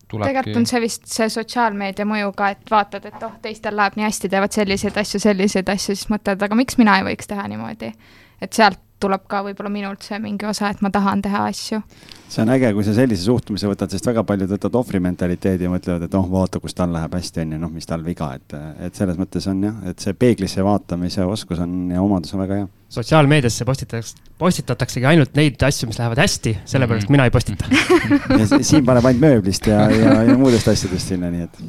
tegelikult 0.10 0.58
on 0.58 0.68
see 0.70 0.82
vist 0.84 1.08
see 1.12 1.30
sotsiaalmeedia 1.30 2.08
mõju 2.10 2.34
ka, 2.38 2.52
et 2.56 2.72
vaatad, 2.72 3.06
et 3.06 3.26
oh, 3.26 3.36
teistel 3.44 3.78
läheb 3.78 3.98
nii 4.00 4.08
hästi, 4.08 4.32
teevad 4.34 4.56
selliseid 4.56 4.98
asju, 4.98 5.22
selliseid 5.24 5.70
asju, 5.70 5.96
siis 5.96 6.10
mõtled, 6.12 6.42
aga 6.46 6.58
miks 6.58 6.80
mina 6.82 6.98
ei 7.00 7.08
võiks 7.12 7.30
teha 7.30 7.48
niimoodi. 7.52 7.94
et 8.42 8.54
sealt 8.54 8.80
tuleb 9.00 9.26
ka 9.32 9.42
võib-olla 9.46 9.72
minult 9.72 10.06
see 10.06 10.20
mingi 10.22 10.48
osa, 10.50 10.70
et 10.74 10.82
ma 10.86 10.92
tahan 10.94 11.22
teha 11.24 11.46
asju. 11.50 11.82
see 12.30 12.44
on 12.44 12.52
äge, 12.54 12.72
kui 12.76 12.86
sa 12.86 12.94
sellise 12.94 13.26
suhtumise 13.26 13.70
võtad, 13.70 13.92
sest 13.92 14.06
väga 14.06 14.24
paljud 14.28 14.52
võtavad 14.52 14.80
ohvrimentaliteedi 14.84 15.66
ja 15.66 15.72
mõtlevad, 15.72 16.06
et 16.06 16.18
noh, 16.18 16.28
vaata, 16.30 16.62
kus 16.62 16.78
tal 16.78 16.92
läheb 16.94 17.16
hästi, 17.18 17.46
on 17.46 17.56
ju, 17.56 17.62
noh, 17.64 17.72
mis 17.74 17.90
tal 17.90 18.04
viga, 18.06 18.30
et, 18.38 18.58
et 18.86 19.00
selles 19.00 19.18
mõttes 19.20 19.48
on 19.50 19.64
jah, 19.66 19.80
et 19.90 20.04
see 20.04 20.14
peeglisse 20.14 20.66
vaatamise 20.66 21.26
oskus 21.26 21.64
on 21.66 21.80
ja 21.96 22.04
omadus 22.06 22.36
on 22.36 22.44
väga 22.44 22.62
hea. 22.62 22.72
sotsiaalmeediasse 23.00 23.66
postitatakse, 23.66 24.24
postitataksegi 24.38 25.10
ainult 25.10 25.38
neid 25.40 25.62
asju, 25.70 25.90
mis 25.90 26.00
lähevad 26.02 26.22
hästi, 26.26 26.58
sellepärast 26.66 27.10
mm 27.10 27.16
-hmm. 27.16 27.18
mina 27.18 27.26
ei 27.26 27.32
postita 27.32 28.60
Siim 28.70 28.86
paneb 28.86 29.06
ainult 29.06 29.22
mööblist 29.22 29.68
ja, 29.68 29.90
ja, 29.92 30.22
ja 30.24 30.38
muudest 30.38 30.68
asjadest 30.68 31.16
sinna, 31.16 31.32
nii 31.34 31.48
et 31.48 31.64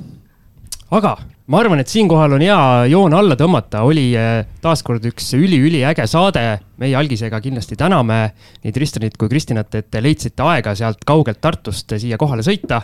aga 0.91 1.16
ma 1.51 1.59
arvan, 1.59 1.80
et 1.82 1.91
siinkohal 1.91 2.36
on 2.36 2.45
hea 2.45 2.61
joon 2.93 3.14
alla 3.14 3.36
tõmmata, 3.38 3.82
oli 3.86 4.11
eh, 4.18 4.47
taaskord 4.62 5.05
üks 5.11 5.32
üliüliäge 5.38 6.07
saade. 6.07 6.61
meie 6.80 6.97
algisega 6.97 7.41
kindlasti 7.41 7.76
täname 7.76 8.32
nii 8.64 8.72
Tristanit 8.72 9.16
kui 9.18 9.28
Kristinat, 9.28 9.74
et 9.74 9.91
te 9.91 10.03
leidsite 10.03 10.43
aega 10.43 10.74
sealt 10.74 11.05
kaugelt 11.07 11.41
Tartust 11.41 11.93
siia 11.99 12.18
kohale 12.18 12.43
sõita. 12.43 12.82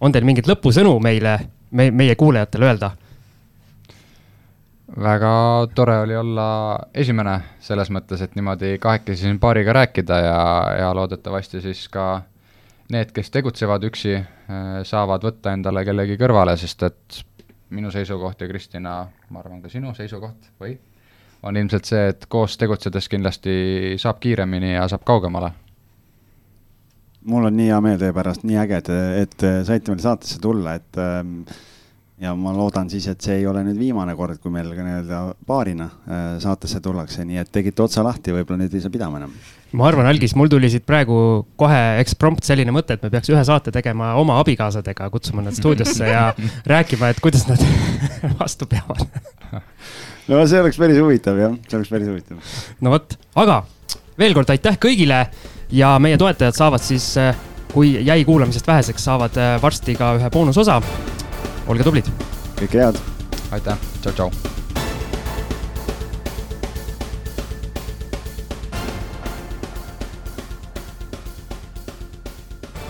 on 0.00 0.12
teil 0.12 0.24
mingeid 0.24 0.46
lõpusõnu 0.46 0.98
meile, 1.00 1.38
me, 1.70 1.90
meie 1.90 2.14
kuulajatele 2.14 2.66
öelda? 2.66 2.90
väga 4.92 5.68
tore 5.74 5.98
oli 5.98 6.16
olla 6.16 6.78
esimene 6.94 7.38
selles 7.60 7.90
mõttes, 7.90 8.20
et 8.22 8.34
niimoodi 8.36 8.76
kahekesi 8.78 9.22
siin 9.22 9.38
paariga 9.40 9.72
rääkida 9.72 10.18
ja, 10.20 10.40
ja 10.78 10.94
loodetavasti 10.94 11.60
siis 11.60 11.88
ka 11.88 12.22
need, 12.90 13.12
kes 13.14 13.30
tegutsevad 13.30 13.84
üksi, 13.88 14.16
äh, 14.18 14.70
saavad 14.88 15.24
võtta 15.24 15.54
endale 15.54 15.84
kellegi 15.86 16.18
kõrvale, 16.20 16.56
sest 16.60 16.82
et 16.88 17.22
minu 17.72 17.90
seisukoht 17.90 18.42
ja 18.42 18.48
Kristina, 18.48 18.96
ma 19.30 19.40
arvan 19.40 19.62
ka 19.62 19.70
sinu 19.72 19.94
seisukoht 19.96 20.50
või, 20.60 20.76
on 21.42 21.56
ilmselt 21.56 21.88
see, 21.88 22.06
et 22.12 22.26
koos 22.30 22.56
tegutsedes 22.60 23.08
kindlasti 23.10 23.96
saab 24.00 24.20
kiiremini 24.22 24.74
ja 24.74 24.86
saab 24.88 25.04
kaugemale. 25.08 25.52
mul 27.24 27.46
on 27.46 27.56
nii 27.56 27.68
hea 27.70 27.80
meel 27.80 27.98
teie 27.98 28.12
pärast, 28.12 28.42
nii 28.42 28.56
äge, 28.58 28.82
et, 28.82 28.88
et 29.22 29.44
saite 29.66 29.92
meil 29.92 30.02
saatesse 30.02 30.40
tulla, 30.42 30.74
et 30.74 30.98
ähm, 30.98 31.42
ja 32.22 32.34
ma 32.38 32.52
loodan 32.54 32.90
siis, 32.90 33.06
et 33.10 33.20
see 33.20 33.40
ei 33.40 33.46
ole 33.46 33.64
nüüd 33.66 33.78
viimane 33.78 34.14
kord, 34.18 34.38
kui 34.42 34.52
meil 34.54 34.70
ka 34.76 34.84
nii-öelda 34.86 35.22
paarina 35.46 35.88
äh, 35.88 36.22
saatesse 36.42 36.80
tullakse, 36.82 37.24
nii 37.26 37.40
et 37.42 37.50
tegite 37.52 37.82
otsa 37.82 38.04
lahti, 38.06 38.34
võib-olla 38.34 38.62
nüüd 38.62 38.74
ei 38.76 38.84
saa 38.84 38.94
pidama 38.94 39.22
enam. 39.22 39.34
Ma 39.72 39.88
arvan, 39.88 40.06
Algis, 40.10 40.34
mul 40.36 40.50
tuli 40.52 40.70
siit 40.72 40.84
praegu 40.88 41.16
kohe 41.60 41.80
eksprompt 42.02 42.44
selline 42.44 42.74
mõte, 42.74 42.96
et 42.96 43.04
me 43.04 43.10
peaks 43.12 43.30
ühe 43.32 43.42
saate 43.48 43.72
tegema 43.74 44.14
oma 44.20 44.38
abikaasadega, 44.42 45.08
kutsuma 45.14 45.44
nad 45.44 45.56
stuudiosse 45.56 46.10
ja 46.10 46.26
rääkima, 46.74 47.12
et 47.12 47.22
kuidas 47.24 47.46
nad 47.48 47.62
vastu 48.40 48.68
peavad 48.68 49.06
no 50.30 50.42
see 50.46 50.60
oleks 50.62 50.78
päris 50.80 51.00
huvitav 51.02 51.40
jah, 51.40 51.56
see 51.68 51.78
oleks 51.78 51.92
päris 51.92 52.10
huvitav. 52.10 52.52
no 52.84 52.94
vot, 52.94 53.16
aga 53.42 53.62
veel 54.20 54.36
kord 54.36 54.52
aitäh 54.54 54.78
kõigile 54.82 55.24
ja 55.72 55.94
meie 56.02 56.20
toetajad 56.20 56.58
saavad 56.58 56.84
siis, 56.84 57.12
kui 57.72 57.94
jäi 58.06 58.20
kuulamisest 58.28 58.68
väheseks, 58.68 59.08
saavad 59.08 59.38
varsti 59.62 59.96
ka 59.98 60.14
ühe 60.20 60.32
boonusosa. 60.32 60.80
olge 61.66 61.86
tublid. 61.88 62.10
kõike 62.60 62.84
head. 62.86 63.00
aitäh, 63.52 63.88
tšau-tšau. 64.02 64.61